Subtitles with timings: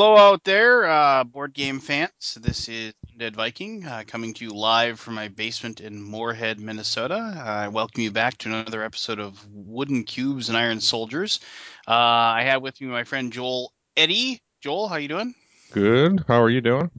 [0.00, 2.38] Hello out there, uh, board game fans.
[2.40, 7.16] This is Dead Viking uh, coming to you live from my basement in Moorhead, Minnesota.
[7.16, 11.40] I welcome you back to another episode of Wooden Cubes and Iron Soldiers.
[11.86, 14.40] Uh, I have with me my friend Joel Eddie.
[14.62, 15.34] Joel, how you doing?
[15.70, 16.24] Good.
[16.26, 16.90] How are you doing?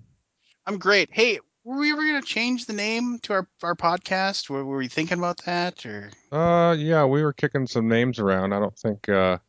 [0.67, 1.09] I'm great.
[1.11, 4.47] Hey, were we ever going to change the name to our, our podcast?
[4.47, 6.11] Were, were we thinking about that, or?
[6.31, 8.53] Uh, yeah, we were kicking some names around.
[8.53, 9.39] I don't think uh,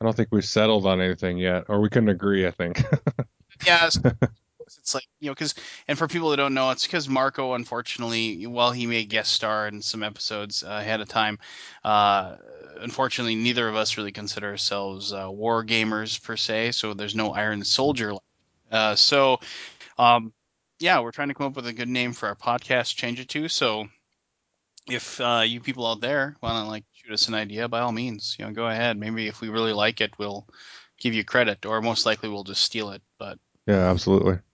[0.00, 2.82] I don't think we've settled on anything yet, or we couldn't agree, I think.
[3.64, 3.88] Yeah,
[4.66, 5.54] it's like you know because
[5.88, 9.68] and for people that don't know it's because marco unfortunately while he may guest star
[9.68, 11.38] in some episodes uh, ahead of time
[11.84, 12.36] uh,
[12.80, 17.32] unfortunately neither of us really consider ourselves uh, war gamers per se so there's no
[17.32, 18.12] iron soldier
[18.70, 19.38] uh, so
[19.98, 20.32] um,
[20.78, 23.28] yeah we're trying to come up with a good name for our podcast change it
[23.28, 23.86] to so
[24.86, 27.92] if uh, you people out there want to like shoot us an idea by all
[27.92, 30.46] means you know go ahead maybe if we really like it we'll
[30.98, 34.38] give you credit or most likely we'll just steal it but Yeah, absolutely.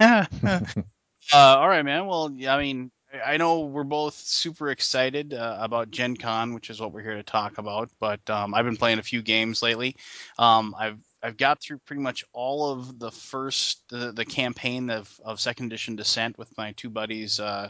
[1.32, 2.06] Uh, all right, man.
[2.06, 6.54] Well, yeah, I mean, I I know we're both super excited uh, about Gen Con,
[6.54, 7.90] which is what we're here to talk about.
[8.00, 9.96] But um, I've been playing a few games lately.
[10.38, 15.20] Um, I've I've got through pretty much all of the first the, the campaign of,
[15.24, 17.68] of Second Edition Descent with my two buddies, uh,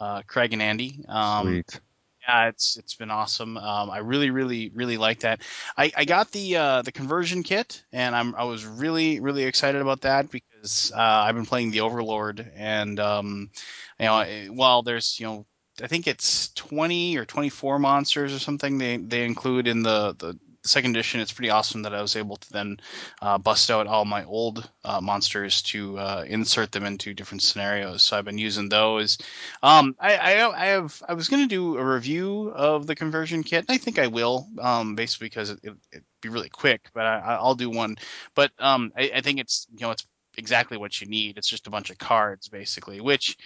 [0.00, 1.04] uh, Craig and Andy.
[1.06, 1.80] Um, Sweet.
[2.28, 3.56] Yeah, it's it's been awesome.
[3.56, 5.40] Um, I really, really, really like that.
[5.76, 9.80] I, I got the uh, the conversion kit, and I'm I was really, really excited
[9.80, 13.50] about that because uh, I've been playing the Overlord, and um,
[13.98, 15.46] you know, while there's you know,
[15.82, 20.38] I think it's 20 or 24 monsters or something they they include in the the
[20.68, 21.20] second edition.
[21.20, 22.78] It's pretty awesome that I was able to then
[23.22, 28.02] uh, bust out all my old uh, monsters to uh, insert them into different scenarios.
[28.02, 29.18] So I've been using those
[29.62, 33.64] um, I, I I have I was gonna do a review of the conversion kit.
[33.68, 36.90] and I think I will, um, basically because it, it, it'd be really quick.
[36.94, 37.96] But I, I'll do one.
[38.34, 41.38] But um, I, I think it's you know it's exactly what you need.
[41.38, 43.36] It's just a bunch of cards basically, which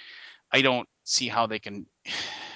[0.50, 1.86] I don't see how they can.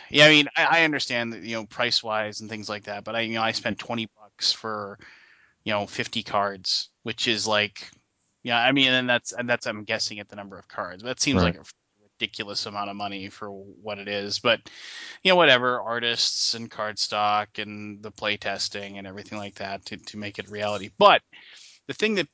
[0.08, 3.02] Yeah, I mean I, I understand that you know price wise and things like that,
[3.02, 4.98] but I you know I spent twenty bucks for
[5.64, 7.90] you know fifty cards, which is like
[8.42, 11.02] yeah, I mean, and that's and that's I'm guessing at the number of cards.
[11.02, 11.54] But That seems Right.
[11.56, 11.64] like a
[12.20, 14.38] ridiculous amount of money for what it is.
[14.38, 14.60] But
[15.22, 19.96] you know, whatever, artists and cardstock and the play testing and everything like that to,
[19.96, 20.90] to make it reality.
[20.98, 21.22] But
[21.88, 22.28] the thing that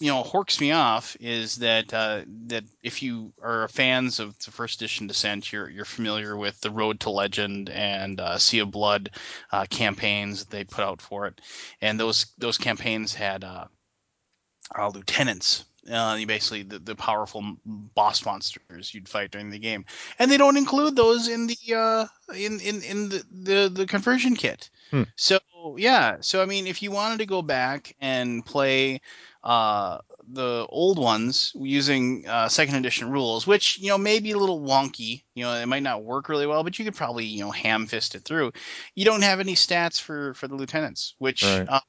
[0.00, 4.50] you know horks me off is that uh, that if you are fans of the
[4.50, 8.70] first edition Descent, you're you're familiar with the Road to Legend and uh, Sea of
[8.70, 9.10] Blood
[9.52, 11.40] uh, campaigns that they put out for it,
[11.80, 13.66] and those those campaigns had uh,
[14.76, 15.64] uh, lieutenants.
[15.90, 19.84] Uh, you basically the, the powerful boss monsters you'd fight during the game,
[20.18, 24.34] and they don't include those in the uh, in in in the, the the conversion
[24.34, 24.70] kit.
[24.90, 25.02] Hmm.
[25.16, 25.38] So
[25.76, 29.00] yeah, so I mean, if you wanted to go back and play
[29.44, 34.38] uh, the old ones using uh, second edition rules, which you know may be a
[34.38, 37.44] little wonky, you know, it might not work really well, but you could probably you
[37.44, 38.52] know ham fist it through.
[38.94, 41.68] You don't have any stats for for the lieutenants, which Right.
[41.68, 41.80] uh,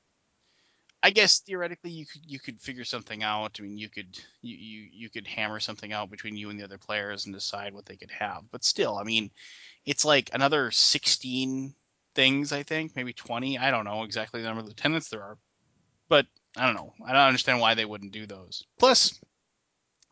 [1.03, 3.57] I guess theoretically you could you could figure something out.
[3.59, 6.63] I mean, you could you, you you could hammer something out between you and the
[6.65, 8.43] other players and decide what they could have.
[8.51, 9.31] But still, I mean,
[9.85, 11.75] it's like another 16
[12.15, 13.57] things, I think, maybe 20.
[13.59, 15.37] I don't know exactly the number of lieutenants there are,
[16.09, 16.25] but
[16.57, 16.93] I don't know.
[17.05, 18.65] I don't understand why they wouldn't do those.
[18.79, 19.19] Plus,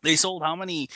[0.02, 0.88] they sold how many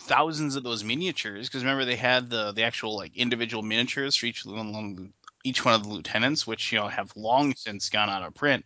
[0.00, 1.48] thousands of those miniatures?
[1.48, 5.12] Because remember they had the the actual like individual miniatures for each one
[5.44, 8.64] each one of the lieutenants, which you know have long since gone out of print.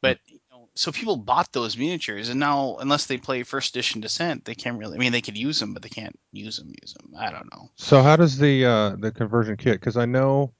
[0.00, 4.00] But you know, so people bought those miniatures, and now unless they play first edition
[4.00, 4.96] Descent, they can't really.
[4.96, 6.72] I mean, they could use them, but they can't use them.
[6.80, 7.12] Use them.
[7.18, 7.70] I don't know.
[7.76, 9.80] So how does the uh the conversion kit?
[9.80, 10.52] Because I know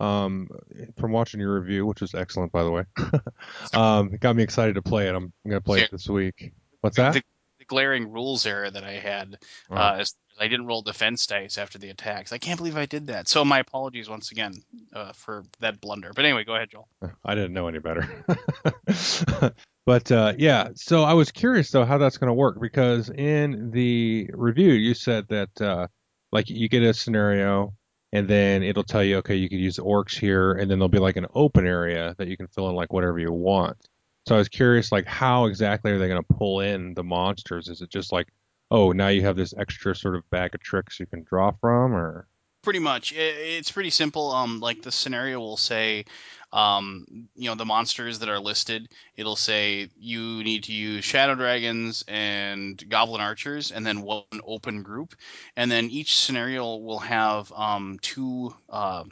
[0.00, 0.48] um
[0.98, 2.84] from watching your review, which was excellent by the way,
[3.74, 5.14] um it got me excited to play it.
[5.14, 6.52] I'm, I'm gonna play So it this week.
[6.80, 7.14] What's that?
[7.14, 7.22] the,
[7.58, 9.38] the glaring rules error that I had
[9.70, 12.32] Oh, uh, is I didn't roll defense dice after the attacks.
[12.32, 13.28] I can't believe I did that.
[13.28, 14.54] So my apologies once again
[14.92, 16.12] uh, for that blunder.
[16.14, 16.88] But anyway, go ahead, Joel.
[17.24, 18.08] I didn't know any better.
[19.86, 23.70] But uh, yeah, so I was curious though how that's going to work because in
[23.70, 25.88] the review you said that uh,
[26.32, 27.74] like you get a scenario
[28.14, 30.98] and then it'll tell you okay you could use orcs here and then there'll be
[30.98, 33.76] like an open area that you can fill in like whatever you want.
[34.26, 37.68] So I was curious like how exactly are they going to pull in the monsters?
[37.68, 38.28] Is it just like
[38.70, 41.94] oh now you have this extra sort of bag of tricks you can draw from
[41.94, 42.26] or
[42.62, 44.32] Pretty much, it's pretty simple.
[44.32, 46.06] Um, like the scenario will say,
[46.54, 48.88] um, you know, the monsters that are listed.
[49.16, 54.82] It'll say you need to use shadow dragons and goblin archers, and then one open
[54.82, 55.14] group,
[55.56, 59.04] and then each scenario will have um two uh,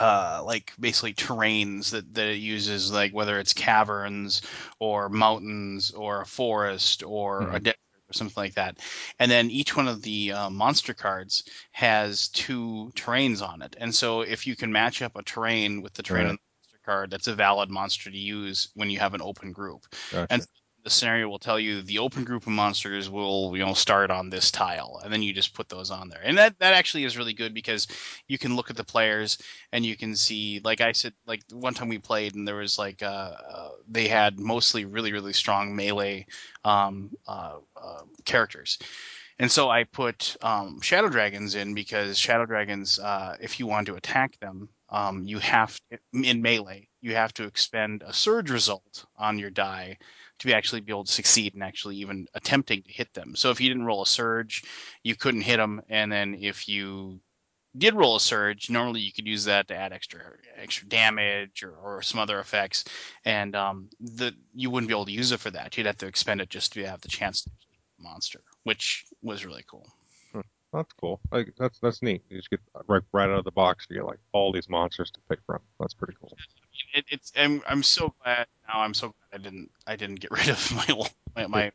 [0.00, 4.42] uh, like basically terrains that, that it uses, like whether it's caverns
[4.78, 7.54] or mountains or a forest or Mhm.
[7.54, 8.78] a desert or something like that.
[9.18, 13.76] And then each one of the uh, monster cards has two terrains on it.
[13.78, 16.30] And so if you can match up a terrain with the terrain Right.
[16.30, 19.52] on the monster card, that's a valid monster to use when you have an open
[19.52, 19.86] group.
[20.10, 20.26] Gotcha.
[20.34, 20.46] And
[20.82, 24.30] the scenario will tell you the open group of monsters will you know start on
[24.30, 26.20] this tile and then you just put those on there.
[26.22, 27.86] And that that actually is really good because
[28.28, 29.38] you can look at the players
[29.72, 32.78] and you can see like i said like one time we played and there was
[32.78, 36.26] like uh, uh they had mostly really really strong melee
[36.64, 38.78] um uh, uh characters.
[39.38, 43.86] And so I put um, shadow dragons in because shadow dragons, uh, if you want
[43.86, 45.80] to attack them, um, you have
[46.12, 49.96] in melee you have to expend a surge result on your die
[50.40, 53.36] to actually be able to succeed in actually even attempting to hit them.
[53.36, 54.64] So if you didn't roll a surge,
[55.04, 57.20] you couldn't hit them, and then if you
[57.78, 60.20] did roll a surge, normally you could use that to add extra
[60.56, 62.84] extra damage or, or some other effects,
[63.24, 65.76] and um, the you wouldn't be able to use it for that.
[65.76, 67.50] You'd have to expend it just to have the chance to
[67.98, 69.86] monster, which was really cool.
[70.72, 71.20] That's cool.
[71.32, 72.22] Like that's that's neat.
[72.28, 73.86] You just get right right out of the box.
[73.90, 75.60] You get like all these monsters to pick from.
[75.80, 76.36] That's pretty cool.
[76.94, 78.80] It, it's I'm, I'm so glad now.
[78.80, 81.72] I'm so glad I didn't I didn't get rid of my old, my, my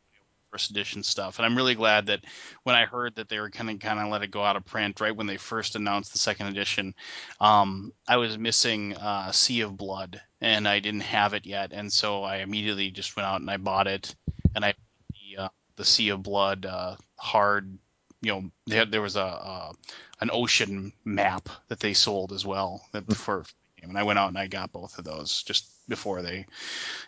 [0.50, 2.24] first edition stuff, and I'm really glad that
[2.62, 4.64] when I heard that they were kind of kind of let it go out of
[4.64, 6.94] print right when they first announced the second edition,
[7.40, 11.92] um, I was missing uh, Sea of Blood, and I didn't have it yet, and
[11.92, 14.14] so I immediately just went out and I bought it,
[14.54, 14.74] and I
[15.12, 17.78] the uh, the Sea of Blood uh, hard
[18.22, 19.72] you know had, there was a, a
[20.20, 23.44] an ocean map that they sold as well that for
[23.88, 26.46] and I went out and I got both of those just before they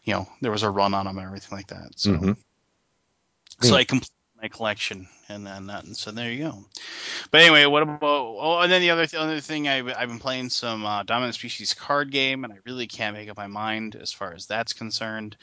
[0.04, 2.36] you know there was a run on them and everything like that so Mhm.
[3.60, 3.74] so.
[3.74, 6.64] I completed my collection and then that and so there you go
[7.32, 10.20] but anyway what about oh and then the other the other thing I, I've been
[10.20, 13.96] playing some uh, dominant species card game and I really can't make up my mind
[13.96, 15.36] as far as that's concerned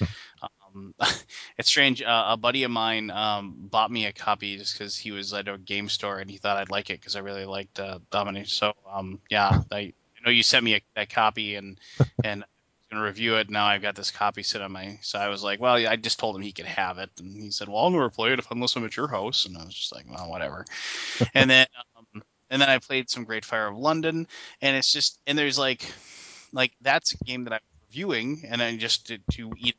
[0.75, 0.93] um,
[1.57, 2.01] it's strange.
[2.01, 5.47] Uh, a buddy of mine um, bought me a copy just because he was at
[5.47, 8.47] a game store and he thought I'd like it because I really liked uh, Dominic.
[8.47, 9.93] So um, yeah, I
[10.25, 11.79] know you sent me a, that copy and
[12.23, 13.49] and was gonna review it.
[13.49, 14.97] Now I've got this copy sitting on my.
[15.01, 17.51] So I was like, well, I just told him he could have it, and he
[17.51, 19.45] said, well, I'll never play it if unless I'm at your house.
[19.45, 20.65] And I was just like, well, whatever.
[21.33, 21.67] and then
[21.97, 24.27] um, and then I played some Great Fire of London,
[24.61, 25.91] and it's just and there's like
[26.51, 29.75] like that's a game that I'm reviewing, and I just to, to eat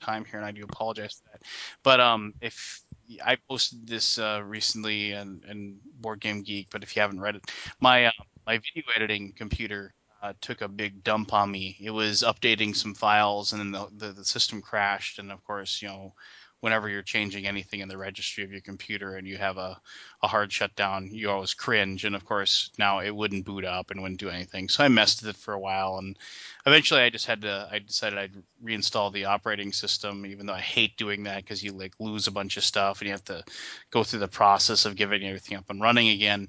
[0.00, 1.42] time here, and I do apologize for that.
[1.82, 2.82] But um, if
[3.24, 7.36] I posted this uh, recently in, in Board Game Geek, but if you haven't read
[7.36, 7.50] it,
[7.80, 8.12] my uh,
[8.46, 11.76] my video editing computer uh, took a big dump on me.
[11.80, 15.82] It was updating some files, and then the, the the system crashed, and of course,
[15.82, 16.14] you know.
[16.62, 19.80] Whenever you're changing anything in the registry of your computer and you have a,
[20.22, 22.04] a hard shutdown, you always cringe.
[22.04, 24.68] And of course, now it wouldn't boot up and wouldn't do anything.
[24.68, 26.18] So I messed with it for a while, and
[26.66, 30.60] eventually I just had to I decided I'd reinstall the operating system even though I
[30.60, 33.42] hate doing that because you like lose a bunch of stuff and you have to
[33.90, 36.48] go through the process of giving everything up and running again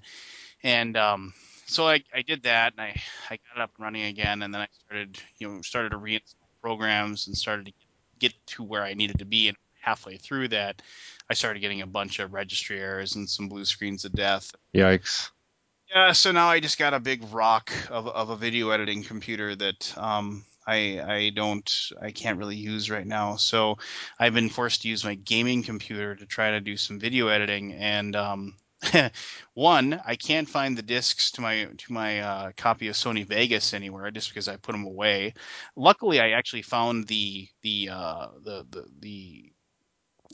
[0.63, 1.33] and um
[1.71, 4.53] so I, I did that and I, I got it up and running again and
[4.53, 7.73] then I started you know started to reinstall programs and started to
[8.19, 10.81] get to where I needed to be and halfway through that
[11.29, 15.29] I started getting a bunch of registry errors and some blue screens of death Yikes.
[15.89, 19.55] yeah, so now I just got a big rock of, of a video editing computer
[19.55, 23.35] that um, I I don't I can't really use right now.
[23.35, 23.77] So
[24.19, 27.73] I've been forced to use my gaming computer to try to do some video editing.
[27.73, 28.55] And um,
[29.53, 33.73] one, I can't find the discs to my to my uh, copy of Sony Vegas
[33.73, 35.33] anywhere just because I put them away.
[35.75, 39.51] Luckily, I actually found the the uh, the the, the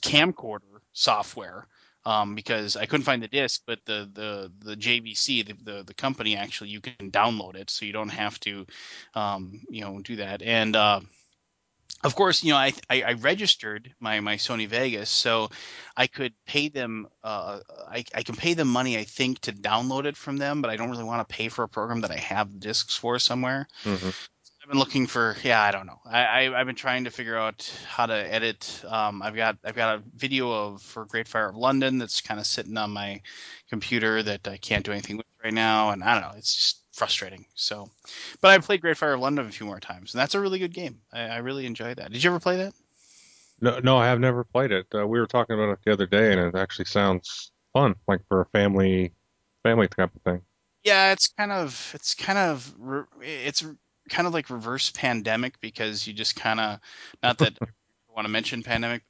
[0.04, 1.68] camcorder software
[2.06, 5.94] um, because I couldn't find the disc, but the the the JVC, the, the the
[5.94, 8.66] company actually you can download it, so you don't have to,
[9.14, 10.42] um, you know, do that.
[10.42, 11.02] And uh,
[12.04, 15.50] of course, you know, I, I I registered my my Sony Vegas, so
[15.96, 17.08] I could pay them.
[17.24, 20.70] Uh, I I can pay them money, I think, to download it from them, but
[20.70, 23.68] I don't really want to pay for a program that I have discs for somewhere.
[23.84, 24.10] hmm
[24.68, 27.38] I've been looking for yeah I don't know I, I I've been trying to figure
[27.38, 31.48] out how to edit um I've got I've got a video of for Great Fire
[31.50, 33.22] of London that's kind of sitting on my
[33.70, 36.82] computer that I can't do anything with right now and I don't know it's just
[36.98, 37.90] frustrating so
[38.42, 40.60] but I played Great Fire of London a few more times and that's a really
[40.60, 42.74] good game I, I really enjoy that did you ever play that
[43.62, 44.88] No, no, I have never played it.
[44.94, 48.22] Uh, we were talking about it the other day, and it actually sounds fun, like
[48.28, 49.14] for a family,
[49.64, 50.42] family type of thing.
[50.84, 52.74] yeah it's kind of it's kind of
[53.22, 53.66] it's
[54.10, 56.80] kind of like reverse pandemic because you just kind of
[57.24, 57.58] not that
[58.10, 59.04] I want to mention pandemic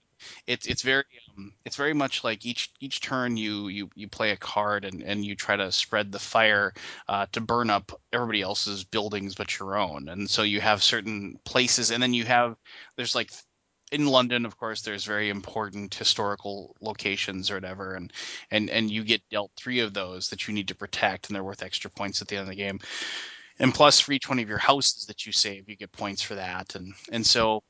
[0.45, 1.03] it's it's very
[1.37, 5.03] um, it's very much like each each turn you you you play a card and
[5.03, 6.73] and you try to spread the fire
[7.07, 11.39] uh, to burn up everybody else's buildings but your own and so you have certain
[11.45, 12.55] places and then you have
[12.95, 13.31] there's like
[13.91, 18.11] in London, of course, there's very important historical locations or whatever, and
[18.51, 21.43] and and you get dealt three of those that you need to protect, and they're
[21.43, 22.79] worth extra points at the end of the game.
[23.59, 26.35] And plus, for each one of your houses that you save, you get points for
[26.35, 27.63] that, and and so,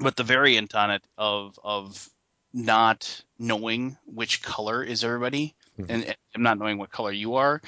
[0.00, 2.08] but the variant on it of of
[2.52, 5.86] not knowing which color is everybody, Mhm.
[5.88, 7.60] and, and not knowing what color you are,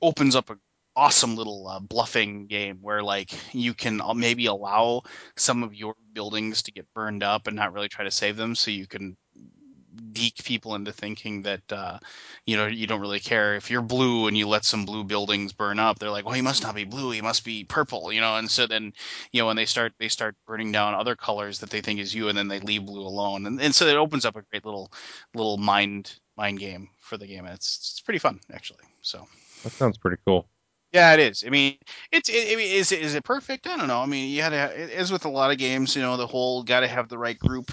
[0.00, 0.58] opens up a
[0.94, 5.02] awesome little uh, bluffing game where like you can maybe allow
[5.36, 8.54] some of your buildings to get burned up and not really try to save them
[8.54, 9.16] so you can
[10.12, 11.98] geek people into thinking that uh,
[12.46, 15.52] you know you don't really care if you're blue and you let some blue buildings
[15.52, 18.20] burn up they're like well he must not be blue he must be purple you
[18.20, 18.92] know and so then
[19.32, 22.14] you know when they start they start burning down other colors that they think is
[22.14, 24.64] you and then they leave blue alone and, and so it opens up a great
[24.64, 24.92] little
[25.34, 29.26] little mind mind game for the game and it's it's pretty fun actually so
[29.64, 30.48] That sounds pretty cool.
[30.92, 31.42] yeah, it is.
[31.46, 31.78] I mean,
[32.10, 33.66] it's it, I mean, is it perfect?
[33.66, 34.00] I don't know.
[34.02, 36.62] I mean, you had to as with a lot of games, you know, the whole
[36.62, 37.70] got to have the right group.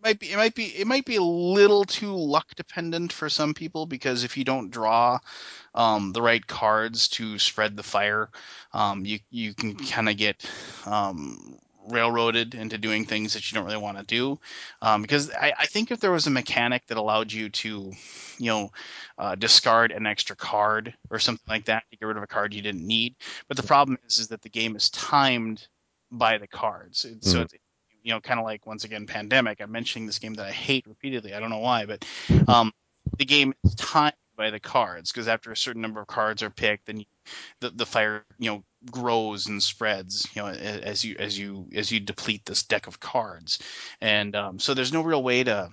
[0.00, 3.28] It might be it might be it might be a little too luck dependent for
[3.28, 5.18] some people because if you don't draw
[5.74, 8.30] um, the right cards to spread the fire,
[8.72, 10.50] um, you you can kind of get
[10.86, 11.58] um,
[11.90, 14.38] railroaded into doing things that you don't really want to do.
[14.82, 17.92] Um, because I, I think if there was a mechanic that allowed you to,
[18.38, 18.70] you know,
[19.18, 22.54] uh, discard an extra card or something like that to get rid of a card
[22.54, 23.16] you didn't need.
[23.48, 25.68] But the problem is, is that the game is timed
[26.10, 27.04] by the cards.
[27.04, 27.42] It's- So Mhm.
[27.42, 27.54] it's
[28.02, 29.60] you know, kind of like once again, pandemic.
[29.60, 31.34] I'm mentioning this game that I hate repeatedly.
[31.34, 32.04] I don't know why, but
[32.48, 32.72] um,
[33.18, 36.50] the game is timed by the cards because after a certain number of cards are
[36.50, 37.06] picked, then you,
[37.60, 41.92] the the fire you know grows and spreads you know as you as you as
[41.92, 43.58] you deplete this deck of cards,
[44.00, 45.70] and um, so there's no real way to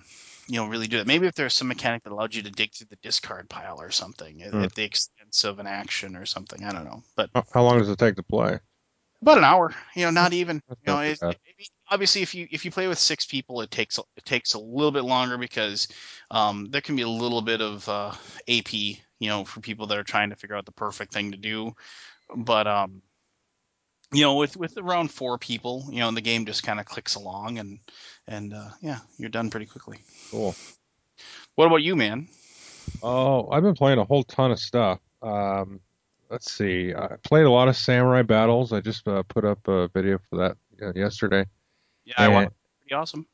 [0.48, 1.06] you know really do that.
[1.06, 3.90] Maybe if there's some mechanic that allowed you to dig through the discard pile or
[3.90, 4.62] something at, Hmm.
[4.64, 6.64] at the expense of an action or something.
[6.64, 8.58] I don't know, but How, long does it take to play?
[9.22, 9.74] about an hour.
[9.94, 10.62] You know, not even.
[10.68, 11.20] That's You know, it,
[11.90, 14.92] obviously if you if you play with six people, it takes it takes a little
[14.92, 15.88] bit longer because
[16.30, 18.12] um, there can be a little bit of uh,
[18.48, 18.72] AP.
[19.20, 21.74] You know, for people that are trying to figure out the perfect thing to do.
[22.36, 23.02] But um,
[24.12, 27.14] you know, with with around four people, you know, the game just kind of clicks
[27.14, 27.80] along and
[28.26, 29.98] and uh, yeah, you're done pretty quickly.
[30.30, 30.54] Cool.
[31.56, 32.28] What about you, man?
[33.02, 35.00] Oh, I've been playing a whole ton of stuff.
[35.20, 35.80] Um,
[36.30, 36.94] let's see.
[36.94, 38.72] I played a lot of Samurai Battles.
[38.72, 41.44] I just uh, put up a video for that uh, yesterday.
[42.16, 42.42] Yeah, I.
[42.42, 42.50] And
[42.82, 43.26] Pretty awesome.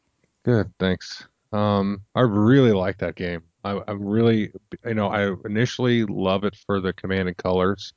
[0.44, 1.26] good, thanks.
[1.52, 3.42] Um, I really like that game.
[3.64, 4.52] I, I'm really,
[4.84, 7.92] you know, I initially love it for the command and colors,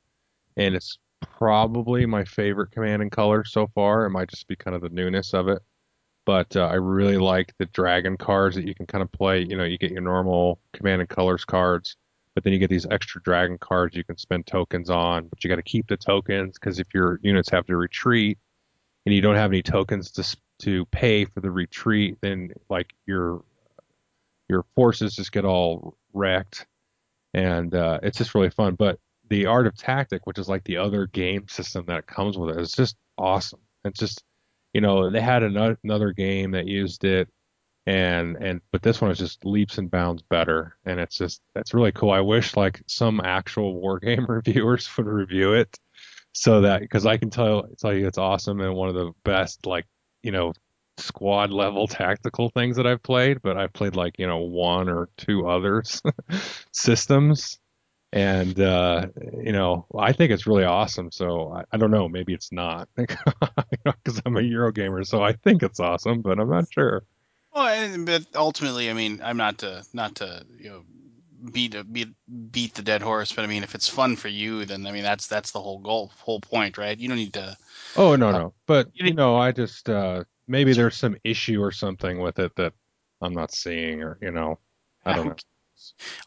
[0.58, 4.06] and it's probably my favorite command and color so far.
[4.06, 5.62] It might just be kind of the newness of it.
[6.26, 9.42] but uh, I really like the dragon cards that you can kind of play.
[9.44, 11.98] You know, you get your normal command and colors cards,
[12.36, 15.28] but then you get these extra dragon cards you can spend tokens on.
[15.30, 18.38] But you got to keep the tokens because if your units have to retreat
[19.06, 20.24] and you don't have any tokens to
[20.60, 23.44] to pay for the retreat, then like your
[24.50, 26.66] your forces just get all wrecked,
[27.34, 28.76] and uh, it's just really fun.
[28.76, 29.00] But
[29.30, 32.62] the art of tactic, which is like the other game system that comes with it,
[32.62, 33.60] is just awesome.
[33.84, 34.24] It's just
[34.74, 37.30] you know they had ano- another game that used it
[37.88, 41.74] and and but this one is just leaps and bounds better and it's just that's
[41.74, 45.80] really cool i wish like some actual war game reviewers would review it
[46.34, 49.66] so that because i can tell tell you it's awesome and one of the best
[49.66, 49.86] like
[50.24, 50.54] you know
[50.98, 55.10] squad level tactical things that i've played but i've played like you know one or
[55.18, 56.02] two others
[56.72, 57.60] systems
[58.14, 59.06] and uh
[59.44, 62.88] you know i think it's really awesome so i, I don't know maybe it's not
[62.96, 67.04] because i'm a euro gamer so i think it's awesome but i'm not sure
[67.54, 70.84] Well, but ultimately, I mean, I'm not to not to you know
[71.52, 72.10] beat beat
[72.52, 75.04] beat the dead horse, but I mean, if it's fun for you, then I mean
[75.04, 76.98] that's that's the whole goal, whole point, right?
[76.98, 77.58] You don't need to.
[77.98, 81.72] Oh no Uh, no, but you know, I just uh maybe there's some issue or
[81.72, 82.74] something with it that
[83.22, 84.60] I'm not seeing, or you know,
[85.06, 85.36] I don't know.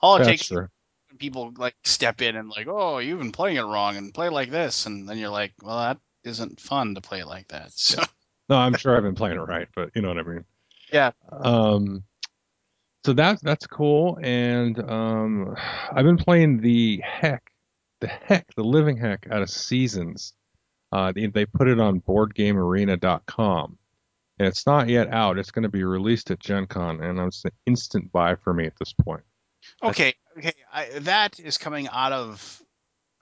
[0.02, 0.68] all it That's takes true.
[1.18, 4.50] people like step in and like, oh, you've been playing it wrong, and play like
[4.50, 7.72] this, and then you're like, well, that isn't fun to play like that.
[7.74, 8.02] So.
[8.48, 10.44] No, I'm sure I've been playing it right, but you know what I mean.
[10.92, 12.04] yeah, Um,
[13.04, 15.56] so that's that's cool, and um,
[15.90, 17.50] I've been playing the heck,
[18.00, 20.34] the heck, the living heck out of Seasons.
[20.92, 23.78] Uh, they, they put it on BoardGameArena.com,
[24.38, 25.38] and it's not yet out.
[25.38, 28.66] It's going to be released at Gen Con, and it's an instant buy for me
[28.66, 29.22] at this point.
[29.82, 32.62] okay, okay, I, that is coming out of.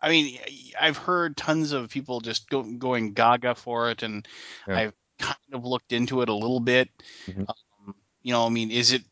[0.01, 0.39] I mean,
[0.81, 4.27] I've heard tons of people just go, going gaga for it, and
[4.69, 4.79] Yeah.
[4.79, 6.89] I've kind of looked into it a little bit.
[7.27, 7.49] Mhm.
[7.49, 9.03] Um, you know, I mean, is it?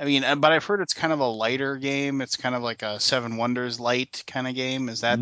[0.00, 2.22] I mean, uh, but I've heard it's kind of a lighter game.
[2.22, 4.88] It's kind of like a Seven Wonders light kind of game.
[4.88, 5.18] Is that?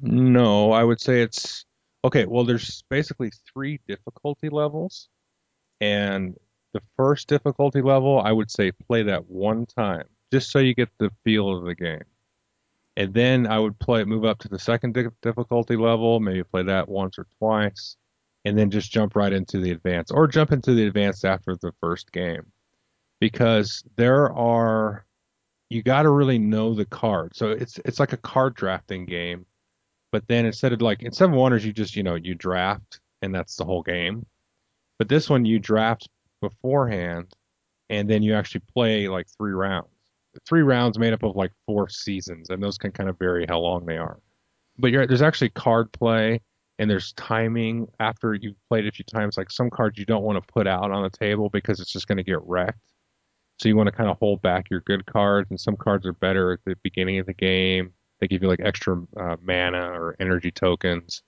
[0.00, 1.64] No, I would say it's
[2.04, 2.26] okay.
[2.26, 5.08] Well, there's basically three difficulty levels,
[5.80, 6.36] and
[6.72, 10.90] the first difficulty level, I would say play that one time, just so you get
[10.98, 12.04] the feel of the game.
[12.96, 16.62] And then I would play move up to the second di- difficulty level, maybe play
[16.62, 17.96] that once or twice,
[18.44, 21.72] and then just jump right into the advanced, or jump into the advanced after the
[21.80, 22.46] first game,
[23.20, 25.04] because there are
[25.68, 27.34] you got to really know the card.
[27.36, 29.44] So it's it's like a card drafting game,
[30.16, 33.34] but then instead of like in Seven Wonders, you just you know you draft and
[33.34, 34.24] that's the whole game.
[34.98, 36.08] But this one you draft
[36.40, 37.34] beforehand,
[37.90, 39.90] and then you actually play like three rounds.
[40.48, 43.58] Three rounds made up of like four seasons, and those can kind of vary how
[43.58, 44.18] long they are.
[44.78, 46.40] But there's actually card play,
[46.78, 49.36] and there's timing after you've played a few times.
[49.36, 52.08] Like some cards you don't want to put out on the table because it's just
[52.08, 52.80] going to get wrecked.
[53.58, 56.14] So you want to kind of hold back your good cards, and some cards are
[56.14, 57.92] better at the beginning of the game.
[58.20, 61.22] They give you like extra uh, mana or energy tokens,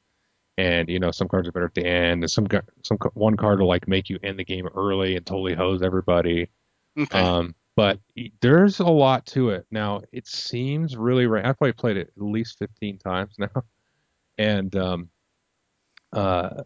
[0.56, 2.22] and you know some cards are better at the end.
[2.22, 2.46] And some
[2.82, 6.48] some one card will like make you end the game early and totally hose everybody.
[6.98, 7.20] Okay.
[7.20, 8.00] Um, but
[8.40, 9.66] there's a lot to it.
[9.70, 11.44] Now it seems really right.
[11.44, 13.62] I've probably played it at least 15 times now,
[14.36, 15.08] and um,
[16.12, 16.62] uh,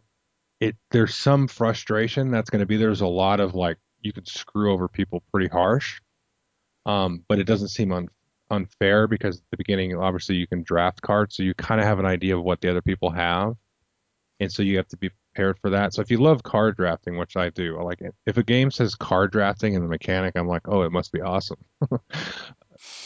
[0.61, 2.77] it there's some frustration that's going to be.
[2.77, 6.01] There's a lot of like you could screw over people pretty harsh.
[6.85, 8.09] Um, but it doesn't seem un-
[8.53, 11.99] unfair because at the beginning, obviously, you can draft cards, so you kind of have
[11.99, 13.55] an idea of what the other people have,
[14.39, 15.95] and so you have to be prepared for that.
[15.95, 18.15] So if you love card drafting, which I do, I like it.
[18.27, 21.21] If a game says card drafting in the mechanic, I'm like, oh, it must be
[21.21, 21.65] awesome.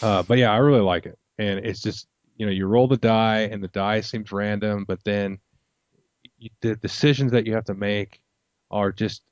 [0.03, 2.97] uh, but yeah, I really like it, and it's just you know you roll the
[2.97, 5.39] die, and the die seems random, but then
[6.39, 8.21] you, the decisions that you have to make
[8.71, 9.23] are just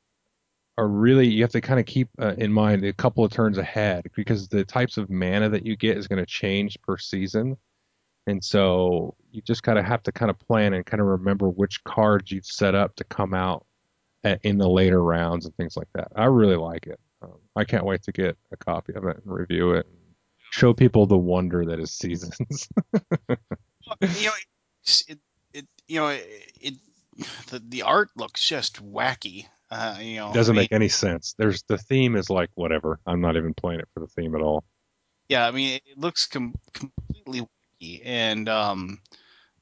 [0.76, 3.58] are really you have to kind of keep uh, in mind a couple of turns
[3.58, 7.56] ahead because the types of mana that you get is going to change per season.
[8.26, 11.48] And so you just kind of have to kind of plan and kind of remember
[11.48, 13.66] which cards you've set up to come out
[14.24, 16.08] at, in the later rounds and things like that.
[16.16, 16.98] I really like it.
[17.22, 19.96] Um, I can't wait to get a copy of it and review it and
[20.50, 22.68] show people the wonder that is seasons.
[23.28, 23.36] you
[24.26, 24.32] know,
[25.08, 25.18] it,
[25.52, 26.74] it, you know, it, it
[27.48, 29.46] the, the art looks just wacky.
[29.74, 31.34] Uh, you know, it doesn't I mean, make any sense.
[31.36, 33.00] There's the theme is like whatever.
[33.06, 34.64] I'm not even playing it for the theme at all.
[35.28, 37.40] Yeah, I mean, it looks com- completely
[37.82, 39.00] wacky, and um,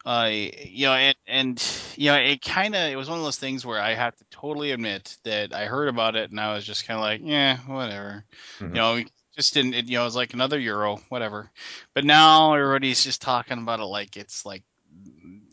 [0.05, 3.39] I you know, and and you know, it kind of it was one of those
[3.39, 6.65] things where I have to totally admit that I heard about it and I was
[6.67, 8.25] just kind of like, yeah, whatever,
[8.61, 8.75] Mhm.
[8.75, 9.73] you know, just didn't.
[9.75, 11.51] It, you know, it was like another Euro, whatever.
[11.95, 14.63] But now everybody's just talking about it like it's like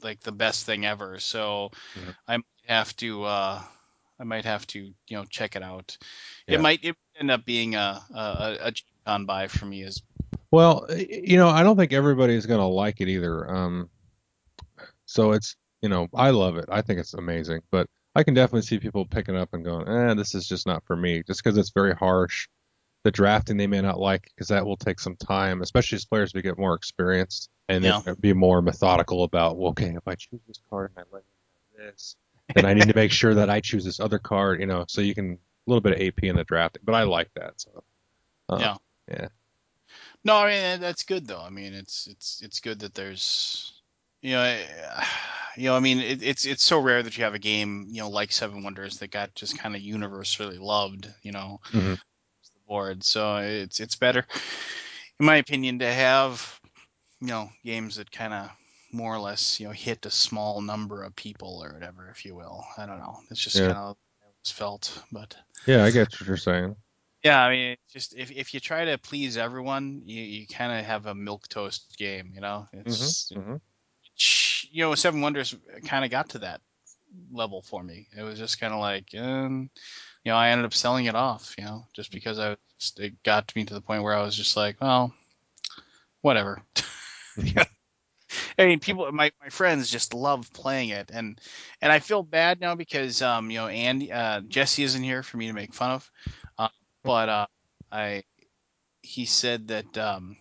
[0.04, 1.20] like the best thing ever.
[1.20, 2.16] So Mhm.
[2.28, 3.24] I have to.
[3.24, 3.62] uh
[4.20, 5.98] I might have to, you know, check it out.
[6.48, 6.56] Yeah.
[6.56, 8.74] It might it end up being a a, a
[9.06, 10.02] on buy for me as
[10.52, 13.50] Well, you know, I don't think everybody's gonna like it either.
[13.50, 13.90] Um,
[15.06, 16.66] so it's, you know, I love it.
[16.70, 20.14] I think it's amazing, but I can definitely see people picking up and going, "Eh,
[20.16, 22.48] this is just not for me," just because it's very harsh.
[23.04, 26.34] The drafting they may not like because that will take some time, especially as players
[26.34, 28.02] we get more experienced and Yeah.
[28.04, 31.24] then be more methodical about, well, okay, if I choose this card and I let
[31.24, 31.28] him
[31.78, 32.16] have this,
[32.54, 35.02] then I need to make sure that I choose this other card, you know, so
[35.02, 35.38] you can a
[35.70, 36.82] little bit of AP in the drafting.
[36.86, 37.60] But I like that.
[37.62, 37.84] So,
[38.50, 38.78] uh, Yeah.
[39.10, 39.30] yeah.
[40.24, 41.42] No, I mean that's good though.
[41.42, 43.82] I mean it's it's it's good that there's
[44.22, 44.66] you know eh,
[45.58, 48.02] you know I mean it, it's it's so rare that you have a game you
[48.02, 51.96] know like Seven Wonders that got just kind of universally loved you know hmm
[52.54, 53.04] the board.
[53.04, 54.26] So it's it's better
[55.20, 56.60] in my opinion to have
[57.22, 58.52] you know games that kind of
[58.92, 62.36] more or less you know hit a small number of people or whatever if you
[62.36, 62.66] will.
[62.78, 63.20] I don't know.
[63.32, 63.68] It's just Yeah.
[63.68, 63.98] kind of
[64.46, 66.76] felt, but Yeah, I get what you're saying.
[67.24, 70.72] yeah, I mean, it's just if if you try to please everyone, you, you kind
[70.78, 72.32] of have a milk toast game.
[72.34, 73.58] You know, it's hmm
[74.72, 76.62] you know, Seven Wonders kind of got to that
[77.32, 78.08] level for me.
[78.18, 79.70] It was just kind of like, um,
[80.24, 81.56] you know, I ended up selling it off.
[81.58, 84.24] You know, just because I was, it got to me to the point where I
[84.24, 85.14] was just like, well,
[86.22, 86.62] whatever.
[88.60, 91.40] I mean, people, my, my friends just love playing it, and
[91.82, 95.38] and I feel bad now because um, you know, Andy, uh, Jesse isn't here for
[95.38, 96.12] me to make fun of,
[96.60, 96.70] uh,
[97.04, 97.48] but uh,
[97.92, 98.24] I
[99.04, 100.38] he said that um,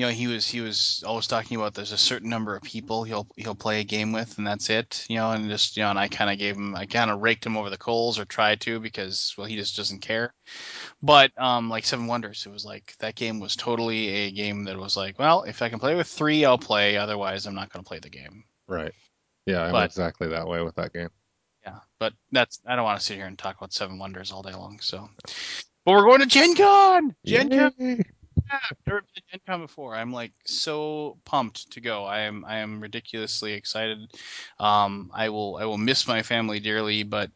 [0.00, 3.04] you know he was he was always talking about there's a certain number of people
[3.04, 5.90] he'll he'll play a game with and that's it you know and just you know
[5.90, 8.24] and I kind of gave him I kind of raked him over the coals or
[8.24, 10.32] tried to because well he just doesn't care
[11.02, 14.78] but um like Seven Wonders it was like that game was totally a game that
[14.78, 17.84] was like well if I can play with three I'll play otherwise I'm not going
[17.84, 18.94] to play the game Right.
[19.44, 21.10] Yeah, I'm But- exactly that way with that game.
[21.62, 24.40] yeah but that's I don't want to sit here and talk about Seven Wonders all
[24.40, 25.10] day long so
[25.84, 27.14] But we're going to Gen Con!
[27.26, 28.02] Gen Con!
[28.50, 29.94] I've never been to Gen Con before.
[29.94, 32.04] I'm like so pumped to go.
[32.04, 33.98] I am I am ridiculously excited.
[34.58, 37.30] Um, I will I will miss my family dearly, but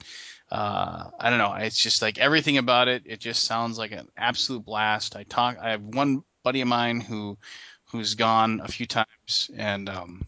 [0.51, 1.55] uh, I don't know.
[1.55, 3.03] It's just like everything about it.
[3.07, 5.17] It just sounds like an absolute blast.
[5.17, 5.57] I talk.
[5.61, 7.39] I have one buddy of mine who
[7.87, 10.27] who's gone a few times, and um,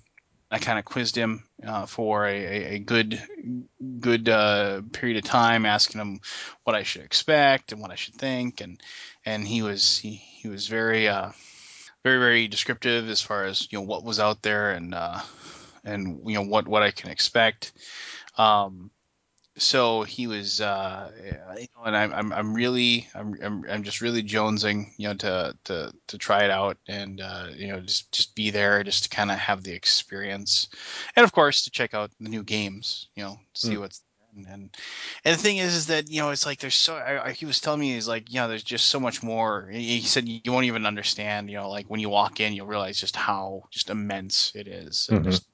[0.51, 3.21] I kind of quizzed him uh, for a, a, a good
[4.01, 6.21] good uh, period of time, asking him
[6.65, 8.81] what I should expect and what I should think, and
[9.27, 11.33] and he was he, he was very uh,
[12.05, 15.21] very very descriptive as far as you know what was out there and uh,
[15.85, 17.73] and you know what what I can expect.
[18.39, 18.91] Um,
[19.59, 21.11] so he was uh
[21.57, 25.15] you know, and I'm, I'm i'm really I'm, I'm i'm just really jonesing you know
[25.15, 29.05] to to to try it out and uh you know just just be there just
[29.05, 30.69] to kind of have the experience
[31.17, 33.81] and of course to check out the new games you know see Mm.
[33.81, 34.03] what's
[34.37, 34.77] and, and
[35.25, 37.47] and the thing is is that you know it's like there's so I, I, he
[37.47, 40.53] was telling me he's like you know there's just so much more he said you
[40.53, 43.91] won't even understand you know like when you walk in you'll realize just how just
[43.91, 45.49] immense it is and hmm just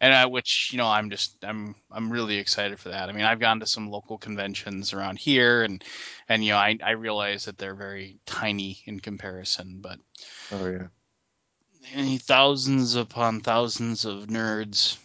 [0.00, 3.24] and uh, which you know i'm just i'm i'm really excited for that i mean
[3.24, 5.84] i've gone to some local conventions around here and
[6.28, 9.98] and you know i, I realize that they're very tiny in comparison but
[10.50, 10.88] Oh yeah.
[12.18, 14.98] thousands upon thousands of nerds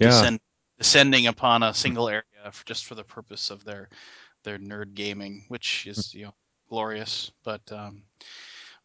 [0.00, 0.40] descend
[0.84, 3.88] descending upon a single area for, just for the purpose of their
[4.42, 6.34] their nerd gaming which is you know
[6.68, 8.02] glorious but um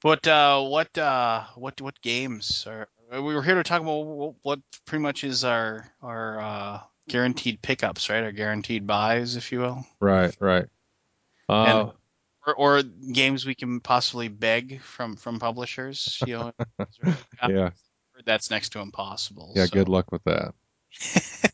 [0.02, 4.36] But uh, what uh, what what games are we were here to talk about?
[4.44, 8.24] What, pretty much is our our uh, guaranteed pickups, right?
[8.24, 10.32] Our guaranteed buys, if you will, Right.
[10.40, 10.68] Right.
[11.50, 11.92] and Uh.
[12.48, 16.16] or, or games we can possibly beg from from publishers.
[16.26, 16.52] You know,
[17.44, 17.72] Yeah.
[18.24, 19.52] that's next to impossible.
[19.54, 19.68] Yeah.
[19.68, 20.56] Good luck with that.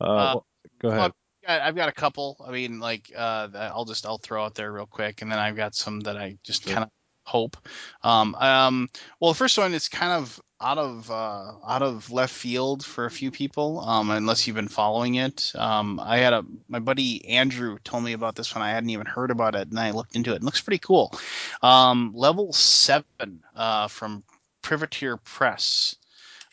[0.00, 0.04] uh.
[0.04, 0.40] Uh,
[0.78, 1.12] go so I've ahead.
[1.46, 2.36] got, I've got a couple.
[2.46, 5.56] I mean, like uh, I'll just I'll throw out there real quick, and then I've
[5.56, 6.90] got some that I just kind of
[7.24, 7.56] hope.
[8.02, 12.32] Um, um, well, the first one is kind of out of uh, out of left
[12.32, 15.52] field for a few people, um, unless you've been following it.
[15.54, 18.62] Um, I had a my buddy Andrew told me about this one.
[18.62, 20.36] I hadn't even heard about it, and I looked into it.
[20.36, 21.12] It looks pretty cool.
[21.62, 24.24] Um, Level Seven uh, from
[24.62, 25.96] Privateer Press.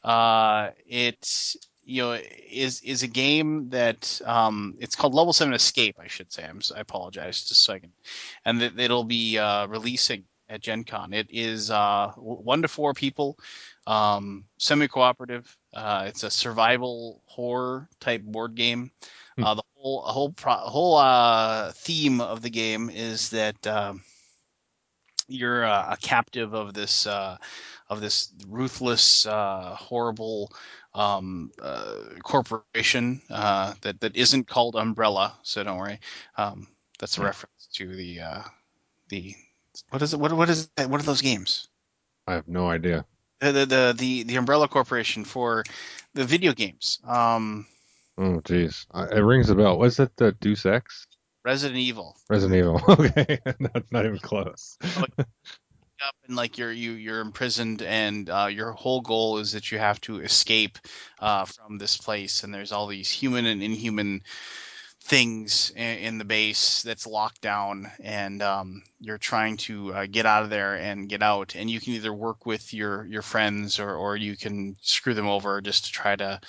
[0.03, 2.17] Uh, it you know
[2.49, 5.97] is is a game that um, it's called Level Seven Escape.
[5.99, 6.43] I should say.
[6.43, 7.43] I'm, I apologize.
[7.43, 7.91] Just I can,
[8.45, 11.13] and that it'll be uh, releasing at Gen Con.
[11.13, 13.37] It is uh, one to four people,
[13.87, 15.55] um, semi cooperative.
[15.73, 18.91] Uh, it's a survival horror type board game.
[19.37, 19.43] Hmm.
[19.43, 23.65] Uh, the whole whole pro- whole uh, theme of the game is that.
[25.31, 27.37] You're uh, a captive of this uh,
[27.89, 30.51] of this ruthless, uh, horrible
[30.93, 35.33] um, uh, corporation uh, that that isn't called Umbrella.
[35.43, 35.99] So don't worry.
[36.37, 36.67] Um,
[36.99, 38.41] that's a reference to the uh,
[39.09, 39.35] the
[39.89, 40.19] what is it?
[40.19, 40.89] What what is it?
[40.89, 41.67] What are those games?
[42.27, 43.05] I have no idea.
[43.39, 45.63] The the the the, the Umbrella Corporation for
[46.13, 46.99] the video games.
[47.05, 47.65] Um,
[48.17, 48.85] Oh, geez.
[48.93, 49.79] Uh, It rings a bell.
[49.79, 51.07] Was it the Deus Ex?
[51.43, 52.15] Resident Evil.
[52.29, 52.81] Resident Evil.
[52.89, 53.39] Okay.
[53.59, 54.77] Not, not even close.
[56.01, 59.77] up and like you're you you're imprisoned and uh, your whole goal is that you
[59.77, 60.79] have to escape
[61.19, 64.21] uh, from this place and there's all these human and inhuman
[65.03, 70.25] things in, in the base that's locked down and um, you're trying to uh, get
[70.25, 73.79] out of there and get out and you can either work with your your friends
[73.79, 76.39] or or you can screw them over just to try to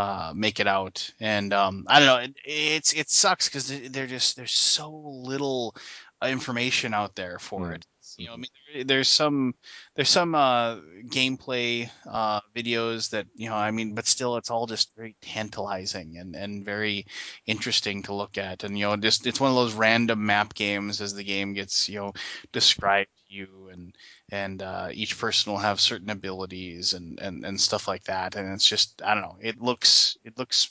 [0.00, 1.12] uh, make it out.
[1.20, 5.76] And um, I don't know it, it's it sucks because they're just there's so little
[6.22, 7.84] uh, information out there for it.
[8.16, 9.54] You know I mean there's some
[9.94, 10.76] there's some uh,
[11.08, 16.16] gameplay uh, videos that you know I mean but still it's all just very tantalizing
[16.16, 17.04] and and very
[17.46, 18.64] interesting to look at.
[18.64, 21.90] And you know, just it's one of those random map games as the game gets
[21.90, 22.12] you know
[22.52, 23.94] described to you, and
[24.30, 28.36] and uh, each person will have certain abilities and and and stuff like that.
[28.36, 29.36] And it's just I don't know.
[29.40, 30.70] It looks it looks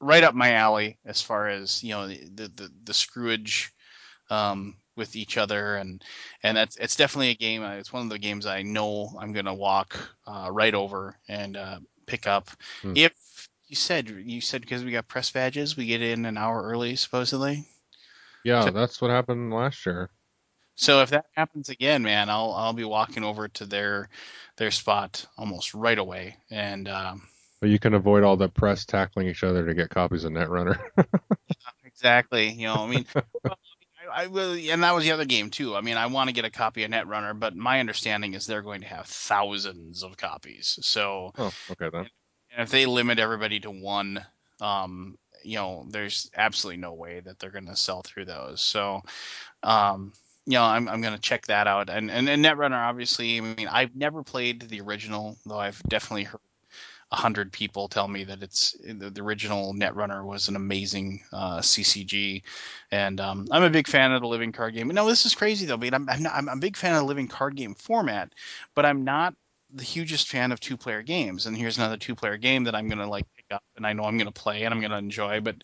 [0.00, 3.72] right up my alley as far as you know the the, the screwage
[4.30, 6.02] um, with each other and
[6.42, 9.32] and that's it's definitely a game uh, it's one of the games i know i'm
[9.32, 12.50] going to walk uh, right over and uh, pick up
[12.84, 12.96] Mm.
[12.96, 16.62] if you said you said because we got press badges we get in an hour
[16.62, 17.66] early supposedly
[18.44, 20.10] Yeah, so, that's what happened last year.
[20.74, 24.08] So if that happens again man i'll i'll be walking over to their
[24.56, 27.22] their spot almost right away and um,
[27.60, 30.78] But you can avoid all the press tackling each other to get copies of Netrunner.
[31.84, 33.04] exactly you know i mean
[33.44, 33.58] well,
[34.12, 35.76] I, I really, and that was the other game too.
[35.76, 38.62] I mean, I want to get a copy of Netrunner, but my understanding is they're
[38.62, 40.78] going to have thousands of copies.
[40.82, 42.08] So Oh, okay then.
[42.50, 44.24] and if they limit everybody to one,
[44.60, 48.62] um, you know, there's absolutely no way that they're going to sell through those.
[48.62, 49.02] So,
[49.62, 50.12] um,
[50.46, 51.88] you know, I'm, I'm going to check that out.
[51.88, 56.24] And, and, and Netrunner, obviously, I mean, I've never played the original, though I've definitely
[56.24, 56.40] heard
[57.12, 62.42] a hundred people tell me that it's the, original Netrunner was an amazing uh, CCG,
[62.90, 64.88] and um, I'm a big fan of the living card game.
[64.88, 65.74] No, this is crazy though.
[65.74, 68.32] I'm I'm, not, I'm a big fan of the living card game format,
[68.74, 69.34] but I'm not
[69.74, 71.44] the hugest fan of two player games.
[71.44, 74.04] And here's another two player game that I'm gonna like pick up, and I know
[74.04, 75.56] I'm gonna play and I'm gonna enjoy, but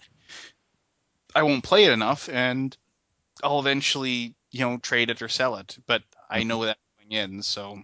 [1.34, 2.76] I won't play it enough, and
[3.42, 5.76] I'll eventually you know trade it or sell it.
[5.87, 7.80] But I know that going in, so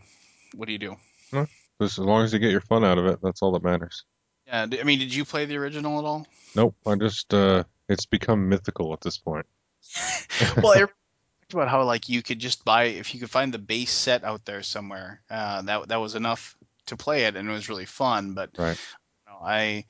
[0.55, 0.97] what do you do?
[1.33, 1.49] Well,
[1.81, 4.05] Just as long as you get your fun out of it, that's all that matters.
[4.47, 6.27] Yeah, I mean, did you play the original at all?
[6.55, 9.47] Nope, I just uh, it's become mythical at this point.
[10.63, 10.89] well, everyone
[11.41, 14.25] talked about how like you could just buy if you could find the base set
[14.25, 15.23] out there somewhere.
[15.31, 18.35] Uh, that that was enough to play it, and it was really fun.
[18.35, 18.77] But Right.
[19.27, 19.85] you know, I,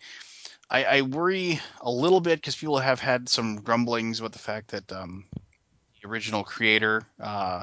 [0.70, 4.68] I I worry a little bit because people have had some grumblings about the fact
[4.68, 5.24] that um,
[6.04, 7.62] original creator uh,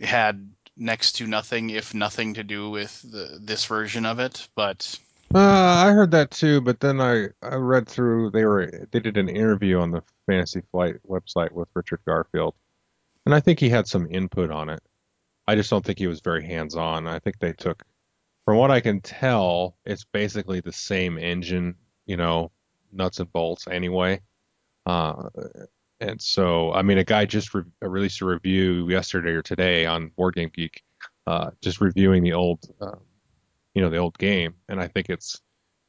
[0.00, 4.48] had next to nothing, if nothing, to do with the, this version of it.
[4.54, 4.98] But
[5.34, 5.38] Uh,
[5.86, 9.28] I heard that too, but then I, I read through they were they did an
[9.28, 12.54] interview on the Fantasy Flight website with Richard Garfield,
[13.24, 14.80] and I think he had some input on it.
[15.46, 17.06] I just don't think he was very hands-on.
[17.06, 17.82] I think they took,
[18.44, 21.74] from what I can tell, it's basically the same engine,
[22.06, 22.52] you know,
[22.92, 24.20] nuts and bolts anyway.
[24.86, 25.30] Uh,
[26.02, 30.08] and so, I mean, a guy just re released a review yesterday or today on
[30.08, 30.82] Board Game Geek,
[31.28, 32.98] uh, just reviewing the old, um,
[33.74, 35.40] you know, the old game, and I think it's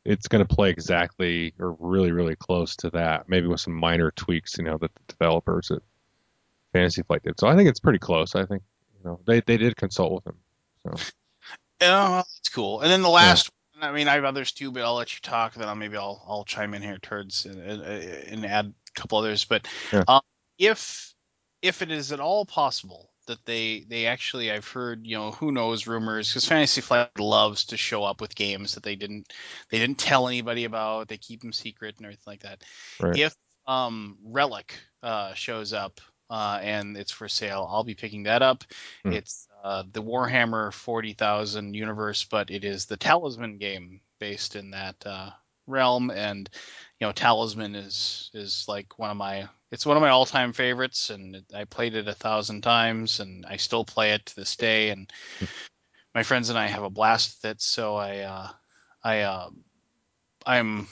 [0.05, 4.11] it's going to play exactly or really, really close to that, maybe with some minor
[4.11, 5.81] tweaks, you know, that the developers at
[6.73, 7.39] Fantasy Flight did.
[7.39, 8.35] So I think it's pretty close.
[8.35, 8.61] I think,
[8.99, 10.37] you know, they they did consult with him.
[10.83, 11.11] So
[11.81, 12.81] Yeah, that's cool.
[12.81, 13.49] And then the last,
[13.83, 15.53] I mean, I have others too, but I'll let you talk.
[15.55, 19.45] Then I'll maybe I'll I'll chime in here towards and, and, add a couple others.
[19.45, 20.03] But Yeah.
[20.07, 20.21] um,
[20.57, 21.13] if
[21.61, 25.51] if it is at all possible that they they actually, I've heard, you know, who
[25.51, 29.33] knows rumors because Fantasy Flight loves to show up with games that they didn't
[29.69, 31.09] they didn't tell anybody about.
[31.09, 32.63] They keep them secret and everything like that.
[33.01, 33.17] Right.
[33.17, 33.35] If
[33.67, 38.63] um, Relic uh, shows up uh, and it's for sale, I'll be picking that up.
[39.03, 39.13] Hmm.
[39.13, 44.95] It's uh, the Warhammer 40,000 universe, but it is the Talisman game based in that
[45.05, 45.29] uh,
[45.67, 46.11] realm.
[46.11, 46.49] And
[46.99, 50.51] you know, Talisman is is like one of my it's one of my all time
[50.51, 54.57] favorites, and I played it a thousand times, and I still play it to this
[54.57, 54.89] day.
[54.89, 55.11] And
[56.13, 57.61] my friends and I have a blast with it.
[57.61, 58.49] So I uh,
[59.01, 59.49] I uh,
[60.45, 60.87] I'm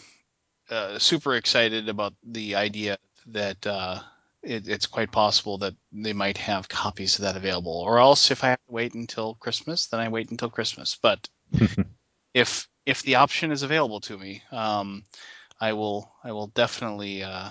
[0.70, 3.68] uh, super excited about the idea that
[4.44, 7.82] it, it's quite possible that they might have copies of that available.
[7.86, 10.98] Or else, if I have to wait until Christmas, then I wait until Christmas.
[11.02, 11.28] But
[12.34, 15.06] if if the option is available to me, um,
[15.60, 17.24] I will I will definitely.
[17.24, 17.50] Uh,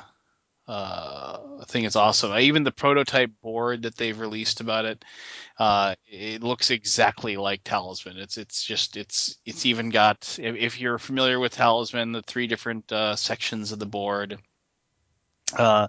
[0.68, 2.30] uh, I think it's awesome.
[2.30, 5.04] I, even the prototype board that they've released about it,
[5.58, 8.18] uh, it looks exactly like Talisman.
[8.18, 12.46] It's it's just it's it's even got if, if you're familiar with Talisman, the three
[12.46, 14.38] different uh, sections of the board,
[15.54, 15.88] uh,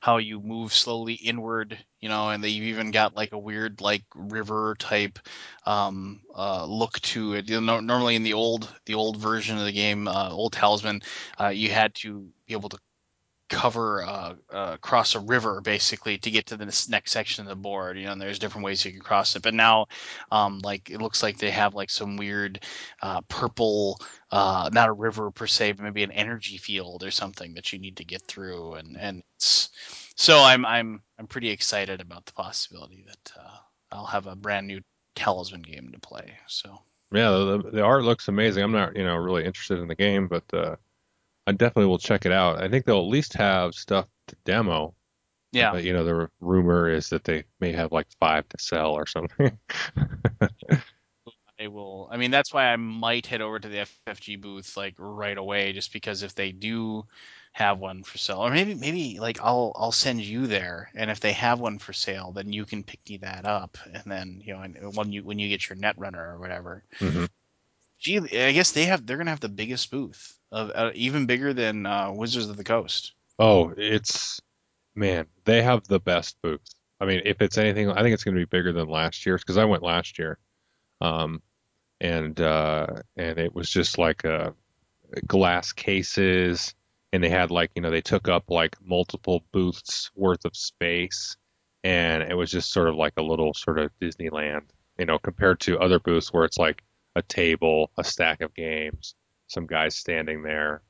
[0.00, 4.04] how you move slowly inward, you know, and they've even got like a weird like
[4.14, 5.18] river type
[5.66, 7.48] um, uh, look to it.
[7.48, 11.02] You know, normally in the old the old version of the game, uh, old Talisman,
[11.40, 12.78] uh, you had to be able to
[13.52, 14.76] cover uh, uh,
[15.14, 17.98] a river basically to get to the next- section of the board.
[17.98, 19.42] You know, and there's different ways you can cross it.
[19.42, 19.86] But now,
[20.30, 22.64] um, like it looks like they have like some weird
[23.02, 27.54] uh, purple, uh, not a river per se, but maybe an energy field or something
[27.54, 28.74] that you need to get through.
[28.74, 33.58] And and so I'm I'm I'm pretty excited about the possibility that uh,
[33.92, 34.80] I'll have a brand new
[35.14, 36.32] Talisman game to play.
[36.46, 36.80] So.
[37.12, 38.64] yeah, the, the art looks amazing.
[38.64, 40.76] I'm not, you know, really interested in the game, but uh,
[41.46, 42.62] I definitely will check it out.
[42.62, 44.94] I think they'll at least have stuff to demo.
[45.52, 48.92] Yeah, But, you know, the rumor is that they may have like five to sell
[48.92, 49.58] or something.
[51.60, 52.08] I will.
[52.10, 55.72] I mean, that's why I might head over to the FFG booth like right away,
[55.72, 57.06] just because if they do
[57.52, 61.20] have one for sale, or maybe maybe like I'll I'll send you there, and if
[61.20, 64.54] they have one for sale, then you can pick me that up, and then you
[64.54, 66.82] know, when you when you get your Netrunner or whatever.
[66.98, 67.28] Mhm.
[68.00, 71.86] Gee, I guess they have they're gonna have the biggest booth uh, even bigger than
[71.86, 73.14] uh, Wizards of the Coast.
[73.38, 74.40] Oh, it's
[74.94, 76.60] man, they have the best booth.
[77.00, 79.42] I mean, if it's anything, I think it's going to be bigger than last year's
[79.42, 80.38] because I went last year,
[81.00, 81.42] um,
[82.00, 82.86] and uh,
[83.16, 84.50] and it was just like uh,
[85.26, 86.74] glass cases,
[87.12, 91.36] and they had like you know they took up like multiple booths worth of space,
[91.82, 94.62] and it was just sort of like a little sort of Disneyland,
[94.98, 96.82] you know, compared to other booths where it's like
[97.16, 99.14] a table, a stack of games,
[99.52, 100.82] some guys standing there,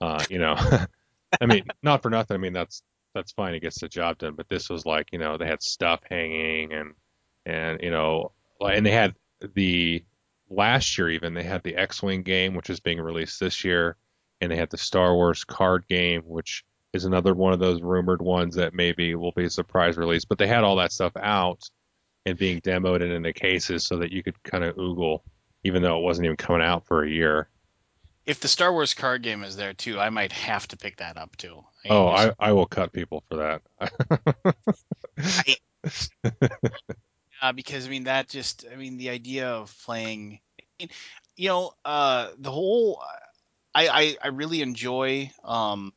[0.00, 0.56] uh, you know.
[1.40, 2.34] I mean, not for nothing.
[2.34, 2.82] I mean, that's
[3.14, 3.54] that's fine.
[3.54, 4.34] It gets the job done.
[4.34, 6.94] But this was like, you know, they had stuff hanging and
[7.46, 9.14] and you know, and they had
[9.54, 10.04] the
[10.50, 13.96] last year even they had the X-wing game, which is being released this year,
[14.40, 18.22] and they had the Star Wars card game, which is another one of those rumored
[18.22, 20.24] ones that maybe will be a surprise release.
[20.24, 21.68] But they had all that stuff out
[22.26, 25.20] and being demoed and in the cases so that you could kind of oogle,
[25.64, 27.48] even though it wasn't even coming out for a year.
[28.28, 31.16] If the Star Wars card game is there too, I might have to pick that
[31.16, 31.64] up too.
[31.86, 33.62] I Oh, I, I will cut people for that.
[37.40, 40.40] uh, because I mean that just I mean the idea of playing,
[40.78, 43.02] you know, uh, the whole
[43.74, 45.94] I I, I really enjoy um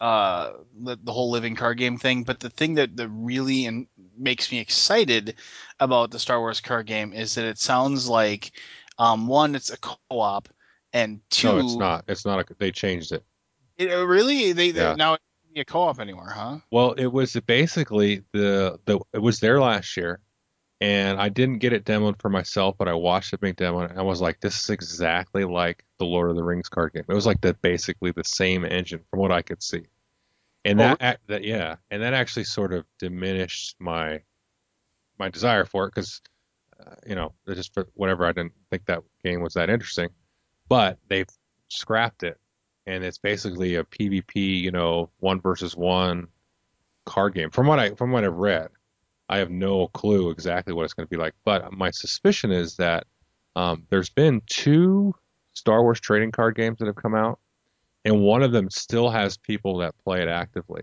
[0.00, 3.88] uh the, the whole living card game thing but the thing that, that really in,
[4.16, 5.34] makes me excited
[5.80, 8.52] about the star wars card game is that it sounds like
[8.98, 10.48] um one it's a co-op
[10.92, 12.04] and two no, it's not.
[12.08, 12.50] It's not.
[12.50, 13.24] A, they changed it.
[13.76, 15.22] it, uh, really they, they now it's
[15.56, 20.20] a co-op anymore huh Well, it was basically the the it was there last year,
[20.80, 23.98] and I didn't get it demoed for myself, but I watched it being demoed, and
[23.98, 27.04] I was like, this is exactly like the Lord of the Rings card game.
[27.08, 29.82] It was like the basically the same engine from what I could see,
[30.64, 34.22] and Oh, that ac- that yeah, and that actually sort of diminished my
[35.18, 36.20] my desire for it because
[36.84, 40.08] uh, you know just for whatever I didn't think that game was that interesting,
[40.68, 41.28] but they've
[41.68, 42.38] scrapped it,
[42.86, 46.28] and it's basically a PvP, you know, one versus one
[47.06, 47.50] card game.
[47.50, 48.68] From what I from what I've read,
[49.28, 51.34] I have no clue exactly what it's going to be like.
[51.44, 53.06] But my suspicion is that
[53.56, 55.14] um, there's been two
[55.54, 57.38] Star Wars trading card games that have come out,
[58.04, 60.82] and one of them still has people that play it actively.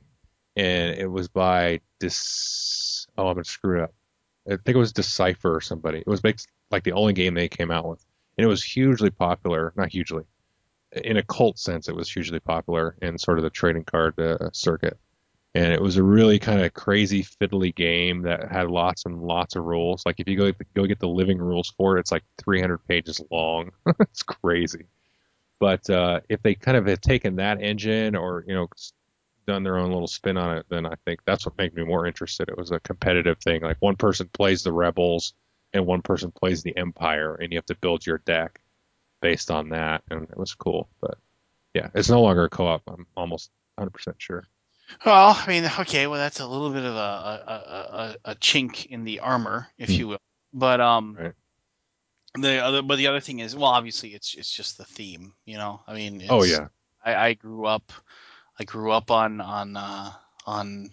[0.57, 3.07] And it was by Dis.
[3.17, 3.93] Oh, I'm gonna screw it up.
[4.47, 5.99] I think it was Decipher or somebody.
[5.99, 6.23] It was
[6.71, 8.05] like the only game they came out with,
[8.37, 9.73] and it was hugely popular.
[9.75, 10.23] Not hugely,
[10.91, 14.49] in a cult sense, it was hugely popular in sort of the trading card uh,
[14.51, 14.97] circuit
[15.55, 19.55] and it was a really kind of crazy fiddly game that had lots and lots
[19.55, 20.05] of rules.
[20.05, 23.21] Like if you go go get the living rules for it, it's like 300 pages
[23.31, 23.71] long.
[24.01, 24.85] it's crazy.
[25.57, 28.67] But uh, if they kind of had taken that engine or you know
[29.47, 32.05] done their own little spin on it, then I think that's what made me more
[32.05, 32.49] interested.
[32.49, 33.61] It was a competitive thing.
[33.61, 35.33] Like one person plays the rebels
[35.75, 38.61] and one person plays the empire, and you have to build your deck
[39.21, 40.89] based on that, and it was cool.
[41.01, 41.17] But
[41.73, 42.83] yeah, it's no longer a co-op.
[42.87, 44.45] I'm almost 100% sure.
[45.05, 48.85] well i mean okay well that's a little bit of a a, a, a chink
[48.87, 49.95] in the armor if Hmm.
[49.99, 50.19] you will
[50.53, 51.33] but um Right.
[52.35, 55.57] the other but the other thing is well obviously it's it's just the theme you
[55.57, 56.67] know i mean it's, Oh yeah.
[57.03, 57.91] I, I grew up
[58.59, 60.11] I grew up on on uh,
[60.45, 60.91] on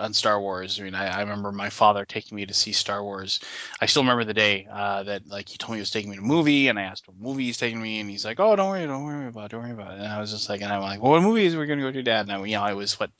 [0.00, 0.80] on Star Wars.
[0.80, 3.40] I mean, I, I remember my father taking me to see Star Wars.
[3.80, 6.16] I still remember the day uh, that like he told me he was taking me
[6.16, 8.56] to a movie, and I asked what movie he's taking me, and he's like, "Oh,
[8.56, 10.62] don't worry, don't worry about, it, don't worry about it." And I was just like,
[10.62, 12.62] and I'm like, "Well, what movies we're gonna go to, Dad?" And I, you know,
[12.62, 13.10] I was what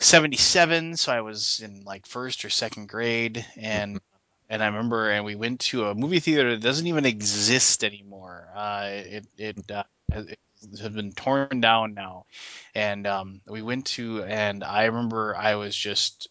[0.00, 4.00] seventy seven, so I was in like first or second grade, and
[4.48, 8.48] and I remember, and we went to a movie theater that doesn't even exist anymore.
[8.54, 10.38] Uh, it it, uh, it
[10.78, 12.26] has been torn down now,
[12.74, 16.28] and um, we went to, and I remember I was just,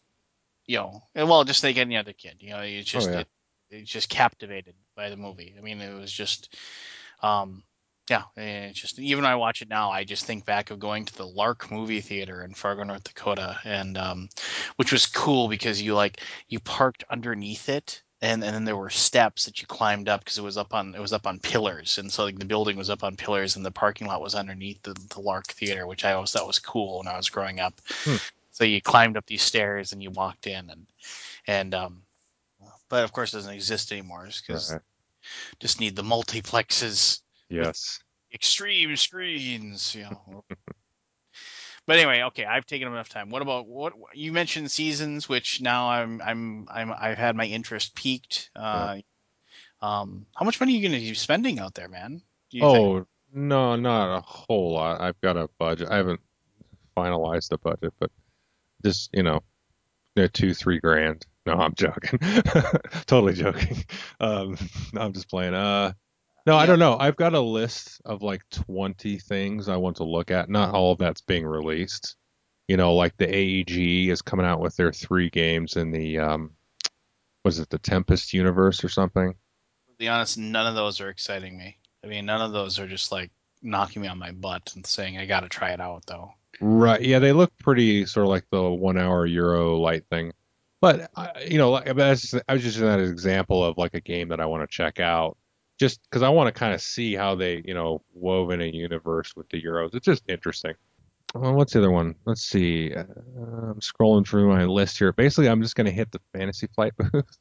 [0.65, 3.19] you know, and well, just like any other kid, you know, it's just yeah.
[3.19, 3.27] it,
[3.69, 5.55] it's just captivated by the movie.
[5.57, 6.55] I mean, it was just,
[7.21, 7.63] um,
[8.09, 10.79] yeah, and it's just even when I watch it now, I just think back of
[10.79, 14.29] going to the Lark movie theater in Fargo, North Dakota, and um,
[14.75, 18.03] which was cool because you like you parked underneath it.
[18.25, 20.95] And, and then there were steps that you climbed up because it was up on
[20.95, 23.63] it was up on pillars and so like the building was up on pillars and
[23.63, 26.97] the parking lot was underneath the, the Lark Theater which I always thought was cool
[26.97, 27.79] when I was growing up.
[28.03, 28.15] Hmm.
[28.51, 30.87] So you climbed up these stairs and you walked in and
[31.45, 32.01] and um,
[32.89, 34.81] but of course it doesn't exist anymore because Right.
[35.59, 37.99] just need the multiplexes Yes.
[38.33, 40.43] extreme screens, you know.
[41.85, 43.29] but anyway, okay, I've taken enough time.
[43.29, 47.95] What about what you mentioned seasons, which now I'm I'm I'm I've had my interest
[47.95, 48.49] peaked.
[48.55, 48.97] Uh,
[49.81, 52.21] um, how much money are you going to be spending out there, man?
[52.51, 52.77] You think?
[52.77, 55.01] Oh, no, not a whole lot.
[55.01, 55.89] I've got a budget.
[55.91, 56.21] I haven't
[56.97, 58.09] finalized the budget, but
[58.83, 59.41] just, you know,
[60.33, 61.25] two, three grand.
[61.45, 62.19] No, I'm joking.
[63.05, 63.83] Totally joking.
[64.19, 64.57] Um,
[64.95, 65.53] I'm just playing.
[65.53, 65.91] Uh,
[66.45, 66.97] no, I don't know.
[66.99, 70.49] I've got a list of like 20 things I want to look at.
[70.49, 72.15] Not all of that's being released.
[72.67, 76.51] You know, like the AEG is coming out with their three games in the, um,
[77.43, 79.31] was it the Tempest universe or something?
[79.31, 81.77] To be honest, none of those are exciting me.
[82.03, 83.31] I mean, none of those are just like
[83.61, 86.31] knocking me on my butt and saying I got to try it out though.
[86.61, 87.01] Right.
[87.01, 90.31] Yeah, they look pretty sort of like the one hour Euro light thing.
[90.81, 91.09] But
[91.47, 94.01] you know, like, but just, I was just using that an example of like a
[94.01, 95.37] game that I want to check out,
[95.79, 98.65] just because I want to kind of see how they, you know, wove in a
[98.65, 99.93] universe with the Euros.
[99.93, 100.73] It's just interesting.
[101.33, 102.15] well, what's the other one?
[102.25, 102.93] Let's see.
[102.93, 103.03] Uh,
[103.39, 105.11] I'm scrolling through my list here.
[105.11, 107.37] Basically, I'm just going to hit the Fantasy Flight booth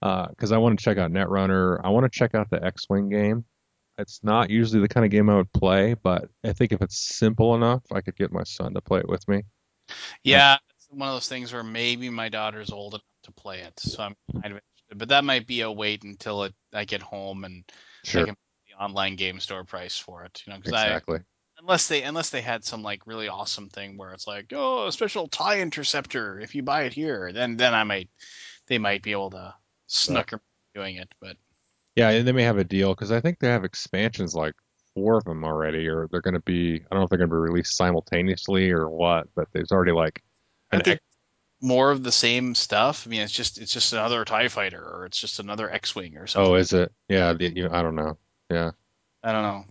[0.00, 1.80] because I want to check out Netrunner.
[1.82, 3.44] I want to check out the X-wing game.
[3.98, 6.98] It's not usually the kind of game I would play, but I think if it's
[6.98, 9.42] simple enough, I could get my son to play it with me.
[10.22, 13.72] Yeah, it's one of those things where maybe my daughter's old enough to play it,
[13.80, 14.60] so I'm kind of
[14.90, 14.98] interested.
[14.98, 17.64] But that might be a wait until it I get home and
[18.04, 18.22] Sure.
[18.22, 18.36] I can
[18.68, 20.42] the online game store price for it.
[20.46, 21.18] You know, because Exactly.
[21.18, 21.22] I
[21.58, 24.92] unless they unless they had some like really awesome thing where it's like oh a
[24.92, 28.10] special tie interceptor if you buy it here, then then I might
[28.66, 29.54] they might be able to
[29.86, 30.40] snooker
[30.74, 31.08] doing it.
[31.20, 31.36] But
[31.96, 34.54] Yeah, and they may have a deal because I think they have expansions like
[34.94, 36.76] four of them already, or they're going to be.
[36.76, 39.92] I don't know if they're going to be released simultaneously or what, but there's already
[39.92, 40.22] like
[40.72, 40.82] an
[41.60, 43.06] more of the same stuff.
[43.06, 46.26] I mean, it's just it's just another Tie Fighter or it's just another X-wing or
[46.26, 46.52] something.
[46.52, 46.92] Oh, is it?
[47.08, 48.18] Yeah, the, you, I don't know.
[48.50, 48.72] Yeah,
[49.22, 49.64] I don't know.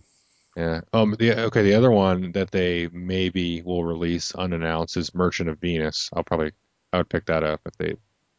[0.56, 0.80] yeah.
[0.92, 5.60] Um, the okay, the other one that they maybe will release unannounced is Merchant of
[5.60, 6.10] Venus.
[6.14, 6.52] I'll probably
[6.92, 7.94] I would pick that up if they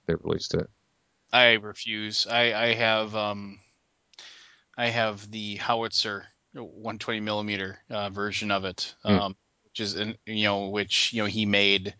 [0.07, 0.67] they released it.
[1.31, 2.27] I refuse.
[2.27, 3.61] I I have um
[4.77, 9.19] I have the howitzer 120 millimeter uh, version of it, Hmm.
[9.19, 9.95] um, which is
[10.25, 11.95] you know which you know he made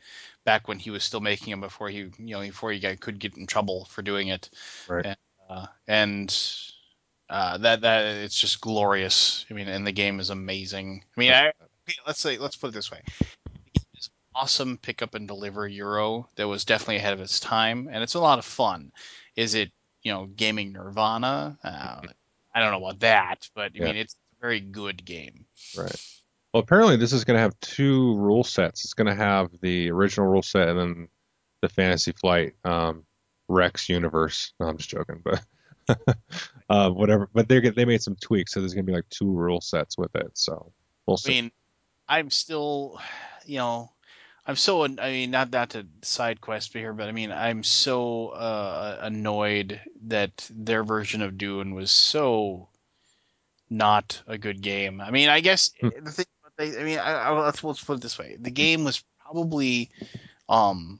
[0.47, 3.19] back when he was still making them before he you know before he got, could
[3.19, 4.49] get in trouble for doing it,
[4.87, 5.05] Right.
[5.05, 5.17] and
[5.49, 6.53] uh, and
[7.29, 9.45] uh, that that it's just glorious.
[9.51, 11.03] I mean, and the game is amazing.
[11.15, 11.51] I mean, I
[12.07, 13.01] let's say let's put it this way.
[13.97, 18.01] Is awesome pick up and deliver Euro that was definitely ahead of its time, and
[18.01, 18.93] it's a lot of fun.
[19.35, 19.69] Is it
[20.01, 21.57] you know gaming Nirvana?
[21.61, 22.01] Uh,
[22.55, 23.83] I don't know about that, but I Yeah.
[23.83, 25.45] mean it's a very good game.
[25.75, 25.99] Right.
[26.57, 28.83] Well, apparently this is going to have two rule sets.
[28.83, 31.07] It's going to have the original rule set and then
[31.61, 33.03] the Fantasy Flight um,
[33.47, 34.53] Rex universe.
[34.59, 35.45] No, I'm just joking, but
[36.67, 37.29] uh, whatever.
[37.31, 39.99] But they they made some tweaks, so there's going to be like two rule sets
[39.99, 40.31] with it.
[40.33, 40.71] So
[41.05, 41.51] we'll I mean,
[42.09, 42.99] I'm still,
[43.45, 43.91] you know,
[44.47, 48.29] I'm so I mean not not to side quest here, but I mean I'm so
[48.29, 52.69] uh, annoyed that their version of Dune was so
[53.69, 55.01] not a good game.
[55.01, 55.89] I mean, I guess Hmm.
[56.01, 56.25] the thing,
[56.59, 59.91] I mean, I, I, let's let's put it this way: the game was probably,
[60.49, 60.99] um,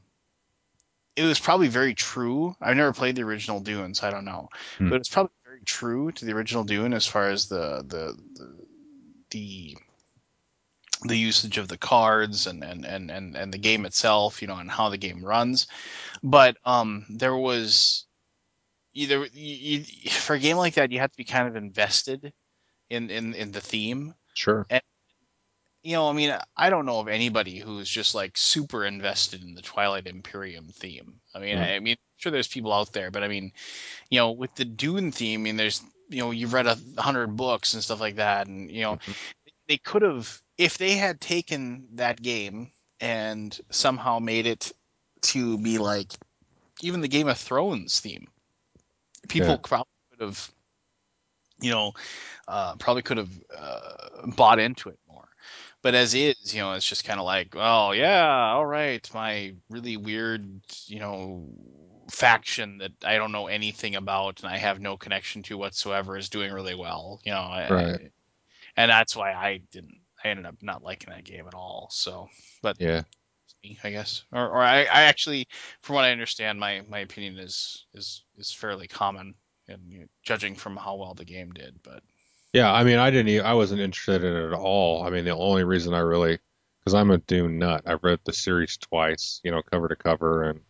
[1.16, 2.56] it was probably very true.
[2.62, 4.90] I've never played the original Dune, so I don't know, Hmm.
[4.90, 8.58] but it's probably very true to the original Dune as far as the the the,
[9.32, 9.78] the
[11.04, 14.58] the usage of the cards and, and, and, and, and the game itself, you know,
[14.58, 15.68] and how the game runs.
[16.24, 18.06] But um, there was
[18.96, 22.34] either you, you, for a game like that, you have to be kind of invested
[22.90, 24.16] in, in, in the theme.
[24.34, 24.66] Sure.
[25.84, 29.56] You know, I mean, I don't know of anybody who's just like super invested in
[29.56, 31.20] the Twilight Imperium theme.
[31.34, 31.58] I mean.
[31.58, 33.52] I, I mean, sure, there's people out there, but I mean,
[34.10, 37.36] you know, with the Dune theme, I mean, there's you know, you've read a hundred
[37.36, 39.16] books and stuff like that, and you know, Mhm.
[39.68, 44.72] they could have if they had taken that game and somehow made it
[45.22, 46.14] to be like
[46.82, 48.28] even the Game of Thrones theme.
[49.28, 49.58] People Yeah.
[49.58, 50.52] probably could have,
[51.62, 51.94] you know,
[52.48, 55.27] uh, probably could have uh, bought into it more.
[55.88, 59.56] But as is, you know, it's just kind of like, oh yeah, all right, my
[59.70, 61.48] really weird, you know,
[62.12, 66.28] faction that I don't know anything about and I have no connection to whatsoever is
[66.28, 67.22] doing really well.
[67.24, 68.12] You know, I, Right.
[68.76, 70.02] and that's why I didn't.
[70.26, 71.88] I ended up not liking that game at all.
[71.90, 72.28] So,
[72.62, 73.04] but Yeah.
[73.82, 75.48] I guess, or, or I, I actually,
[75.82, 79.36] from what I understand, my, my opinion is is is fairly common,
[79.70, 81.82] and you know, judging from how well the game did.
[81.82, 82.04] But
[82.54, 82.72] Yeah.
[82.72, 83.46] I mean, I didn't.
[83.46, 85.04] I wasn't interested in it at all.
[85.04, 86.40] I mean, the only reason I really,
[86.80, 87.84] because I'm a Dune nut.
[87.86, 90.62] I've read the series twice, you know, cover to cover, and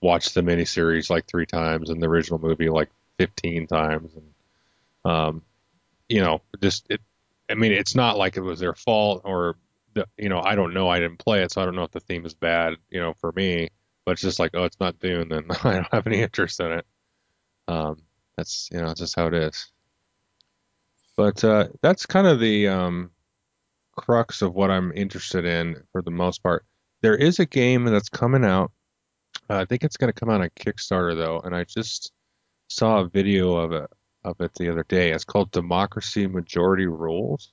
[0.00, 4.34] watched the miniseries like three times, and the original movie like 15 times, and
[5.12, 5.42] um,
[6.08, 7.00] you know, just it.
[7.50, 9.56] I mean, it's not like it was their fault or
[9.94, 10.88] the, you know, I don't know.
[10.88, 13.14] I didn't play it, so I don't know if the theme is bad, you know,
[13.20, 13.68] for me.
[14.04, 16.72] But it's just like, oh, it's not Dune, then I don't have any interest in
[16.72, 16.86] it.
[17.68, 18.02] Um,
[18.36, 19.70] that's you know, it's just how it is.
[21.16, 23.10] But uh, that's kind of the um,
[23.96, 26.64] crux of what I'm interested in for the most part.
[27.02, 28.72] There is a game that's coming out.
[29.50, 32.12] Uh, I think it's going to come out on Kickstarter though, and I just
[32.68, 33.90] saw a video of it
[34.24, 35.10] of it the other day.
[35.10, 37.52] It's called Democracy Majority Rules,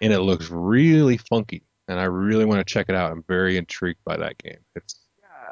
[0.00, 3.12] and it looks really funky, and I really want to check it out.
[3.12, 4.58] I'm very intrigued by that game.
[4.74, 5.00] It's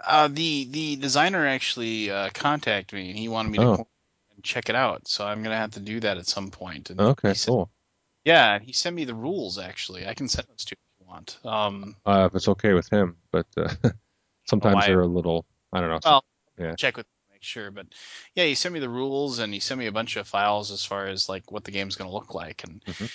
[0.07, 3.89] uh, the the designer actually uh, contacted me, and he wanted me to Oh.
[4.37, 5.09] And check it out.
[5.09, 6.91] So I'm gonna have to do that at some point.
[6.91, 7.71] And okay, said, cool.
[8.25, 9.59] yeah, he sent me the rules.
[9.59, 11.39] Actually, I can send those to you if you want.
[11.45, 13.69] Um, Uh, if it's okay with him, but uh,
[14.47, 16.01] sometimes I- they're a little, I don't know.
[16.05, 16.25] Well,
[16.59, 16.75] Yeah.
[16.77, 17.71] check with make sure.
[17.71, 17.87] But
[18.35, 20.85] yeah, he sent me the rules and he sent me a bunch of files as
[20.85, 22.65] far as like what the game's going to look like.
[22.65, 23.11] And Mhm.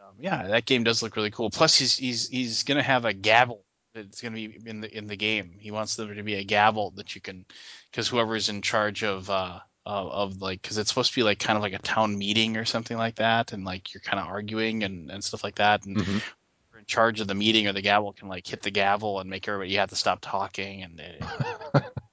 [0.00, 1.50] um, yeah, that game does look really cool.
[1.50, 3.64] Plus, he's he's he's gonna have a gavel
[3.94, 5.56] that's gonna be in the in the game.
[5.58, 7.44] He wants there to be a gavel that you can,
[7.90, 11.38] because whoever's in charge of uh of, of like, because it's supposed to be like
[11.38, 14.26] kind of like a town meeting or something like that, and like you're kind of
[14.28, 16.24] arguing and and stuff like that, and Mhm.
[16.72, 19.30] you're in charge of the meeting or the gavel can like hit the gavel and
[19.30, 21.58] make everybody you have to stop talking and it, it,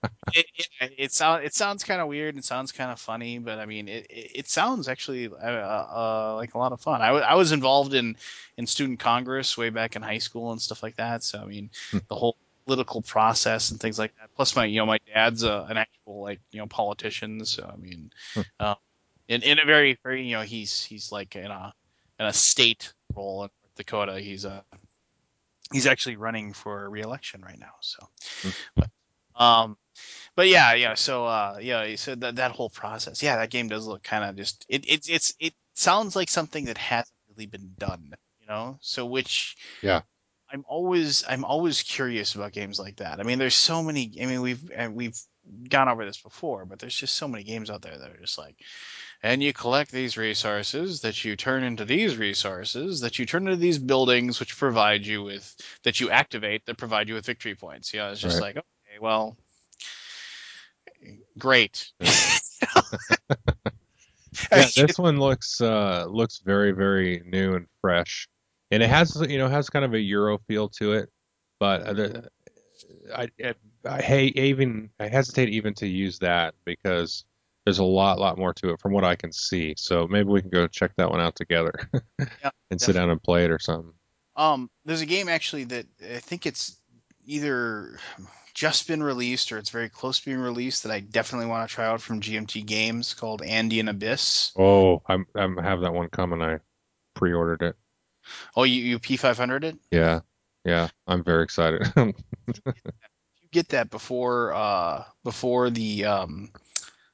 [0.79, 3.65] it, it sounds it sounds kind of weird and sounds kind of funny, but I
[3.65, 7.01] mean it it, sounds actually uh, uh, like a lot of fun.
[7.01, 8.15] I, w- I was involved in
[8.57, 11.23] in student congress way back in high school and stuff like that.
[11.23, 11.99] So I mean Hmm.
[12.07, 14.29] the whole political process and things like that.
[14.35, 17.45] Plus my you know my dad's uh, an actual like you know politician.
[17.45, 18.41] So I mean, Hmm.
[18.59, 18.75] uh,
[19.27, 21.73] in in a very very you know he's he's like in a
[22.19, 24.19] in a state role in North Dakota.
[24.19, 24.61] He's uh
[25.71, 27.73] he's actually running for re-election right now.
[27.81, 28.07] So,
[28.41, 28.49] Hmm.
[28.75, 28.89] but,
[29.35, 29.77] um,
[30.35, 30.93] but yeah, yeah.
[30.95, 31.95] So, uh, yeah.
[31.95, 35.09] So that that whole process, yeah, that game does look kind of just it it's
[35.09, 38.77] it's it sounds like something that hasn't really been done, you know.
[38.81, 40.01] So which Yeah.
[40.51, 43.19] I'm always I'm always curious about games like that.
[43.19, 44.11] I mean, there's so many.
[44.21, 45.17] I mean, we've and we've
[45.69, 48.37] gone over this before, but there's just so many games out there that are just
[48.37, 48.55] like,
[49.23, 53.57] and you collect these resources that you turn into these resources that you turn into
[53.57, 57.93] these buildings, which provide you with that you activate that provide you with victory points.
[57.93, 58.55] Yeah, it's just Right.
[58.55, 59.37] like okay, well,
[61.37, 61.91] great.
[64.51, 68.27] Yeah, this one looks uh looks very very new and fresh,
[68.71, 71.09] and it has you know has kind of a Euro feel to it,
[71.59, 72.29] but uh, the,
[73.15, 73.55] I, I
[73.85, 77.25] I hate even I hesitate even to use that because
[77.65, 79.73] there's a lot lot more to it from what I can see.
[79.77, 81.73] So maybe we can go check that one out together
[82.19, 83.93] Yeah, and sit down and play it or something.
[84.35, 86.77] Um, there's a game actually that I think it's
[87.25, 87.99] either
[88.53, 91.73] just been released or it's very close to being released that I definitely want to
[91.73, 94.53] try out from GMT Games called Andean Abyss.
[94.57, 96.41] Oh, I'm I'm have that one coming.
[96.41, 96.59] I
[97.13, 97.75] pre-ordered it.
[98.55, 99.77] Oh, you, you P500 it?
[99.91, 100.21] Yeah,
[100.65, 101.83] yeah, I'm very excited.
[103.41, 106.51] You get that before uh before the um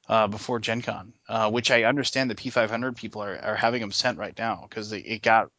[0.07, 3.91] uh before Gen Con, uh, which I understand the P500 people are, are having them
[3.91, 5.49] sent right now because it got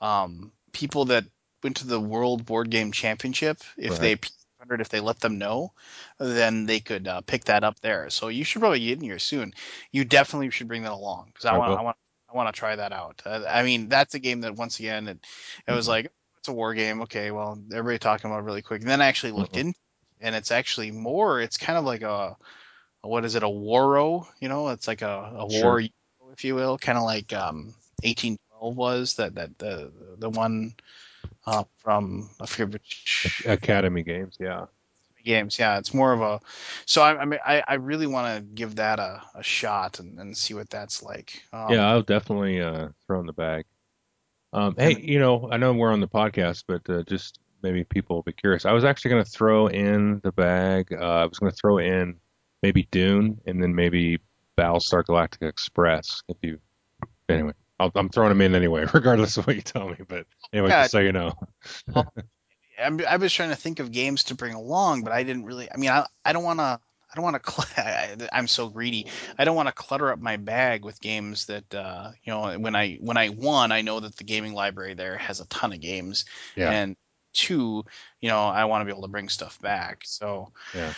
[0.00, 1.24] um people that
[1.62, 3.98] went to the World Board Game Championship if Right.
[3.98, 5.72] they P500 if they let them know,
[6.18, 8.10] then they could uh, pick that up there.
[8.10, 9.52] So you should probably get in here soon.
[9.92, 11.74] You definitely should bring that along because I I want.
[11.76, 11.96] I want
[12.32, 13.22] I want to try that out.
[13.26, 15.18] Uh, I mean that's a game that once again it
[15.66, 17.02] it was like it's a war game.
[17.02, 18.80] Okay, well everybody talking about it really quick.
[18.82, 19.58] And then I actually looked Mhm.
[19.58, 19.74] in,
[20.20, 21.40] and it's actually more.
[21.40, 22.36] It's kind of like a,
[23.04, 23.42] a what is it?
[23.42, 24.26] A waro?
[24.40, 25.80] You know, it's like a, a Sure.
[25.80, 25.80] war,
[26.32, 30.74] if you will, kind of like um 1812 was that that the the one
[31.46, 34.66] uh, from I forget which Academy games, yeah.
[35.24, 35.58] Games.
[35.58, 36.40] Yeah, it's more of a.
[36.86, 40.18] So I, I mean, I, I really want to give that a, a shot and,
[40.18, 41.42] and see what that's like.
[41.52, 43.64] Um, Yeah, I'll definitely uh, throw in the bag.
[44.52, 48.16] Um, hey, you know, I know we're on the podcast, but uh, just maybe people
[48.16, 48.66] will be curious.
[48.66, 50.92] I was actually going to throw in the bag.
[50.92, 52.16] Uh, I was going to throw in
[52.62, 54.18] maybe Dune and then maybe
[54.58, 56.22] Battlestar Galactica Express.
[56.28, 56.58] If you,
[57.28, 59.96] anyway, I'll, I'm throwing them in anyway, regardless of what you tell me.
[60.06, 60.82] But anyway, Yeah.
[60.82, 61.32] just so you know.
[62.82, 65.70] I'm, I was trying to think of games to bring along, but I didn't really.
[65.72, 66.80] I mean, I, I don't want to.
[67.10, 67.50] I don't want to.
[67.50, 69.06] Cl- I'm so greedy.
[69.38, 72.58] I don't want to clutter up my bag with games that uh, you know.
[72.58, 75.72] When I when I won, I know that the gaming library there has a ton
[75.72, 76.24] of games,
[76.56, 76.70] Yeah.
[76.70, 76.96] and
[77.34, 77.84] two,
[78.20, 80.02] you know, I want to be able to bring stuff back.
[80.04, 80.92] So, Yeah.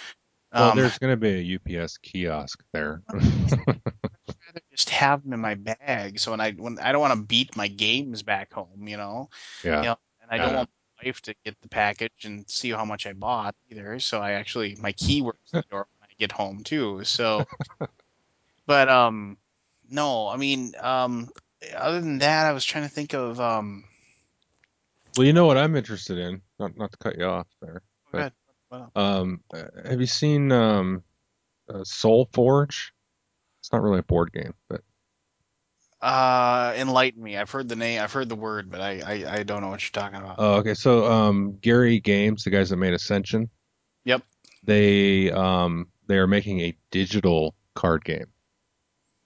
[0.52, 3.02] Well, um, there's going to be a UPS kiosk there.
[3.12, 6.20] I'd rather just have them in my bag.
[6.20, 9.30] So when I when I don't want to beat my games back home, you know.
[9.64, 9.82] yeah.
[9.82, 9.94] Yeah.
[10.22, 10.56] And I don't Yeah.
[10.58, 10.70] want
[11.04, 13.98] wife to get the package and see how much I bought either.
[14.00, 17.04] So I actually my key works the door when I get home too.
[17.04, 17.44] So,
[18.66, 19.36] but um,
[19.90, 21.28] no, I mean um,
[21.76, 23.84] other than that, I was trying to think of um.
[25.16, 26.42] Well, you know what I'm interested in?
[26.58, 27.82] Not not to cut you off there.
[28.12, 28.32] Ahead.
[28.96, 31.04] Um, uh, have you seen um,
[31.68, 32.90] uh, SolForge?
[33.60, 34.80] It's not really a board game, but
[36.04, 37.34] Uh, enlighten me.
[37.38, 38.02] I've heard the name.
[38.02, 40.36] I've heard the word, but I I, I don't know what you're talking about.
[40.38, 40.74] oh, okay.
[40.74, 43.48] So um, Gary Games, the guys that made Ascension,
[44.04, 44.22] yep.
[44.62, 48.26] they um they are making a digital card game,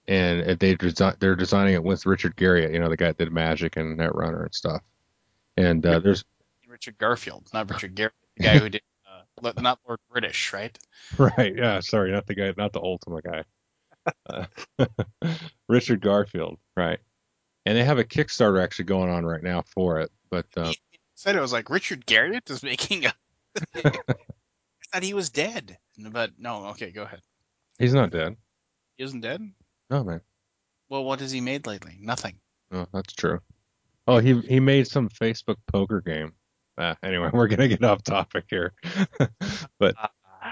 [0.07, 3.33] and they desi- they're designing it with Richard Garriott, you know, the guy that did
[3.33, 4.81] Magic and Netrunner and stuff.
[5.57, 6.23] And uh, there's
[6.65, 8.83] Richard Garfield, not Richard Garriott, the guy who did
[9.43, 10.79] uh, not Lord British, right?
[11.17, 11.55] Right.
[11.57, 11.81] Yeah.
[11.81, 13.43] Sorry, not the guy, not the Ultima guy.
[15.69, 16.57] Richard Garfield.
[16.75, 16.99] Right.
[17.65, 20.11] And they have a Kickstarter actually going on right now for it.
[20.29, 20.77] But uh, He
[21.15, 23.13] said it was like Richard Garriott is making a.
[23.75, 23.91] I
[24.93, 25.77] thought he was dead,
[26.11, 26.67] but no.
[26.67, 27.21] Okay, go ahead.
[27.77, 28.35] he's not dead.
[28.97, 29.41] He isn't dead.
[29.89, 30.21] No, man.
[30.89, 31.97] Well, what has he made lately?
[32.01, 32.35] Nothing.
[32.71, 33.39] No, that's true.
[34.07, 36.33] Oh, he he made some Facebook poker game.
[36.77, 38.73] Uh, anyway, we're gonna get off topic here,
[39.79, 40.07] but Uh,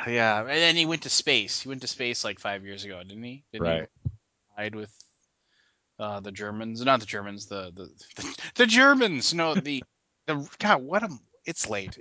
[0.07, 1.61] yeah, and then he went to space.
[1.61, 3.43] He went to space like five years ago, didn't he?
[3.51, 3.89] Didn't right.
[4.03, 4.11] he
[4.55, 4.91] hide with
[5.99, 6.83] uh, the Germans?
[6.83, 7.47] Not the Germans.
[7.47, 9.33] The the the, the Germans.
[9.33, 9.83] No, the
[10.27, 10.81] the God.
[10.83, 11.09] What a.
[11.45, 11.97] It's late.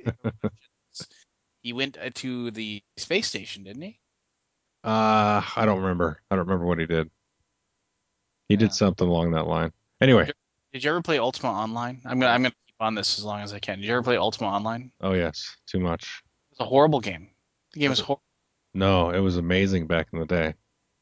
[1.63, 4.01] he went uh, to the space station, didn't he?
[4.83, 6.21] Uh, I don't remember.
[6.31, 7.11] I don't remember what he did.
[8.49, 8.61] He Yeah.
[8.61, 9.73] did something along that line.
[10.01, 10.31] Anyway,
[10.73, 12.01] Did you ever play Ultima Online?
[12.05, 13.79] I'm gonna I'm gonna keep on this as long as I can.
[13.79, 14.93] Did you ever play Ultima Online?
[15.01, 16.23] oh yes, too much.
[16.51, 17.29] It's a horrible game.
[17.77, 18.23] The game is horrible.
[18.73, 20.55] No, it was amazing back in the day.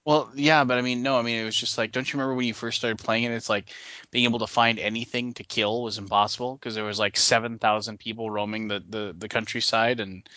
[0.04, 2.34] Well, yeah, but I mean, no, I mean, it was just like, don't you remember
[2.34, 3.30] when you first started playing it?
[3.30, 3.70] It's like
[4.10, 7.98] being able to find anything to kill was impossible because there was like seven thousand
[7.98, 10.28] people roaming the, the the countryside, and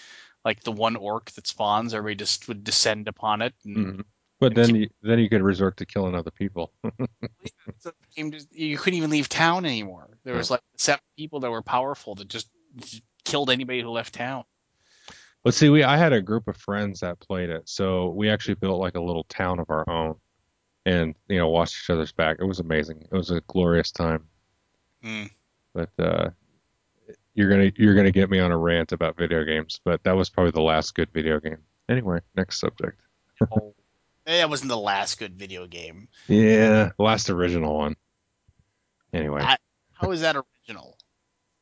[0.46, 3.56] like the one orc that spawns, everybody just would descend upon it.
[3.66, 4.06] And Mhm.
[4.40, 6.72] But then you, then you could resort to killing other people.
[6.84, 10.08] the game just, you couldn't even leave town anymore.
[10.24, 12.48] There was like seven people that were powerful that just
[13.26, 14.44] killed anybody who left town.
[15.44, 18.56] But see, we I had a group of friends that played it, so we actually
[18.56, 20.16] built like a little town of our own,
[20.86, 22.38] and you know watched each other's back.
[22.40, 23.08] It was amazing.
[23.10, 24.26] It was a glorious time.
[25.04, 25.30] Mm.
[25.74, 26.30] But uh,
[27.34, 30.30] you're gonna you're gonna get me on a rant about video games, but that was
[30.30, 31.60] probably the last good video game.
[31.88, 33.00] Anyway, next subject.
[33.52, 33.74] Oh,
[34.26, 36.10] that wasn't the last good video game.
[36.28, 37.96] Yeah, last original one.
[39.14, 39.56] Anyway, I-
[39.94, 40.98] How is that original?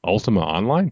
[0.03, 0.91] Ultima Online.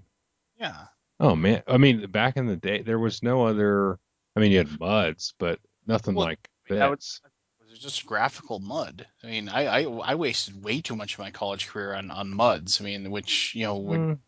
[0.59, 0.83] Yeah.
[1.23, 3.99] Oh man, I mean back in the day there was no other.
[4.35, 7.21] I mean you had muds, but nothing Well, like I mean, that this.
[7.61, 9.07] It was just graphical mud.
[9.23, 12.33] I mean, I, I I wasted way too much of my college career on on
[12.35, 12.79] muds.
[12.81, 14.19] I mean, which you know would Mm,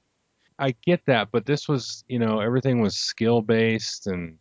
[0.60, 4.38] I get that, but this was, you know, everything was skill based and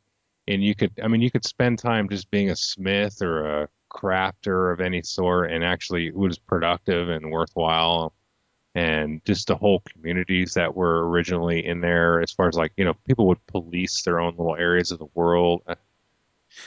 [0.48, 3.68] and you could I mean you could spend time just being a smith or a
[3.92, 8.14] crafter of any sort and actually it was productive and worthwhile
[8.74, 12.84] and just the whole communities that were originally in there as far as like, you
[12.84, 15.62] know, people would police their own little areas of the world.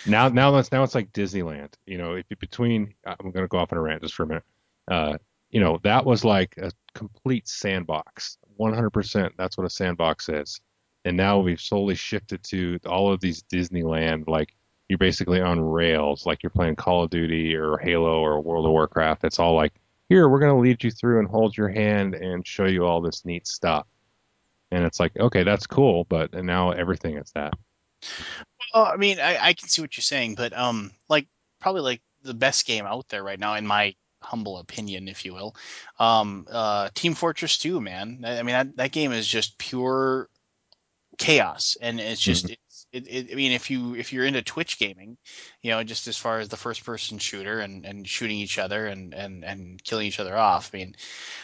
[0.05, 1.73] Now now that's now it's like Disneyland.
[1.85, 4.43] You know, if between I'm gonna go off on a rant just for a minute.
[4.89, 5.17] Uh
[5.49, 8.37] you know, that was like a complete sandbox.
[8.59, 10.59] 100% that's what a sandbox is.
[11.05, 14.55] And now we've slowly shifted to all of these Disneyland, like
[14.89, 18.71] you're basically on rails, like you're playing Call of Duty or Halo or World of
[18.71, 19.23] Warcraft.
[19.23, 19.73] It's all like,
[20.09, 23.01] here, we're going to lead you through and hold your hand and show you all
[23.01, 23.87] this neat stuff.
[24.71, 27.53] And it's like, okay, that's cool, but and now everything is that.
[28.73, 31.27] Well, I mean, I, I can see what you're saying, but um, like
[31.59, 35.33] probably like the best game out there right now, in my humble opinion, if you
[35.33, 35.55] will,
[35.99, 38.23] um, uh, Team Fortress 2, man.
[38.25, 40.29] I I mean, that, that game is just pure
[41.17, 43.31] chaos, and it's just it's it, it.
[43.31, 45.17] I mean, if you if you're into Twitch gaming,
[45.61, 48.87] you know, just as far as the first person shooter and and shooting each other
[48.87, 50.95] and and and killing each other off, I mean,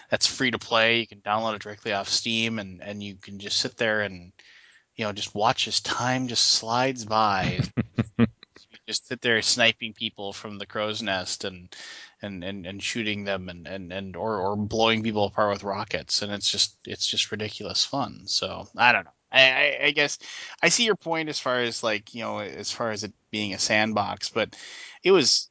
[0.10, 1.00] that's free to play.
[1.00, 4.32] You can download it directly off Steam, and and you can just sit there and
[4.96, 7.60] you know just watch as time just slides by.
[8.18, 8.28] you
[8.88, 11.76] just sit there sniping people from the crow's nest and
[12.22, 16.22] and and, and shooting them and, and and or or blowing people apart with rockets,
[16.22, 18.28] and it's just it's just ridiculous fun.
[18.28, 19.12] So I don't know.
[19.34, 20.20] I, I, I guess
[20.62, 23.54] I see your point as far as like you know as far as it being
[23.54, 24.56] a sandbox, but
[25.04, 25.50] it was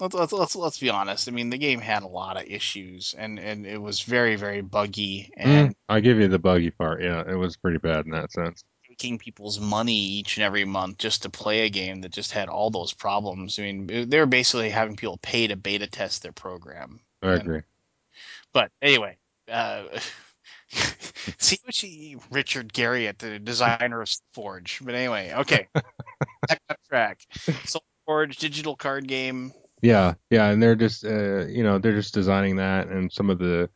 [0.00, 1.28] let's let's let's, let's be honest.
[1.28, 4.62] I mean, the game had a lot of issues, and and it was very very
[4.62, 7.02] buggy and Mm, I give you the buggy part.
[7.02, 8.64] Yeah, it was pretty bad in that sense.
[8.88, 12.48] taking people's money each and every month just to play a game that just had
[12.48, 13.58] all those problems.
[13.58, 17.00] I mean, they were basically having people pay to beta test their program.
[17.22, 17.60] I And- agree.
[18.52, 19.16] But anyway,
[19.48, 19.84] uh,
[21.38, 24.80] see what you, Richard Garriott, the designer of Forge.
[24.82, 27.20] But anyway, okay, back on track.
[27.64, 29.52] So Forge digital card game.
[29.82, 33.38] Yeah, yeah, and they're just uh, you know they're just designing that, and some of
[33.38, 33.68] the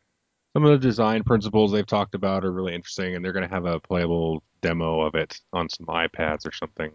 [0.53, 3.53] some of the design principles they've talked about are really interesting, and they're going to
[3.53, 6.91] have a playable demo of it on some iPads or something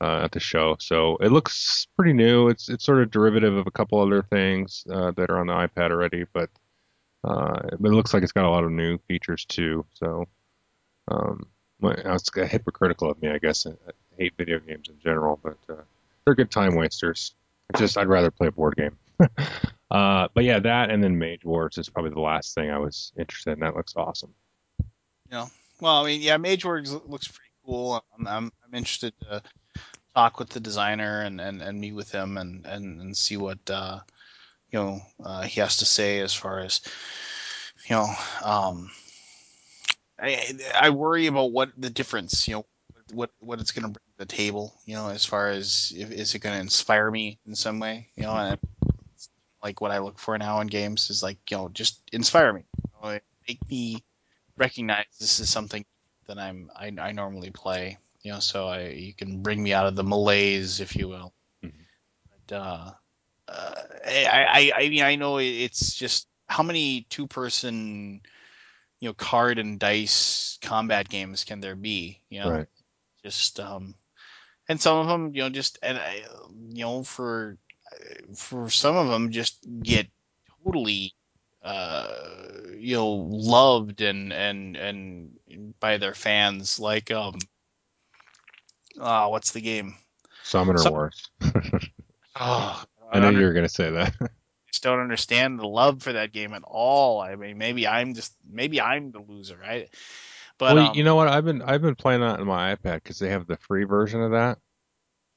[0.00, 0.76] uh, at the show.
[0.78, 2.48] So it looks pretty new.
[2.48, 5.54] It's it's sort of derivative of a couple other things uh, that are on the
[5.54, 6.50] iPad already, but
[7.24, 9.84] uh, it looks like it's got a lot of new features too.
[9.94, 10.26] So
[11.08, 11.46] um,
[11.80, 13.66] well, it's hypocritical of me, I guess.
[13.66, 13.72] I
[14.16, 15.82] hate video games in general, but uh,
[16.24, 17.34] they're good time wasters.
[17.76, 18.96] Just I'd rather play a board game.
[19.90, 23.12] uh, but yeah, that and then Mage Wars is probably the last thing I was
[23.18, 23.60] interested in.
[23.60, 24.34] That looks awesome.
[25.30, 25.46] Yeah.
[25.80, 28.04] Well, I mean, yeah, Mage Wars looks pretty cool.
[28.18, 29.42] I'm, I'm, I'm interested to
[30.14, 33.58] talk with the designer and, and, and meet with him and, and, and see what
[33.68, 34.00] uh,
[34.74, 36.80] you know uh, he has to say as far as
[37.88, 38.08] you know.
[38.42, 38.90] Um,
[40.18, 42.66] I I worry about what the difference, you know,
[43.12, 46.10] what what it's going to bring to the table, you know, as far as if,
[46.10, 48.58] is it going to inspire me in some way, you know, and
[49.62, 52.64] like what I look for now in games is like you know just inspire me.
[52.76, 53.18] You know,
[53.48, 54.02] make me
[54.56, 55.84] recognize this is something
[56.26, 57.98] that I'm I, I normally play.
[58.22, 61.32] You know, so I you can bring me out of the malaise, if you will.
[61.62, 61.82] Mm-hmm.
[62.48, 62.90] But uh,
[63.48, 63.74] uh,
[64.06, 68.20] I, I I mean I know it's just how many two person
[69.00, 72.20] you know card and dice combat games can there be?
[72.30, 72.68] You know, Right.
[73.22, 73.94] just um,
[74.68, 76.22] and some of them you know just and I,
[76.70, 77.56] you know for
[78.36, 80.06] for some of them just get
[80.64, 81.12] totally
[81.62, 82.08] uh
[82.78, 85.30] you know loved and and and
[85.80, 87.34] by their fans like um
[89.00, 89.94] oh what's the game
[90.42, 91.30] Summoner Some- Wars.
[92.36, 92.84] oh
[93.14, 94.14] I know you were going to say that.
[94.66, 98.34] just don't understand the love for that game at all i mean maybe i'm just
[98.50, 99.88] maybe i'm the loser right
[100.58, 101.28] but well, um, you know what?
[101.28, 104.22] I've been I've been playing that on my iPad because they have the free version
[104.22, 104.58] of that,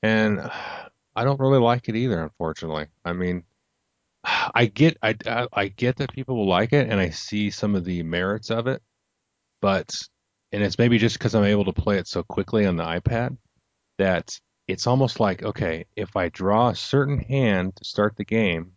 [0.03, 0.39] and
[1.15, 2.21] I don't really like it either.
[2.21, 3.43] Unfortunately, I mean,
[4.23, 7.75] I get I I, I get that people will like it, and I see some
[7.75, 8.81] of the merits of it,
[9.61, 9.95] but
[10.51, 13.37] and it's maybe just because I'm able to play it so quickly on the iPad
[13.97, 18.73] that it's almost like okay, if I draw a certain hand to start the game,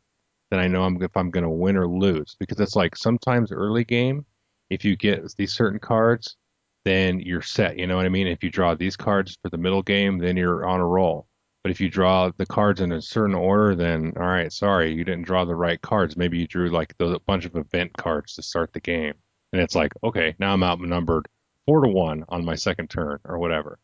[0.51, 3.53] then I know I'm if I'm going to win or lose because it's like sometimes
[3.53, 4.27] early game,
[4.71, 6.37] if you get these certain cards,
[6.85, 7.79] then you're set.
[7.79, 8.27] You know what I mean?
[8.27, 11.27] If you draw these cards for the middle game, then you're on a roll.
[11.63, 15.05] But if you draw the cards in a certain order, then all right, sorry, you
[15.05, 16.17] didn't draw the right cards.
[16.17, 19.15] Maybe you drew like a bunch of event cards to start the game,
[19.53, 21.29] and it's like okay, now I'm outnumbered
[21.67, 23.79] four to one on my second turn or whatever.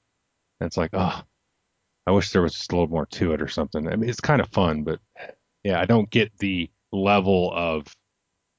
[0.60, 1.22] And it's like, oh,
[2.06, 3.88] I wish there was just a little more to it or something.
[3.88, 5.00] I mean, it's kind of fun, but
[5.64, 7.86] yeah, I don't get the level of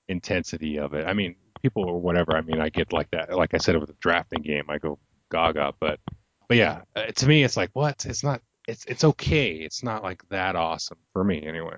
[0.10, 1.08] intensity of it.
[1.08, 2.36] I mean, people or whatever.
[2.36, 3.34] I mean, I get like that.
[3.34, 5.00] Like I said, with the drafting game, I go
[5.32, 5.74] gaga.
[5.80, 6.00] But
[6.48, 8.06] but yeah, uh, to me, it's like what?
[8.06, 8.41] It's not.
[8.68, 9.52] It's it's okay.
[9.54, 11.78] It's not like that awesome for me anyway.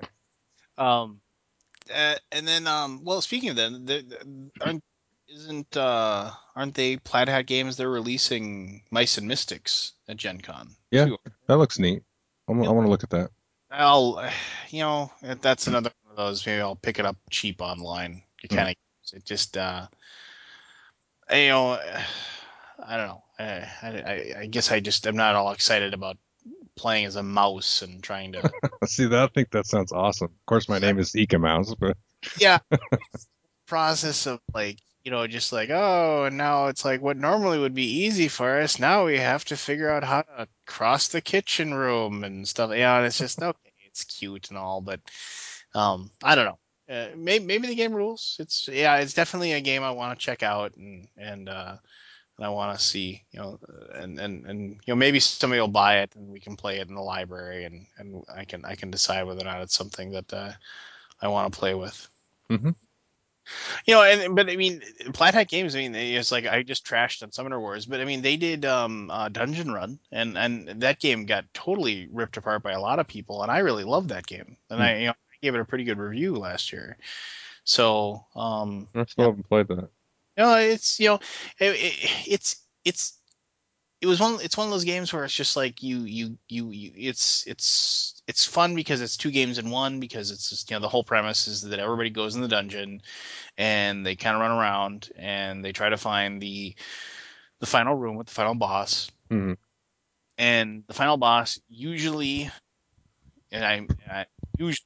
[0.78, 1.22] um
[1.94, 4.82] uh, and then um well speaking of that the, the,
[5.32, 10.76] isn't uh aren't they plaid hat games they're releasing mice and mystics at gen con
[10.92, 11.06] Yeah.
[11.06, 11.18] too.
[11.48, 12.04] That looks neat.
[12.48, 13.30] I'm, I want to look at that.
[13.72, 14.28] I'll,
[14.70, 16.46] you know, that's another one of those.
[16.46, 18.24] Maybe I'll pick it up cheap online.
[18.42, 18.76] You kind of,
[19.14, 19.88] it just, uh,
[21.32, 21.80] you know,
[22.86, 23.24] I don't know.
[23.38, 26.18] I, I, I guess I just I'm not all excited about
[26.76, 28.52] playing as a mouse and trying to.
[28.86, 30.26] See, that I think that sounds awesome.
[30.28, 31.98] Of course, my name is Eka Mouse, but
[32.38, 32.60] yeah,
[33.68, 37.74] process of like, you know, just like, oh, and now it's like what normally would
[37.74, 38.80] be easy for us.
[38.80, 42.72] Now we have to figure out how to cross the kitchen room and stuff.
[42.76, 43.72] Yeah, and it's just okay.
[43.86, 45.00] It's cute and all, but
[45.74, 46.60] um, I don't know.
[46.94, 48.38] Uh, maybe maybe the game rules.
[48.40, 51.76] It's yeah, it's definitely a game I want to check out and and uh,
[52.38, 53.24] and I want to see.
[53.32, 53.60] You know,
[53.94, 56.88] and and and you know maybe somebody will buy it and we can play it
[56.90, 60.12] in the library and and I can I can decide whether or not it's something
[60.12, 60.52] that uh,
[61.22, 62.10] I want to play with.
[62.50, 62.76] Mhm.
[63.86, 64.82] You know, and but I mean,
[65.14, 65.76] Plaid Hat Games.
[65.76, 68.66] I mean, it's like I just trashed on Summoner Wars, but I mean, they did
[68.66, 73.00] um, uh, Dungeon Run, and and that game got totally ripped apart by a lot
[73.00, 74.84] of people, and I really loved that game, and Hmm.
[74.84, 76.98] I you know I gave it a pretty good review last year.
[77.64, 79.90] So um, I still haven't played that.
[80.38, 81.16] you know, it's you know,
[81.60, 83.19] it, it, it's it's
[84.02, 84.40] it was one.
[84.42, 88.22] It's one of those games where it's just like you you you, you it's it's
[88.28, 91.04] it's fun because it's two games in one because it's just, you know the whole
[91.04, 93.02] premise is that everybody goes in the dungeon
[93.58, 96.76] and they kind of run around and they try to find the
[97.60, 99.58] the final room with the final boss Mhm.
[100.38, 102.50] and the final boss usually
[103.52, 104.26] and I, I
[104.58, 104.86] usually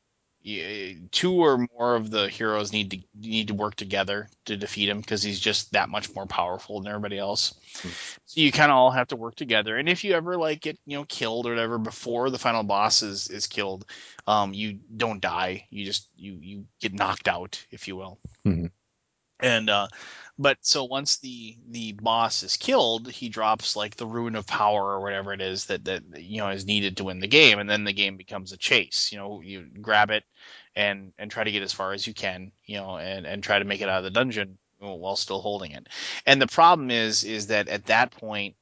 [1.12, 5.00] two or more of the heroes need to need to work together to defeat him
[5.00, 7.54] because he's just that much more powerful than everybody else.
[7.82, 7.90] Hmm.
[8.26, 9.78] So you kind of all have to work together.
[9.78, 13.02] And if you ever like get you know killed or whatever before the final boss
[13.02, 13.86] is is killed,
[14.28, 15.66] um, you don't die.
[15.70, 18.20] You just you you get knocked out, if you will.
[18.46, 18.72] Mhm.
[19.44, 19.88] And uh,
[20.40, 24.82] but so once the the boss is killed, he drops like the rune of power
[24.82, 27.70] or whatever it is that that you know is needed to win the game, and
[27.70, 29.12] then the game becomes a chase.
[29.12, 30.24] You know, you grab it
[30.76, 33.60] and and try to get as far as you can, you know, and and try
[33.60, 35.88] to make it out of the dungeon while still holding it.
[36.26, 38.56] And the problem is is that at that point,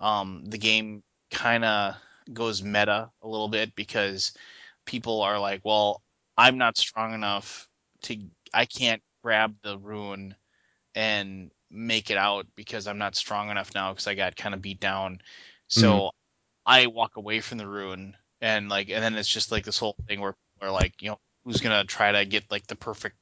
[0.00, 1.96] um, the game kind of
[2.32, 4.32] goes meta a little bit because
[4.86, 6.02] people are like, well,
[6.36, 7.68] I'm not strong enough
[8.02, 8.16] to,
[8.54, 10.34] I can't grab the rune
[10.94, 14.62] and make it out because I'm not strong enough now because I got kind of
[14.62, 15.20] beat down.
[15.66, 16.08] So mm-hmm.
[16.64, 19.96] I walk away from the rune and like, and then it's just like this whole
[20.06, 23.16] thing where people are like, you know, who's gonna try to get like the perfect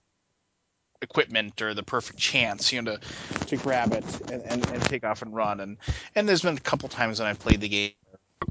[1.03, 5.03] equipment or the perfect chance, you know, to to grab it and, and, and take
[5.03, 5.59] off and run.
[5.59, 5.77] And
[6.15, 7.91] and there's been a couple times when I've played the game,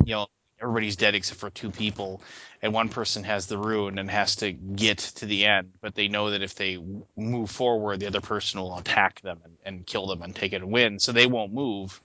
[0.04, 0.28] you know,
[0.66, 2.22] everybody's dead except for two people,
[2.62, 6.08] and one person has the rune and has to get to the end, but they
[6.08, 6.78] know that if they
[7.16, 10.62] move forward, the other person will attack them and, and kill them and take it
[10.62, 12.02] and win, so they won't move.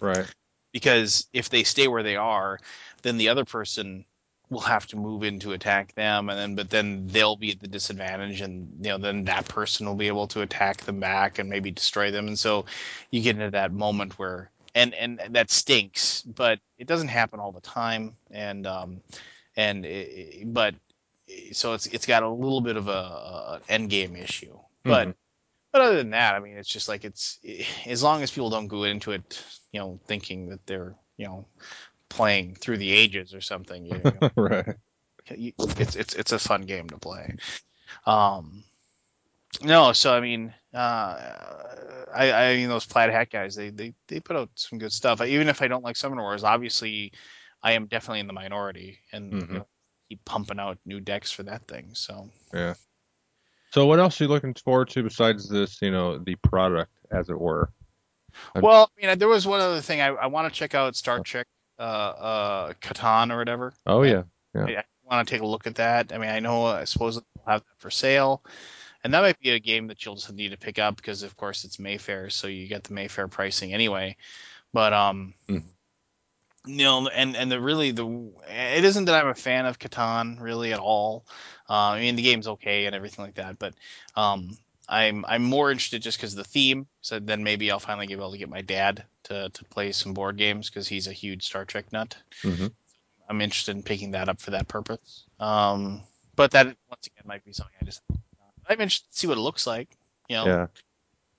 [0.00, 0.26] Right.
[0.72, 2.58] Because if they stay where they are,
[3.02, 4.04] then the other person
[4.52, 7.60] will have to move in to attack them and then but then they'll be at
[7.60, 11.38] the disadvantage and you know then that person will be able to attack them back
[11.38, 12.66] and maybe destroy them and so
[13.10, 17.52] you get into that moment where and and that stinks but it doesn't happen all
[17.52, 19.00] the time and um
[19.56, 20.74] and it, but
[21.52, 25.14] so it's it's got a little bit of a, a end game issue but Mhm.
[25.72, 27.38] but other than that i mean it's just like it's
[27.86, 31.46] as long as people don't go into it you know thinking that they're you know
[32.08, 34.76] playing through the ages or something you, you know, right.
[35.34, 37.36] you- it's it's it's a fun game to play.
[38.06, 38.64] Um,
[39.62, 44.20] no, so I mean, uh, I I mean those Plaid Hat guys, they they they
[44.20, 45.20] put out some good stuff.
[45.22, 47.12] Even if I don't like Summoner Wars, obviously,
[47.62, 49.48] I am definitely in the minority, and Mhm.
[49.48, 49.66] you know,
[50.08, 51.94] keep pumping out new decks for that thing.
[51.94, 52.74] So Yeah.
[53.72, 55.80] So what else are you looking forward to besides this?
[55.80, 57.72] You know, the product, as it were.
[58.54, 60.96] I'm- well, I mean, there was one other thing I, I want to check out
[60.96, 61.46] Star Trek,
[61.78, 63.72] uh, uh, Catan or whatever.
[63.86, 64.24] Oh yeah.
[64.54, 66.12] I, I want to take a look at that.
[66.12, 68.42] I mean, I know I suppose they'll have that for sale,
[69.04, 71.36] and that might be a game that you'll just need to pick up because, of
[71.36, 74.16] course, it's Mayfair, so you get the Mayfair pricing anyway.
[74.72, 75.64] But um, Mhm.
[76.66, 78.06] you know, and and the really the
[78.48, 81.24] it isn't that I'm a fan of Catan really at all.
[81.68, 83.74] Uh, I mean, the game's okay and everything like that, but
[84.16, 84.56] um,
[84.88, 86.86] I'm I'm more interested just because of the theme.
[87.00, 90.14] So then maybe I'll finally be able to get my dad to to play some
[90.14, 92.16] board games because he's a huge Star Trek nut.
[92.42, 92.66] hmm
[93.28, 95.24] I'm interested in picking that up for that purpose.
[95.40, 96.02] Um,
[96.36, 98.02] but that once again might be something I just
[98.68, 99.96] I'm interested to see what it looks like.
[100.28, 100.66] You know, Yeah.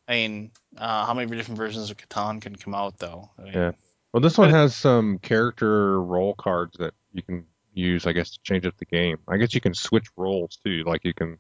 [0.07, 3.29] I mean, uh, how many different versions of Catan can come out though?
[3.39, 3.71] I mean, Yeah.
[4.11, 8.39] Well, this one has some character role cards that you can use, I guess, to
[8.43, 9.17] change up the game.
[9.27, 10.83] I guess you can switch roles too.
[10.85, 11.39] Like you can,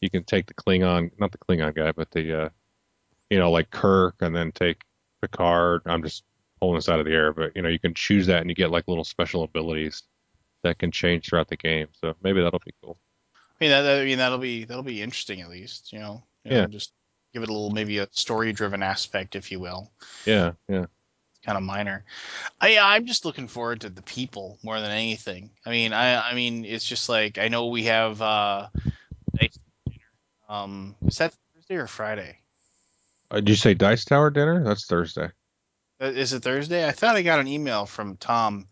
[0.00, 2.48] you can take the Klingon, not the Klingon guy, but the, uh,
[3.30, 4.82] you know, like Kirk, and then take
[5.20, 5.82] Picard.
[5.86, 6.22] I'm just
[6.60, 8.54] pulling this out of the air, but you know, you can choose that, and you
[8.54, 10.04] get like little special abilities
[10.62, 11.88] that can change throughout the game.
[12.00, 12.96] So maybe that'll be cool.
[13.60, 15.92] I mean, that, that- I mean that'll be that'll be interesting at least.
[15.92, 16.66] You know, You know, Yeah.
[16.66, 16.92] just
[17.34, 19.90] give it a little maybe a story driven aspect, if you will.
[20.24, 20.52] Yeah.
[20.68, 20.84] Yeah.
[20.84, 22.04] It's kind of minor.
[22.60, 25.50] I I'm just looking forward to the people more than anything.
[25.66, 28.68] I mean, I I mean it's just like I know we have uh.
[30.48, 32.38] Um, is that Thursday or Friday?
[33.30, 34.64] Uh, did you say Dice Tower dinner?
[34.64, 35.28] That's Thursday.
[36.00, 36.86] Uh, Is it Thursday?
[36.88, 38.66] I thought I got an email from Tom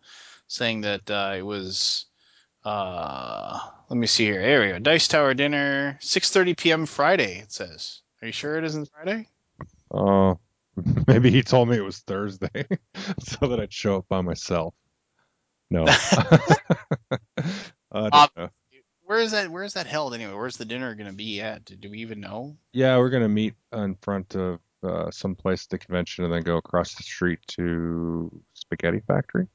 [0.48, 2.05] saying that uh, it was.
[2.66, 4.42] Uh, let me see here.
[4.42, 4.78] There we go.
[4.80, 6.86] Dice Tower dinner, 6:30 p.m.
[6.86, 7.38] Friday.
[7.38, 8.02] It says.
[8.20, 9.28] Are you sure it isn't Friday?
[9.92, 10.38] Oh,
[11.06, 12.66] maybe he told me it was Thursday
[13.20, 14.74] so that I'd show up by myself.
[15.70, 15.84] No.
[15.88, 17.20] I
[17.92, 18.48] don't Um, know.
[19.04, 19.48] Where is that?
[19.48, 20.34] Where is that held anyway?
[20.34, 21.64] Where's the dinner going to be at?
[21.64, 22.56] Do, do we even know?
[22.72, 26.42] Yeah, we're gonna meet in front of uh, some place at the convention and then
[26.42, 29.46] go across the street to Spaghetti Factory.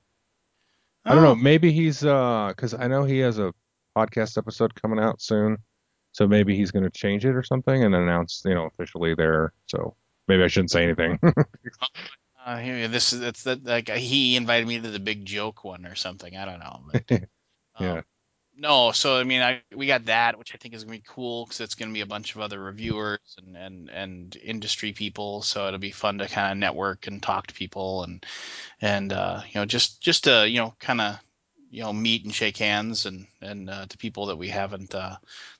[1.05, 1.31] I don't know.
[1.31, 3.53] Oh, Maybe he's uh, because I know he has a
[3.97, 5.57] podcast episode coming out soon,
[6.11, 9.53] so maybe he's gonna change it or something and announce, you know, officially there.
[9.67, 9.95] So
[10.27, 11.19] maybe I shouldn't say anything.
[12.43, 15.85] Uh, here, this is it's that like he invited me to the big joke one
[15.85, 16.35] or something.
[16.35, 16.81] I don't know.
[16.91, 17.03] But,
[17.75, 18.01] um, Yeah.
[18.61, 21.45] No, so I mean, I we got that, which I think is gonna be cool
[21.45, 25.41] because it's gonna be a bunch of other reviewers and and and industry people.
[25.41, 28.23] So it'll be fun to kind of network and talk to people and
[28.79, 31.15] and uh, you know just just to you know kind of
[31.71, 35.15] you know meet and shake hands and and uh, to people that we haven't uh,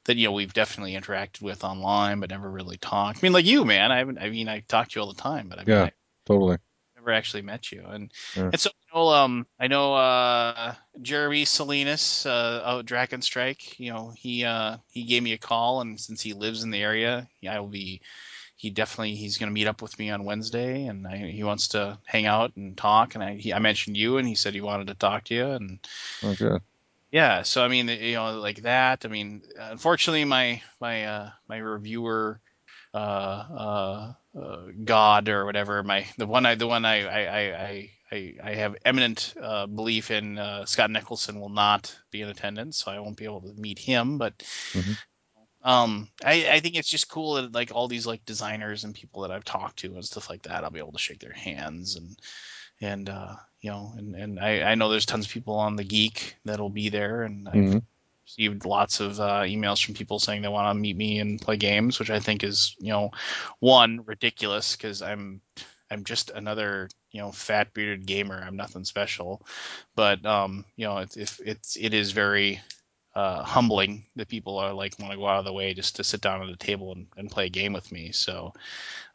[0.06, 3.18] that you know we've definitely interacted with online but never really talked.
[3.18, 3.92] I mean, like you, man.
[3.92, 4.20] I haven't.
[4.20, 5.84] I mean, I talk to you all the time, but I mean, Yeah.
[5.86, 5.92] I
[6.28, 6.58] totally.
[7.02, 7.84] Never actually met you.
[7.88, 8.50] And Yeah.
[8.52, 13.80] and so you know, um, I know uh, Jeremy Salinas, uh, out Dragon Strike.
[13.80, 16.82] You know, he uh, he gave me a call, and since he lives in the
[16.82, 18.02] area, I will be.
[18.56, 21.70] He definitely he's going to meet up with me on Wednesday, and I, he wants
[21.70, 23.16] to hang out and talk.
[23.16, 25.48] And I he, I mentioned you, and he said he wanted to talk to you,
[25.48, 25.80] and
[26.38, 26.62] good.
[27.12, 27.42] yeah.
[27.42, 29.04] So I mean, you know, like that.
[29.04, 32.40] I mean, unfortunately, my my uh, my reviewer
[32.94, 35.84] uh, uh, uh, God or whatever.
[35.84, 40.12] My the one I the one I I I I, I have eminent uh, belief
[40.12, 43.54] in uh, Scott Nicholson will not be in attendance, so I won't be able to
[43.54, 44.18] meet him.
[44.18, 44.98] But Mhm.
[45.64, 49.22] um, I I think it's just cool that like all these like designers and people
[49.22, 51.96] that I've talked to and stuff like that, I'll be able to shake their hands
[51.96, 52.18] and
[52.82, 55.84] and uh, you know and and I I know there's tons of people on the
[55.84, 57.82] Geek that'll be there, and I've Mhm.
[58.38, 61.58] Received lots of uh, emails from people saying they want to meet me and play
[61.58, 63.12] games, which I think is, you know,
[63.60, 65.42] one ridiculous because I'm
[65.90, 68.42] I'm just another you know fat bearded gamer.
[68.42, 69.46] I'm nothing special,
[69.96, 72.62] but um, you know it's if it's it is very
[73.16, 76.04] uh, humbling that people are like want to go out of the way just to
[76.04, 78.12] sit down at the table and, and play a game with me.
[78.14, 78.54] So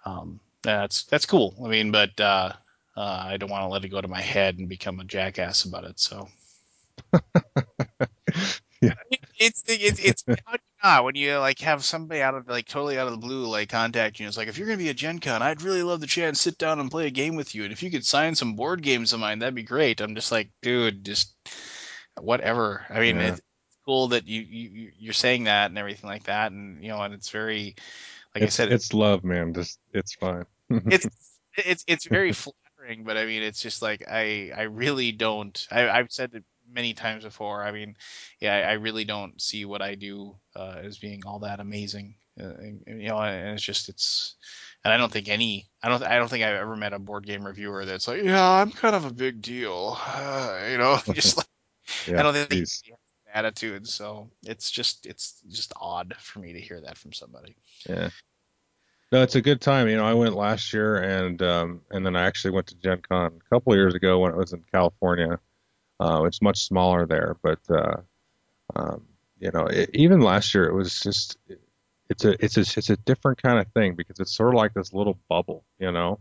[0.05, 1.55] um, that's that's cool.
[1.64, 2.53] I mean, but uh,
[2.97, 5.64] uh, I don't want to let it go to my head and become a jackass
[5.64, 5.99] about it.
[5.99, 6.29] So.
[9.39, 12.66] it's it's it's how do you not when you like have somebody out of like
[12.66, 14.26] totally out of the blue like contact you.
[14.26, 16.51] It's like if you're gonna be a Gen Con, I'd really love the chance to
[16.51, 17.64] sit down and play a game with you.
[17.64, 20.01] And if you could sign some board games of mine, that'd be great.
[20.01, 21.34] I'm just like, dude, just
[22.20, 22.84] whatever.
[22.91, 23.32] I mean, Yeah.
[23.32, 23.41] it's
[23.84, 27.14] cool that you, you you're saying that and everything like that, and you know, and
[27.14, 27.76] it's very
[28.34, 29.55] like I said, it's love, man.
[29.55, 30.45] Just it's fine.
[30.70, 31.07] it's
[31.57, 35.66] it's it's very flattering, but I mean, it's just like I I really don't.
[35.70, 37.62] I, I've said it many times before.
[37.62, 37.97] I mean,
[38.41, 42.17] yeah, I, I really don't see what I do uh, as being all that amazing.
[42.39, 44.35] Uh, and, and, you know, and it's just it's,
[44.85, 47.27] and I don't think any, I don't, I don't think I've ever met a board
[47.27, 51.37] game reviewer that's like, yeah, I'm kind of a big deal, uh, you know, just
[51.37, 51.47] like
[52.09, 52.83] I don't think Jeez.
[52.83, 53.89] they have that attitude.
[53.89, 57.57] So it's just it's just odd for me to hear that from somebody.
[57.89, 58.11] Yeah.
[59.12, 59.89] No, it's a good time.
[59.89, 63.03] You know, I went last year and um and then I actually went to Gen
[63.09, 65.39] Con a couple of years ago when it was in California.
[65.99, 67.97] Uh, it's much smaller there, but uh,
[68.75, 69.03] um,
[69.39, 71.37] you know, it, even last year it was just
[72.09, 74.75] it's a it's a it's a different kind of thing because it's sort of like
[74.75, 76.21] this little bubble, you know,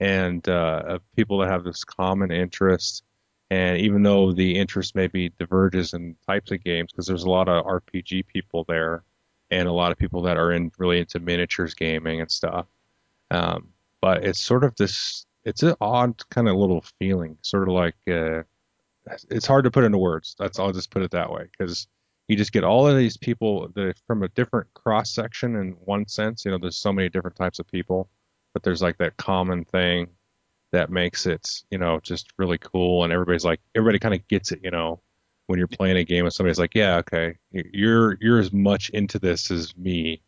[0.00, 3.02] and uh, of people that have this common interest.
[3.50, 7.48] And even though the interest maybe diverges in types of games, because there's a lot
[7.48, 9.04] of RPG people there,
[9.50, 12.66] and a lot of people that are in really into miniatures gaming and stuff.
[13.30, 13.68] Um,
[14.00, 17.94] but it's sort of this, it's an odd kind of little feeling, sort of like
[18.10, 18.42] uh,
[19.30, 20.34] it's hard to put into words.
[20.38, 21.86] That's I'll just put it that way because
[22.28, 26.06] you just get all of these people that from a different cross section in one
[26.08, 26.44] sense.
[26.44, 28.08] You know, there's so many different types of people,
[28.52, 30.08] but there's like that common thing
[30.72, 33.04] that makes it, you know, just really cool.
[33.04, 35.00] And everybody's like, everybody kind of gets it, you know,
[35.46, 39.18] when you're playing a game with somebody's like, yeah, okay, you're you're as much into
[39.18, 40.22] this as me,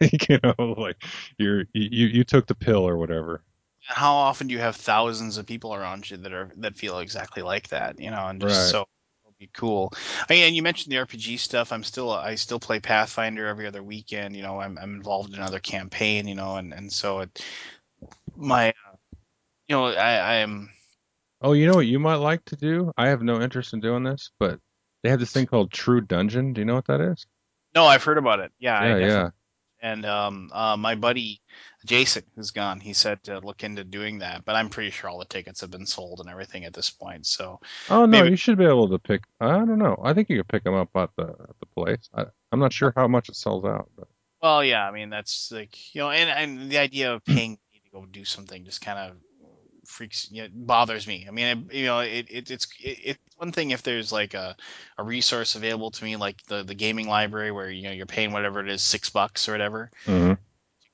[0.00, 1.02] you know, like
[1.38, 3.42] you're you you took the pill or whatever.
[3.86, 7.42] How often do you have thousands of people around you that are that feel exactly
[7.42, 8.00] like that?
[8.00, 8.70] You know, and just Right.
[8.70, 8.84] so
[9.24, 9.92] it'll be cool.
[10.28, 11.72] I mean, and you mentioned the RPG stuff.
[11.72, 14.36] I'm still I still play Pathfinder every other weekend.
[14.36, 16.26] You know, I'm I'm involved in another campaign.
[16.26, 17.44] You know, and and so it
[18.36, 18.96] my uh,
[19.68, 20.70] you know I I am
[21.40, 22.90] Oh, you know what you might like to do?
[22.96, 24.60] I have no interest in doing this, but
[25.02, 26.54] they have this thing called True Dungeon.
[26.54, 27.26] Do you know what that is?
[27.74, 28.52] no I've heard about it.
[28.58, 29.30] Yeah, Yeah, yeah.
[29.84, 31.42] And um, uh, my buddy
[31.84, 34.46] Jason, who's gone, he said to look into doing that.
[34.46, 37.26] But I'm pretty sure all the tickets have been sold and everything at this point.
[37.26, 37.60] So
[37.90, 39.24] Oh no, maybe, you should be able to pick.
[39.40, 40.00] I don't know.
[40.02, 42.08] I think you could pick them up at the at the place.
[42.14, 44.08] I, I'm not sure how much it sells out, but
[44.40, 44.88] well, yeah.
[44.88, 48.24] I mean, that's like you know, and and the idea of paying to go do
[48.24, 49.16] something just kind of
[49.86, 51.26] freaks, you know, bothers me.
[51.28, 54.34] I mean, it, you know, it, it it's it, it's one thing if there's like
[54.34, 54.56] a
[54.98, 58.32] a resource available to me, like the the gaming library, where you know you're paying
[58.32, 59.90] whatever it is, six bucks or whatever.
[60.06, 60.34] hmm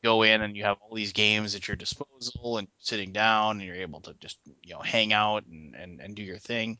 [0.03, 3.67] go in and you have all these games at your disposal and sitting down and
[3.67, 6.79] you're able to just you know hang out and and, and do your thing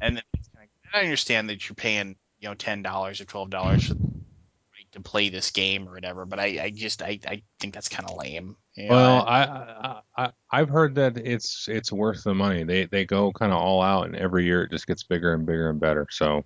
[0.00, 3.24] and then it's kind of, I understand that you're paying you know ten dollars or
[3.24, 7.02] twelve dollars for the right to play this game or whatever but I, I just
[7.02, 10.68] I, I think that's kind of lame you know Well, I, I, I I I've
[10.68, 12.64] heard that it's it's worth the money.
[12.64, 15.46] They they go kind of all out, and every year it just gets bigger and
[15.46, 16.06] bigger and better.
[16.10, 16.44] So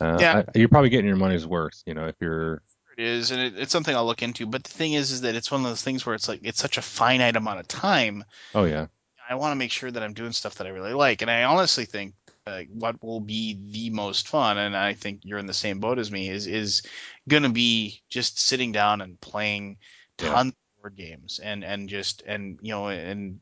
[0.00, 2.62] uh, yeah I, you're probably getting your money's worth, you know, if you're.
[2.96, 5.34] it is and it, it's something I'll look into but the thing is is that
[5.34, 8.24] it's one of those things where it's like it's such a finite amount of time
[8.54, 8.86] Oh yeah,
[9.28, 11.22] I want to make sure that I'm doing stuff that I really like.
[11.22, 12.14] And I honestly think
[12.46, 15.98] uh, what will be the most fun, and I think you're in the same boat
[15.98, 16.82] as me, is is
[17.28, 19.78] going to be just sitting down and playing
[20.16, 23.40] tons of board games and and just and you know and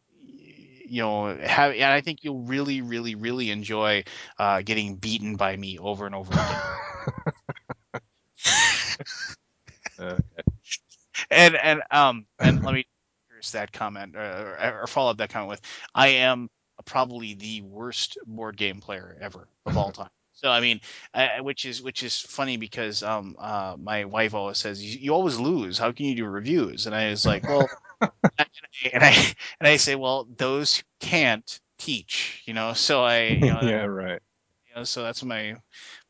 [0.87, 4.05] you know have and I think you'll really really really enjoy
[4.39, 6.63] uh, getting beaten by me over and over again.
[9.99, 10.17] Uh,
[11.29, 12.87] and and um and let me
[13.53, 15.61] that comment or, or follow up that comment with
[15.95, 16.49] I am
[16.85, 20.09] probably the worst board game player ever of all time.
[20.39, 20.81] So I mean,
[21.15, 25.15] uh, which is which is funny because um uh my wife always says you, you
[25.15, 25.79] always lose.
[25.79, 26.87] How can you do reviews?
[26.87, 27.73] And I was like, well,
[28.39, 28.49] and
[28.85, 32.73] I and I, and I say, well, those who can't teach, you know.
[32.75, 34.21] So I you know yeah, right.
[34.69, 35.57] you know, so that's what my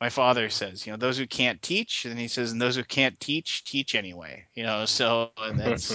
[0.01, 0.87] my father says.
[0.87, 3.95] You know, those who can't teach, and he says, and those who can't teach, teach
[3.95, 4.47] anyway.
[4.55, 5.87] You know, so that's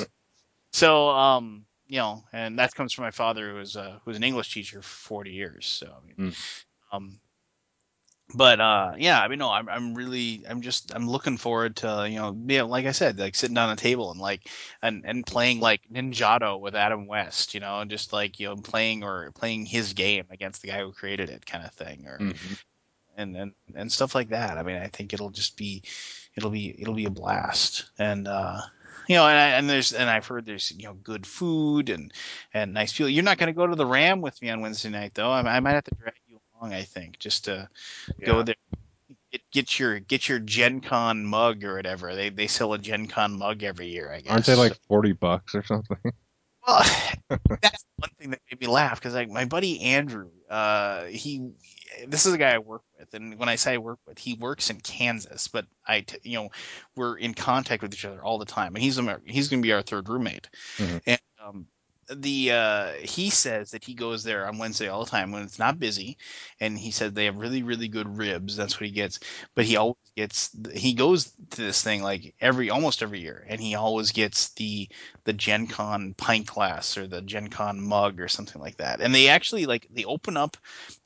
[0.55, 4.17] so um you know, and that comes from my father who was uh, who was
[4.17, 5.65] an English teacher for forty years.
[5.65, 6.35] So I mean, Mm.
[6.91, 7.19] um,
[8.35, 12.07] but uh, yeah, I mean, no, I'm I'm really I'm just I'm looking forward to
[12.09, 14.49] you know, yeah, like I said, like sitting down a table and like
[14.81, 18.55] and and playing like Ninjato with Adam West, you know, and just like you know
[18.55, 22.17] playing or playing his game against the guy who created it, kind of thing, or
[22.19, 22.57] Mhm.
[23.17, 24.57] and and and stuff like that.
[24.57, 25.83] I mean, I think it'll just be
[26.35, 28.61] it'll be it'll be a blast, and uh,
[29.07, 32.11] you know, and, I, and there's and I've heard there's you know good food and
[32.53, 33.09] and nice people.
[33.09, 35.29] You're not going to go to the Ram with me on Wednesday night though.
[35.29, 36.15] I, I might have to drag
[36.71, 37.67] I think just to
[38.23, 38.55] go there.
[39.31, 42.15] Get, get your get your Gen Con mug or whatever.
[42.15, 44.31] They they sell a Gen Con mug every year, I guess.
[44.31, 45.97] Aren't they like forty bucks or something?
[46.65, 46.81] Well,
[47.61, 51.51] that's one thing that made me laugh because like my buddy Andrew, uh, he,
[52.07, 54.35] this is a guy I work with, and when I say I work with, he
[54.35, 56.49] works in Kansas, but I, t- you know,
[56.95, 59.67] we're in contact with each other all the time, and he's Amer- he's going to
[59.67, 61.01] be our third roommate, Mhm.
[61.05, 61.67] and um,
[62.15, 65.59] the uh, he says that he goes there on Wednesday all the time when it's
[65.59, 66.17] not busy,
[66.59, 68.55] and he said they have really really good ribs.
[68.55, 69.19] That's what he gets,
[69.55, 73.59] but he always gets he goes to this thing like every almost every year, and
[73.61, 74.89] he always gets the
[75.25, 79.01] the Gen Con pint glass or the Gen Con mug or something like that.
[79.01, 80.57] And they actually like they open up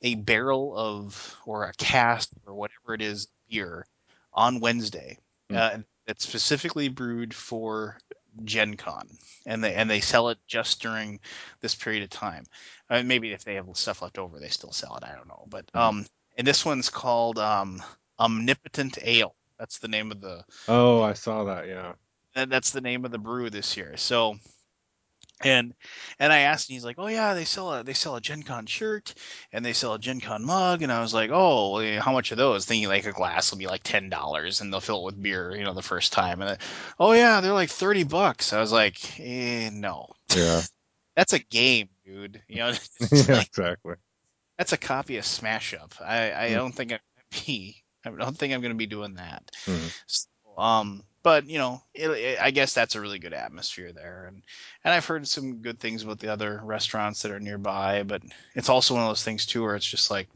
[0.02, 3.86] a barrel of or a cask or whatever it is beer
[4.32, 5.18] on Wednesday
[5.50, 5.58] Hmm.
[5.58, 7.98] uh, that's specifically brewed for
[8.44, 9.08] Gen Con,
[9.46, 11.20] and they and they sell it just during
[11.60, 12.44] this period of time.
[12.90, 15.04] Uh, maybe if they have stuff left over, they still sell it.
[15.04, 15.80] I don't know, but Mhm.
[15.80, 17.82] um, and this one's called um,
[18.18, 19.34] Omnipotent Ale.
[19.58, 21.66] That's the name of the Oh, I saw that.
[21.66, 21.94] Yeah.
[22.34, 23.96] that- that's the name of the brew this year.
[23.96, 24.38] So
[25.42, 25.74] and
[26.18, 28.42] and I asked, and he's like, "Oh yeah, they sell a they sell a Gen
[28.42, 29.14] Con shirt
[29.52, 32.36] and they sell a Gen Con mug." And I was like, "Oh, how much are
[32.36, 35.22] those?" Thinking like a glass will be like ten dollars, and they'll fill it with
[35.22, 36.40] beer, you know, the first time.
[36.40, 36.58] And then,
[36.98, 38.52] oh yeah, they're like thirty bucks.
[38.52, 40.62] I was like, eh, "No, Yeah.
[41.16, 42.42] that's a game, dude.
[42.48, 42.72] You know,
[43.10, 43.36] yeah.
[43.36, 43.94] like, Exactly.
[44.58, 45.94] that's a copy of Smash Up.
[46.00, 46.54] I I Hmm.
[46.54, 49.92] don't think I'm gonna be I don't think I'm gonna be doing that." Mhm.
[50.06, 50.28] So,
[50.58, 54.42] um, but you know, it, it, I guess that's a really good atmosphere there, and
[54.82, 58.02] and I've heard some good things about the other restaurants that are nearby.
[58.02, 58.22] But
[58.54, 60.26] it's also one of those things too, where it's just like,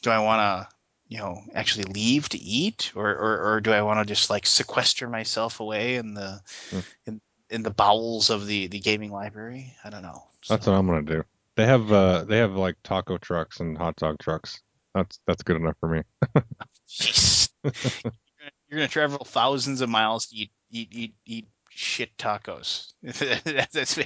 [0.00, 0.74] do I want to,
[1.08, 4.46] you know, actually leave to eat, or or, or do I want to just like
[4.46, 6.40] sequester myself away in the
[6.70, 6.80] Hmm.
[7.04, 7.20] in
[7.50, 9.76] in the bowels of the the gaming library?
[9.84, 10.22] I don't know.
[10.48, 11.24] That's what I'm gonna do.
[11.56, 14.62] They have uh they have like taco trucks and hot dog trucks.
[14.94, 16.02] That's that's good enough for me.
[18.70, 22.92] You're, gonna, travel thousands of miles to eat eat eat eat shit tacos.
[23.02, 23.18] that's,
[23.74, 23.98] that's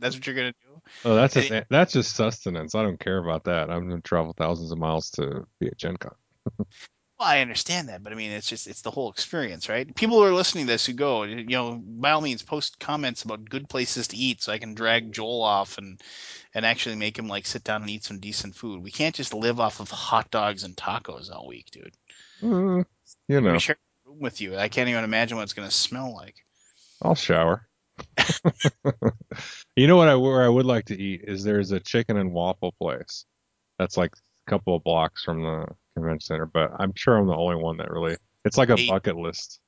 [0.00, 0.82] that's what you're gonna do.
[1.04, 2.74] Oh, that's just that's just sustenance.
[2.74, 3.70] I don't care about that.
[3.70, 6.14] I'm gonna travel thousands of miles to be at Gen Con.
[7.18, 9.94] Well, I understand that, but I mean, it's just it's the whole experience, right?
[9.94, 13.22] People who are listening to this who go, you know, by all means, post comments
[13.22, 15.98] about good places to eat, so I can drag Joel off and
[16.52, 18.82] and actually make him like sit down and eat some decent food.
[18.82, 21.94] We can't just live off of hot dogs and tacos all week, dude.
[22.42, 22.84] Mm,
[23.28, 23.85] you know, gonna share a room
[24.20, 24.56] with you.
[24.56, 26.36] I can't even imagine what it's gonna smell like.
[27.02, 27.68] I'll shower.
[29.76, 32.32] you know what I where I would like to eat is there's a chicken and
[32.32, 33.24] waffle place
[33.78, 37.34] that's like a couple of blocks from the convention center, but I'm sure I'm the
[37.34, 38.16] only one that really.
[38.44, 38.88] It's like a Hey.
[38.88, 39.60] bucket list.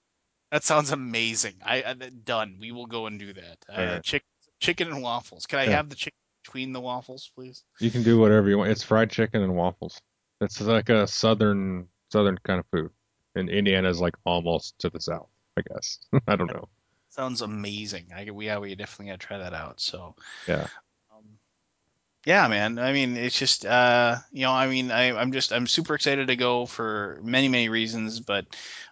[0.52, 1.54] That sounds amazing.
[1.64, 2.56] I, I done.
[2.60, 3.58] We will go and do that.
[3.68, 4.24] Uh, chick,
[4.60, 5.46] chicken and waffles.
[5.46, 5.76] Can I Yeah.
[5.76, 7.64] have the chicken between the waffles, please?
[7.80, 8.70] You can do whatever you want.
[8.70, 10.00] It's fried chicken and waffles.
[10.40, 12.90] It's like a southern southern kind of food.
[13.38, 15.98] And Indiana's like almost to the south, I guess.
[16.28, 16.68] I don't know.
[17.10, 18.06] Sounds amazing.
[18.14, 19.80] I we yeah we definitely gotta try that out.
[19.80, 20.14] So
[20.46, 20.66] Yeah.
[21.12, 21.24] um,
[22.26, 22.78] yeah, man.
[22.78, 26.28] I mean, it's just uh, you know, I mean, I, I'm just I'm super excited
[26.28, 28.44] to go for many many reasons, but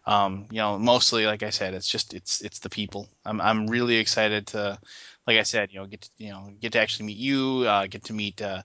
[0.06, 3.08] um, you know, mostly like I said, it's just it's it's the people.
[3.24, 4.78] I'm I'm really excited to,
[5.26, 7.86] like I said, you know, get to, you know get to actually meet you, uh,
[7.86, 8.62] get to meet uh,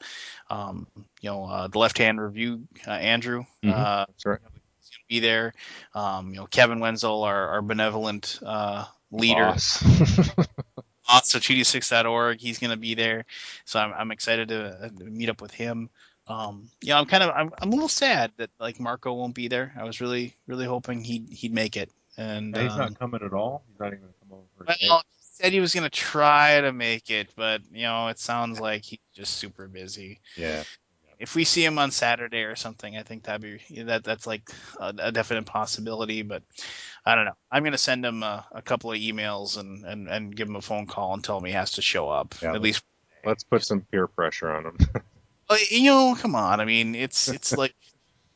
[0.49, 0.87] um,
[1.21, 3.43] you know, uh, the left hand review, uh, Andrew.
[3.63, 3.73] Mhm.
[3.73, 4.39] Uh, That's right.
[5.11, 5.51] Be there.
[5.93, 9.83] Um, you know, Kevin Wenzel, our, our benevolent uh, leader, Boss.
[11.09, 12.39] also 2d6.org.
[12.39, 13.25] He's going to be there,
[13.65, 15.89] so I'm, I'm excited to, uh, meet up with him.
[16.27, 19.49] Um, yeah, I'm kind of I'm, I'm a little sad that like Marco won't be
[19.49, 19.73] there.
[19.77, 23.33] I was really really hoping he'd he'd make it, and he's um, not coming at
[23.33, 23.63] all.
[23.67, 24.77] He's not even gonna come over.
[24.87, 28.17] Well, he said he was going to try to make it, but you know it
[28.17, 30.21] sounds like he's just super busy.
[30.37, 30.63] yeah.
[31.21, 34.49] If we see him on Saturday or something, I think that'd be that that's like
[34.79, 36.23] a, a definite possibility.
[36.23, 36.43] But
[37.05, 37.37] I don't know.
[37.51, 40.61] I'm gonna send him a, a couple of emails and, and and give him a
[40.61, 42.83] phone call and tell him he has to show up Yeah, at least.
[43.23, 44.77] Let's put some peer pressure on him.
[45.69, 46.61] You know, come on.
[46.61, 47.75] I mean, it's it's like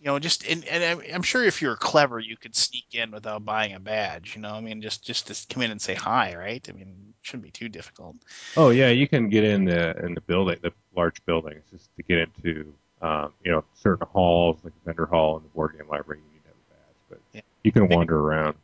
[0.06, 3.46] you know, just and, and I'm- sure if you're clever, you could sneak in without
[3.46, 4.36] buying a badge.
[4.38, 6.66] You know, I mean, just just to come in and say hi, right?
[6.70, 8.18] I mean, it shouldn't be too difficult.
[8.58, 12.04] oh yeah, you can get in the in the building, the large buildings, just to
[12.04, 15.88] get into Um, you know, certain halls like the vendor hall and the board game
[15.90, 17.42] library, you need to have a badge, but Yeah.
[17.64, 18.56] you can wander around.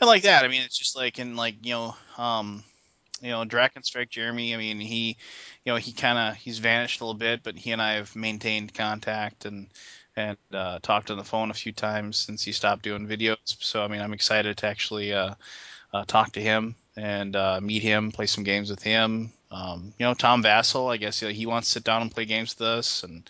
[0.00, 2.64] And like that, I mean, it's just like in like you know, um,
[3.22, 4.54] you know, Drakkenstrike Jeremy.
[4.54, 5.16] I mean, he,
[5.64, 8.14] you know, he kind of he's vanished a little bit, but he and I have
[8.16, 9.68] maintained contact and
[10.16, 13.36] and uh, talked on the phone a few times since he stopped doing videos.
[13.44, 15.34] So I mean, I'm excited to actually uh,
[15.92, 19.32] uh, talk to him and uh, meet him, play some games with him.
[19.50, 22.10] Um, you know, Tom Vasel, I guess you know, he wants to sit down and
[22.10, 23.28] play games with us, and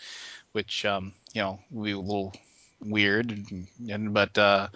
[0.52, 2.32] which um, you know we a little
[2.81, 4.69] weird, and, and but uh,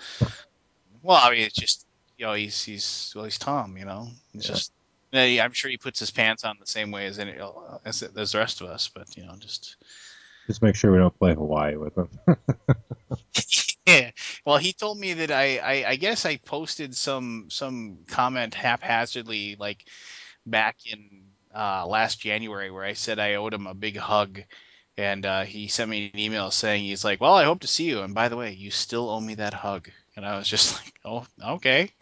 [1.02, 1.86] well, I mean, it's just
[2.18, 4.54] you know he's he's well he's Tom, you know, it's Yeah.
[4.54, 4.72] just.
[5.10, 7.34] I'm sure he puts his pants on the same way as any
[7.86, 9.76] as, as the rest of us, but you know, just
[10.48, 12.08] Just make sure we don't play Hawaii with him.
[13.86, 14.10] yeah.
[14.46, 19.56] Well, he told me that I, I, I guess I posted some some comment haphazardly
[19.60, 19.84] like
[20.46, 24.40] back in uh, last January where I said I owed him a big hug,
[24.96, 27.84] and uh, he sent me an email saying he's like, "Well, I hope to see
[27.84, 30.76] you, and by the way, you still owe me that hug." And I was just
[30.82, 31.26] like, "Oh,
[31.56, 31.92] okay."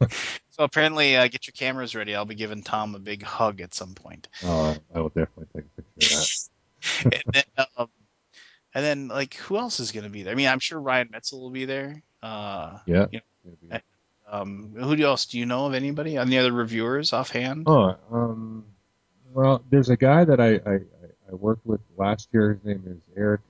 [0.08, 2.14] so apparently, uh, get your cameras ready.
[2.14, 4.28] I'll be giving Tom a big hug at some point.
[4.42, 6.47] oh, I will definitely take a picture of that.
[7.04, 7.44] and then,
[7.76, 7.88] um,
[8.74, 10.32] and then like who else is going to be there?
[10.32, 12.02] I mean, I'm sure Ryan Metzel will be there.
[12.22, 13.06] Uh, Yeah.
[13.10, 13.20] You
[13.70, 13.80] It'll
[14.30, 15.74] um, who else do you know of?
[15.74, 16.16] Anybody?
[16.18, 17.64] Any other reviewers offhand?
[17.66, 18.64] Oh, um,
[19.32, 20.80] well, there's a guy that I, I, I-
[21.30, 22.54] I worked with last year.
[22.54, 23.42] His name is Eric.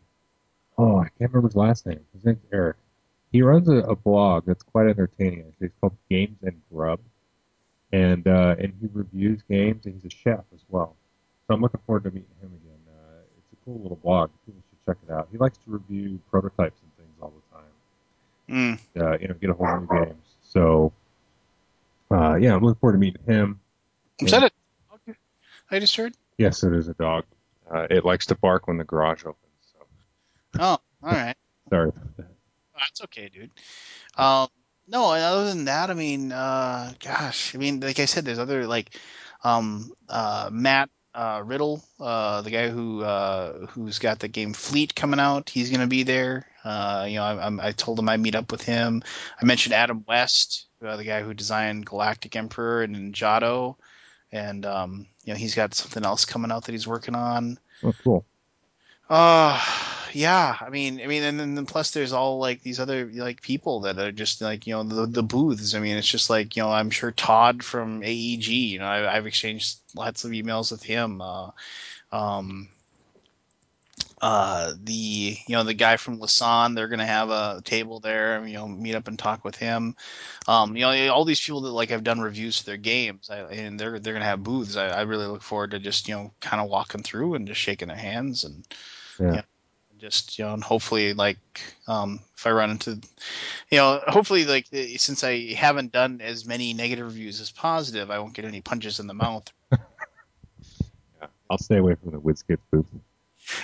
[0.77, 2.01] Oh, I can't remember his last name.
[2.13, 2.77] His name's Eric.
[3.31, 5.45] He runs a, a blog that's quite entertaining.
[5.47, 6.99] Actually, it's called Games and Grub,
[7.93, 9.87] and uh, and he reviews games.
[9.87, 10.97] And he's a chef as well.
[11.47, 12.68] So I'm looking forward to meeting him again.
[13.69, 14.31] Cool little blog.
[14.47, 15.29] People should check it out.
[15.31, 17.35] He likes to review prototypes and things all
[18.49, 18.79] the time.
[18.97, 19.03] Mm.
[19.03, 20.25] Uh, you know, get a hold of new games.
[20.43, 20.91] So
[22.11, 23.61] uh, yeah, I'm looking forward to meeting him.
[24.21, 24.51] Is that a
[24.91, 25.17] dog
[25.71, 26.15] I just heard?
[26.39, 27.25] Yes, it is a dog.
[27.71, 29.37] Uh, it likes to bark when the garage opens.
[29.71, 29.87] So
[30.59, 31.37] Oh, all right.
[31.69, 32.27] sorry about that.
[32.75, 33.51] That's okay, dude.
[34.17, 34.49] Um,
[34.87, 38.67] no, other than that, I mean, uh, gosh, I mean, like I said, there's other
[38.67, 38.99] like,
[39.45, 40.89] um, uh, Matt
[41.19, 45.51] uh, Riddle, uh, the guy who uh, who's got the game Fleet coming out.
[45.51, 46.47] He's gonna be there.
[46.63, 49.03] Uh, you know, I, I'm, I told him I'd meet up with him.
[49.41, 53.75] I mentioned Adam West, uh, the guy who designed Galactic Emperor and Ninjato,
[54.31, 57.59] and um, you know, he's got something else coming out that he's working on.
[57.83, 58.25] Oh, cool.
[59.11, 59.61] Uh
[60.13, 63.81] yeah, I mean, I mean, and then plus there's all like these other like people
[63.81, 65.75] that are just like you know the the booths.
[65.75, 68.49] I mean, it's just like you know I'm sure Todd from AEG.
[68.49, 71.21] You know, I, I've exchanged lots of emails with him.
[71.21, 71.51] Uh,
[72.13, 72.69] um,
[74.21, 78.45] uh, the you know the guy from Lasan, they're gonna have a table there.
[78.47, 79.97] You know, meet up and talk with him.
[80.47, 83.41] Um, you know, all these people that like have done reviews for their games, I,
[83.41, 84.77] and they're they're gonna have booths.
[84.77, 87.61] I, I really look forward to just you know kind of walking through and just
[87.61, 88.65] shaking their hands and
[89.21, 89.35] Yeah.
[89.35, 89.43] Yeah.
[89.99, 91.39] Just you know and hopefully like
[91.87, 93.01] um if i run into
[93.71, 98.11] you know hopefully like eh, since i haven't done as many negative reviews as positive
[98.11, 99.51] i won't get any punches in the mouth
[101.21, 101.27] Yeah.
[101.51, 102.87] I'll stay away from the WizKids booth.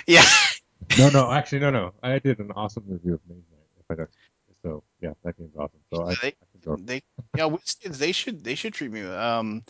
[0.07, 0.25] yeah
[0.99, 1.93] No, no, actually, no, no.
[2.03, 3.67] I did an awesome review of Mage Knight.
[3.79, 4.09] If I got,
[4.61, 5.79] so yeah, that game's awesome.
[5.91, 7.01] So I, I they, can they
[7.37, 9.63] yeah WizKids, they should they should treat me um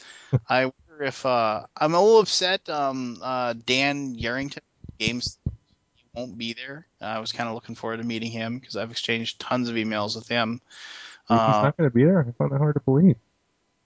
[0.49, 4.59] i wonder if uh i'm a little upset um uh dan yarrington
[4.99, 5.64] games he
[6.15, 9.39] won't be there i was kind of looking forward to meeting him because i've exchanged
[9.39, 10.61] tons of emails with him
[11.27, 12.19] He's uh, not going to be there.
[12.19, 13.15] I found that hard to believe.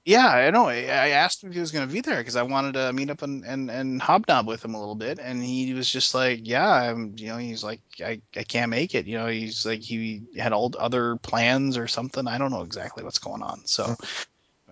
[0.06, 0.68] Yeah, I know.
[0.68, 2.92] I I asked him if he was going to be there because I wanted to
[2.92, 6.14] meet up and, and, and hobnob with him a little bit, and he was just
[6.14, 9.66] like, "Yeah, I'm." You know, he's like, "I, I can't make it." You know, he's
[9.66, 12.28] like he had all other plans or something.
[12.28, 13.62] I don't know exactly what's going on.
[13.66, 13.96] So,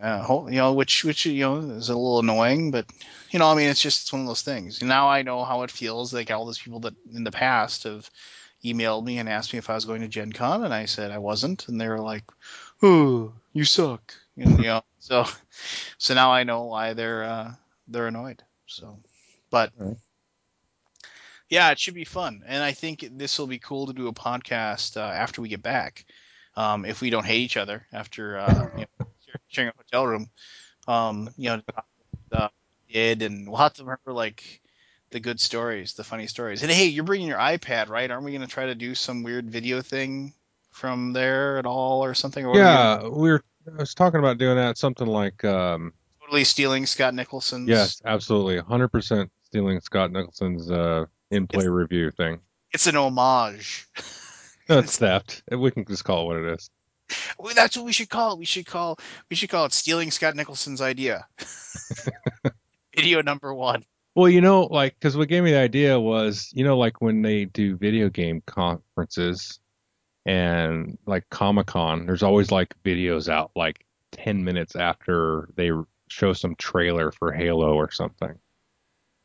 [0.02, 2.86] uh, you know, which which you know is a little annoying, but
[3.32, 4.82] you know, I mean, it's just it's one of those things.
[4.82, 6.14] Now I know how it feels.
[6.14, 8.10] Like all those people that in the past have
[8.64, 11.12] emailed me and asked me if I was going to Gen Con, and I said
[11.12, 12.24] I wasn't, and they were like,
[12.84, 14.84] "Ooh, you suck," you know.
[15.00, 15.26] So,
[15.98, 17.54] so now I know why they're uh,
[17.88, 18.44] they're annoyed.
[18.66, 19.00] So,
[19.50, 19.98] but right.
[21.50, 24.14] yeah, it should be fun, and I think this will be cool to do a
[24.14, 26.06] podcast uh, after we get back.
[26.56, 28.97] Um, if we don't hate each other after uh, you know,
[29.48, 30.30] sharing a hotel room,
[30.88, 31.62] um, you know,
[32.32, 32.48] uh,
[32.92, 34.62] did and we'll have to remember like
[35.12, 36.64] the good stories, the funny stories.
[36.64, 38.10] And hey, you're bringing your iPad, right?
[38.10, 40.34] Aren't we going to try to do some weird video thing
[40.72, 42.46] from there at all, or something?
[42.46, 43.42] Or Yeah, we were.
[43.74, 44.78] I was talking about doing that.
[44.78, 45.92] Something like, um,
[46.22, 47.68] totally stealing Scott Nicholson's.
[47.68, 52.40] yes, absolutely, 100% stealing Scott Nicholson's uh, in-play It's- review thing.
[52.74, 53.88] it's an homage.
[54.68, 55.44] That's theft.
[55.52, 56.70] We can just call it what it is.
[57.40, 58.40] Well, That's what we should call it.
[58.40, 61.28] We should call we should call it stealing Scott Nicholson's idea.
[62.96, 63.86] Video number one.
[64.16, 67.22] Well, you know, like, because what gave me the idea was, you know, like when
[67.22, 69.60] they do video game conferences
[70.26, 75.70] and like Comic Con, there's always like videos out like 10 minutes after they
[76.10, 78.34] show some trailer for Halo or something.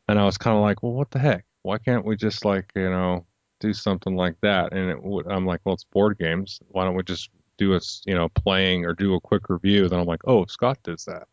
[0.07, 1.45] And I was kind of like, well, what the heck?
[1.63, 3.25] Why can't we just like, you know,
[3.59, 4.73] do something like that?
[4.73, 6.59] And it would, I'm like, well, it's board games.
[6.67, 7.31] Why don't we just
[7.67, 9.87] do a, you know, playing or do a quick review?
[9.87, 11.27] Then I'm like, oh, Scott does that.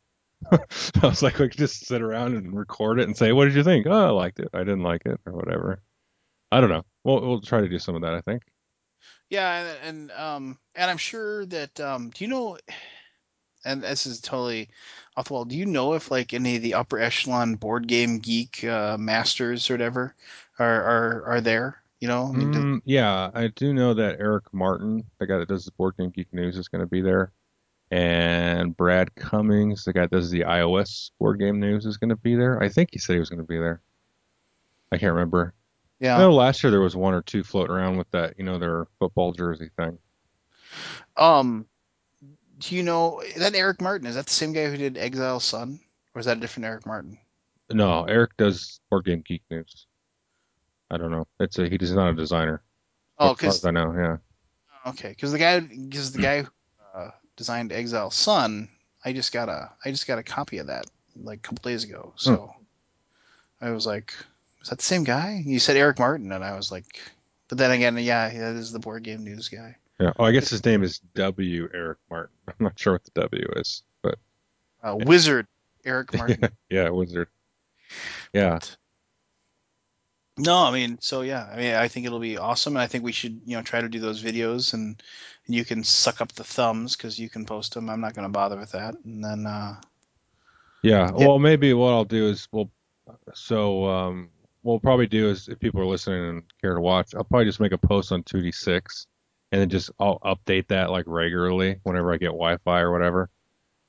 [1.02, 3.86] I was like, just sit around and record it and say, what did you think?
[3.86, 4.48] Oh, I liked it.
[4.54, 5.82] I didn't like it or whatever.
[6.50, 6.84] I don't know.
[7.04, 8.42] We'll, we'll try to do some of that, I think.
[9.28, 12.58] Yeah, and, and um and I'm sure that um do you know
[13.64, 14.70] and this is totally
[15.16, 15.44] off the wall.
[15.44, 19.70] Do you know if like any of the upper echelon board game geek uh, masters
[19.70, 20.14] or whatever
[20.58, 21.79] are are are there?
[22.00, 25.48] You know, I mean, Mm, yeah, I do know that Eric Martin, the guy that
[25.48, 27.32] does the Board Game Geek News, is going to be there.
[27.90, 32.16] And Brad Cummings, the guy that does the iOS Board Game News, is going to
[32.16, 32.62] be there.
[32.62, 33.82] I think he said he was going to be there.
[34.90, 35.54] I can't remember.
[36.00, 36.18] I yeah.
[36.18, 38.86] know last year there was one or two floating around with that, you know, their
[38.98, 39.98] football jersey thing.
[41.16, 41.66] Um,
[42.58, 44.06] do you know that Eric Martin?
[44.06, 45.80] Is that the same guy who did Exile Sun,
[46.14, 47.18] or is that a different Eric Martin?
[47.70, 49.86] No, Eric does Board Game Geek News.
[50.90, 51.26] I don't know.
[51.38, 52.62] It's a he's not a designer.
[53.18, 54.16] Oh, As far as because I know, yeah.
[54.90, 56.48] okay, because the guy because the guy who
[56.94, 58.68] uh, designed Exile Sun,
[59.04, 60.86] I just got a I just got a copy of that
[61.16, 62.12] like a couple days ago.
[62.16, 62.54] So
[63.60, 64.14] I was like,
[64.62, 65.42] is that the same guy?
[65.44, 66.98] You said Eric Martin, and I was like,
[67.48, 69.76] but then again, yeah, that is the board game news guy.
[70.00, 70.12] Yeah.
[70.18, 71.68] Oh, I guess his name is W.
[71.74, 72.34] Eric Martin.
[72.48, 74.18] I'm not sure what the W is, but
[74.82, 75.04] Uh, Yeah.
[75.04, 75.46] Wizard
[75.84, 76.48] Eric Martin.
[76.70, 77.28] yeah, Wizard.
[78.32, 78.50] Yeah.
[78.54, 78.76] But-
[80.38, 83.04] no, I mean, so yeah, I mean, I think it'll be awesome, and I think
[83.04, 85.02] we should, you know, try to do those videos, and,
[85.46, 87.90] and you can suck up the thumbs because you can post them.
[87.90, 89.76] I'm not going to bother with that, and then, uh,
[90.82, 91.10] Yeah.
[91.16, 91.26] Yeah.
[91.26, 92.70] Well, maybe what I'll do is we'll
[93.34, 94.30] so um
[94.62, 97.46] what we'll probably do is if people are listening and care to watch, I'll probably
[97.46, 99.06] just make a post on 2D6
[99.52, 103.30] and then just I'll update that like regularly whenever I get Wi-Fi or whatever.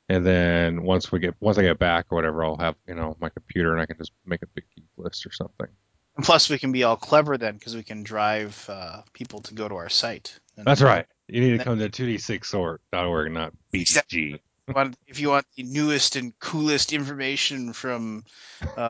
[0.09, 3.15] And then once we get once I get back or whatever, I'll have you know
[3.19, 5.67] my computer and I can just make a big geek list or something.
[6.15, 9.53] And plus we can be all clever then because we can drive uh, people to
[9.53, 10.37] go to our site.
[10.57, 11.05] And That's right.
[11.27, 14.39] You need to come to 2d6sort.org, not BG.
[15.07, 18.23] if you want the newest and coolest information from
[18.77, 18.89] uh,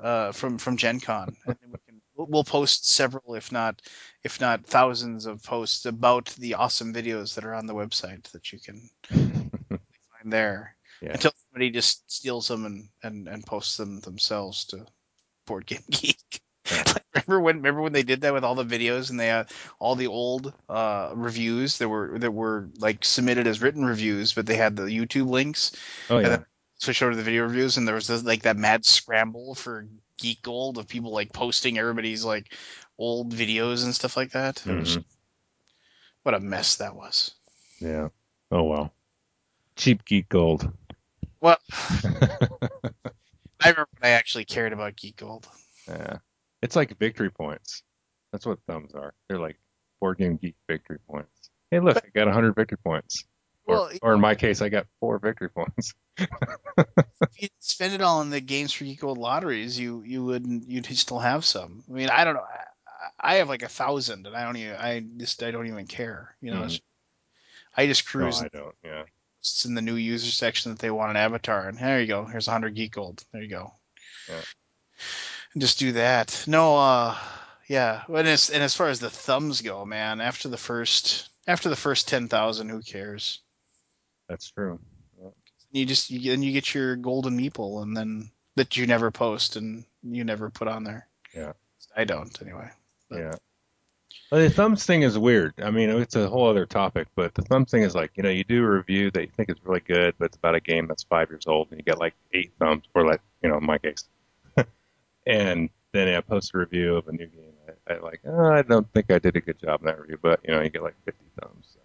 [0.00, 3.82] uh, from from Gen Con, and then we can we'll, we'll post several, if not
[4.22, 8.52] if not thousands of posts about the awesome videos that are on the website that
[8.52, 10.76] you can find there.
[11.02, 11.14] Yeah.
[11.14, 14.86] Until somebody just steals them and, and, and posts them themselves to
[15.46, 16.40] Board Game Geek.
[17.14, 17.22] Yeah.
[17.26, 19.94] remember when remember when they did that with all the videos and they had all
[19.96, 24.56] the old uh, reviews that were that were like submitted as written reviews, but they
[24.56, 25.72] had the YouTube links.
[26.08, 26.38] Oh yeah.
[26.78, 29.86] switch over to the video reviews, and there was this, like that mad scramble for
[30.18, 32.54] Geek Gold of people like posting everybody's like
[32.98, 34.62] old videos and stuff like that.
[34.66, 34.98] It was-
[36.22, 37.32] what a mess that was.
[37.80, 38.08] Yeah.
[38.50, 38.92] Oh well.
[39.76, 40.70] Cheap geek gold.
[41.40, 45.48] Well, I remember when I actually cared about Geek Gold.
[45.88, 46.18] Yeah.
[46.62, 47.82] It's like victory points.
[48.32, 49.14] That's what thumbs are.
[49.28, 49.58] They're like
[50.00, 51.50] board game geek victory points.
[51.70, 53.24] Hey, look, I got 100 victory points.
[53.64, 55.94] Or, Well, or in my case, I got four victory points.
[56.18, 56.28] if
[57.38, 60.86] you spend it all in the games for Geek Gold lotteries, you you wouldn't you'd
[60.96, 61.84] still have some.
[61.88, 62.42] I mean, I don't know.
[63.20, 65.86] I, I have like a thousand, and I don't even I just I don't even
[65.86, 66.34] care.
[66.40, 66.80] You know, it's,
[67.76, 68.18] I just Hmm.
[68.18, 68.74] No, cruise I don't.
[68.84, 69.04] Yeah.
[69.40, 72.24] it's in the new user section that they want an avatar, and there you go.
[72.24, 73.24] Here's 100 Geek Gold.
[73.32, 73.74] There you go.
[74.28, 74.40] Yeah.
[75.54, 76.44] And just do that.
[76.46, 77.16] No, uh,
[77.68, 78.02] yeah.
[78.08, 81.76] And as and as far as the thumbs go, man, after the first after the
[81.76, 83.40] first 10,000, who cares?
[84.28, 84.78] That's true.
[85.20, 85.32] And
[85.72, 89.56] you just you, then you get your golden meeple, and then that you never post
[89.56, 91.06] and you never put on there.
[91.34, 91.52] Yeah.
[91.96, 92.70] I don't anyway.
[93.08, 93.34] But- Yeah.
[94.30, 95.52] Well, the thumbs thing is weird.
[95.62, 98.30] I mean, it's a whole other topic, but the thumbs thing is like, you know,
[98.30, 100.86] you do a review that you think is really good, but it's about a game
[100.86, 103.64] that's five years old, and you get like eight thumbs, or like, you know, in
[103.66, 104.08] my case.
[105.26, 107.52] And then I post a review of a new game.
[107.88, 110.18] I, I like, oh, I don't think I did a good job in that review,
[110.20, 111.76] but you know, you get like 50 thumbs.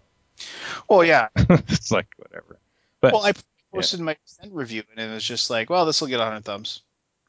[0.89, 1.30] Well, yeah.
[1.49, 2.59] It's like whatever.
[3.01, 3.34] But well, I
[3.73, 6.81] posted my Descent review, and it was just like, well, this will get 100 thumbs.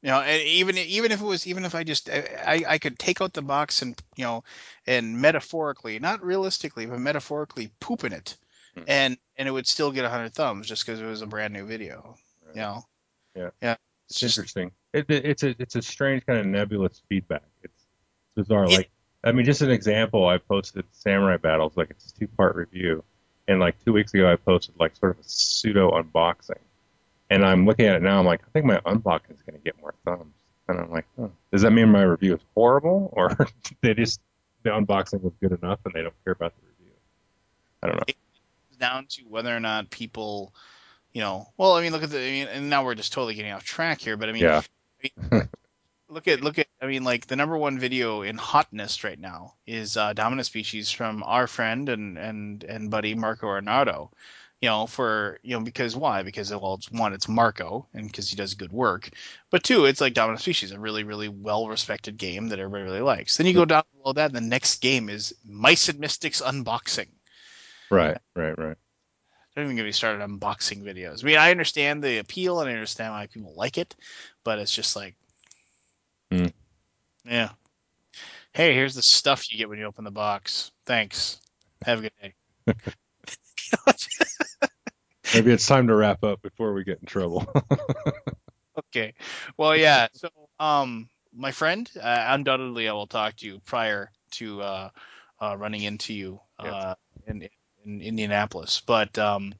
[0.03, 2.99] You know, and even even if it was even if I just I, I could
[3.01, 4.45] take out the box and you know
[4.87, 8.37] and metaphorically, not realistically, but metaphorically poop in it,
[8.77, 8.85] Hmm.
[8.87, 11.67] and and it would still get 100 thumbs just because it was a brand new
[11.67, 12.17] video.
[12.55, 12.85] You know.
[13.35, 13.51] Yeah.
[13.61, 13.73] Yeah.
[13.73, 14.71] It's It's just interesting.
[14.93, 17.43] It, it, it's a it's a strange kind of nebulous feedback.
[17.63, 17.85] It's
[18.35, 18.65] bizarre.
[18.65, 18.91] It- like
[19.25, 20.27] I mean, just an example.
[20.29, 23.03] I posted Samurai Battles like it's a two part review,
[23.49, 26.59] and like two weeks ago I posted like sort of a pseudo unboxing,
[27.31, 28.19] and I'm looking at it now.
[28.21, 30.35] I'm like, I think my unboxing is going to get more thumbs.
[30.69, 33.37] and I'm like, oh, does that mean my review is horrible, or
[33.83, 34.21] they just
[34.63, 36.95] the unboxing was good enough and they don't care about the review?
[37.83, 38.05] I don't know.
[38.07, 40.55] It's down to whether or not people,
[41.13, 43.35] you know, well, I mean, look at the, I mean, and now we're just totally
[43.35, 44.63] getting off track here, but I mean, Yeah.
[46.09, 49.55] Look at look at I mean like the number one video in hotness right now
[49.67, 54.11] is uh, Dominant Species from our friend and and and buddy Marco Arnaudo.
[54.61, 56.25] You know, for you know because why?
[56.25, 59.09] Because well, it's one, it's Marco, and because he does good work.
[59.51, 63.03] But two, it's like Dominant Species, a really really well respected game that everybody really
[63.03, 63.37] likes.
[63.37, 67.07] Then you go down below that, and the next game is Mice and Mystics unboxing.
[67.89, 68.77] Right, right, right.
[69.59, 71.25] Don't even get me started on unboxing videos.
[71.25, 73.97] I mean, I understand the appeal and I understand why people like it,
[74.45, 75.17] but it's just like,
[76.31, 76.47] Hmm.
[77.25, 77.49] yeah.
[78.53, 80.71] Hey, here's the stuff you get when you open the box.
[80.87, 81.41] Thanks.
[81.85, 82.35] Have a good day.
[85.35, 87.45] Maybe it's time to wrap up before we get in trouble.
[88.79, 89.15] okay.
[89.57, 90.07] Well, yeah.
[90.13, 90.29] So,
[90.61, 94.91] um, my friend, uh, undoubtedly, I will talk to you prior to uh,
[95.41, 96.95] uh, running into you uh,
[97.27, 97.49] in, in
[97.89, 98.83] Indianapolis.
[98.85, 99.55] But um,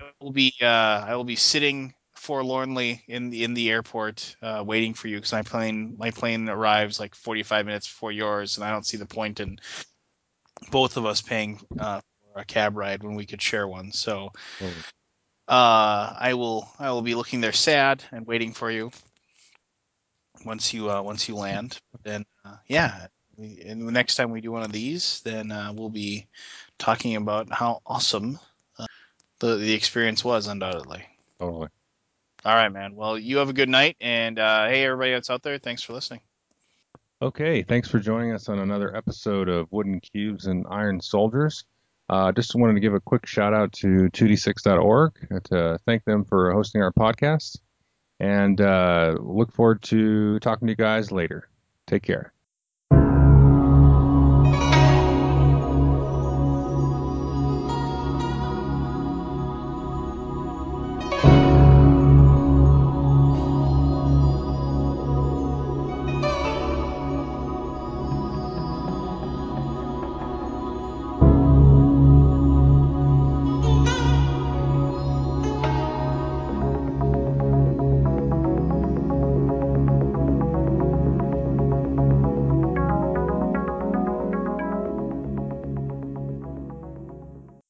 [0.00, 0.66] I will be uh,
[1.06, 5.32] I will be sitting forlornly in the in the airport uh, waiting for you because
[5.32, 9.06] my plane my plane arrives like 45 minutes before yours, and I don't see the
[9.06, 9.58] point in
[10.70, 12.00] both of us paying uh,
[12.32, 13.92] for a cab ride when we could share one.
[13.92, 14.30] So
[15.48, 18.90] uh, I will I will be looking there sad and waiting for you
[20.44, 21.78] once you uh, once you land.
[22.02, 23.06] Then uh, yeah,
[23.38, 26.26] and the next time we do one of these, then uh, we'll be
[26.78, 28.38] talking about how awesome
[28.78, 28.86] uh,
[29.40, 31.04] the the experience was, undoubtedly.
[31.38, 31.68] totally.
[32.44, 32.94] All right, man.
[32.94, 35.94] Well, you have a good night, and uh, hey, everybody that's out there, thanks for
[35.94, 36.20] listening.
[37.22, 41.64] Okay, thanks for joining us on another episode of Wooden Cubes and Iron Soldiers.
[42.10, 46.52] Uh, just wanted to give a quick shout out to 2d6.org to thank them for
[46.52, 47.60] hosting our podcast,
[48.20, 51.48] and uh, look forward to talking to you guys later.
[51.86, 52.33] Take care.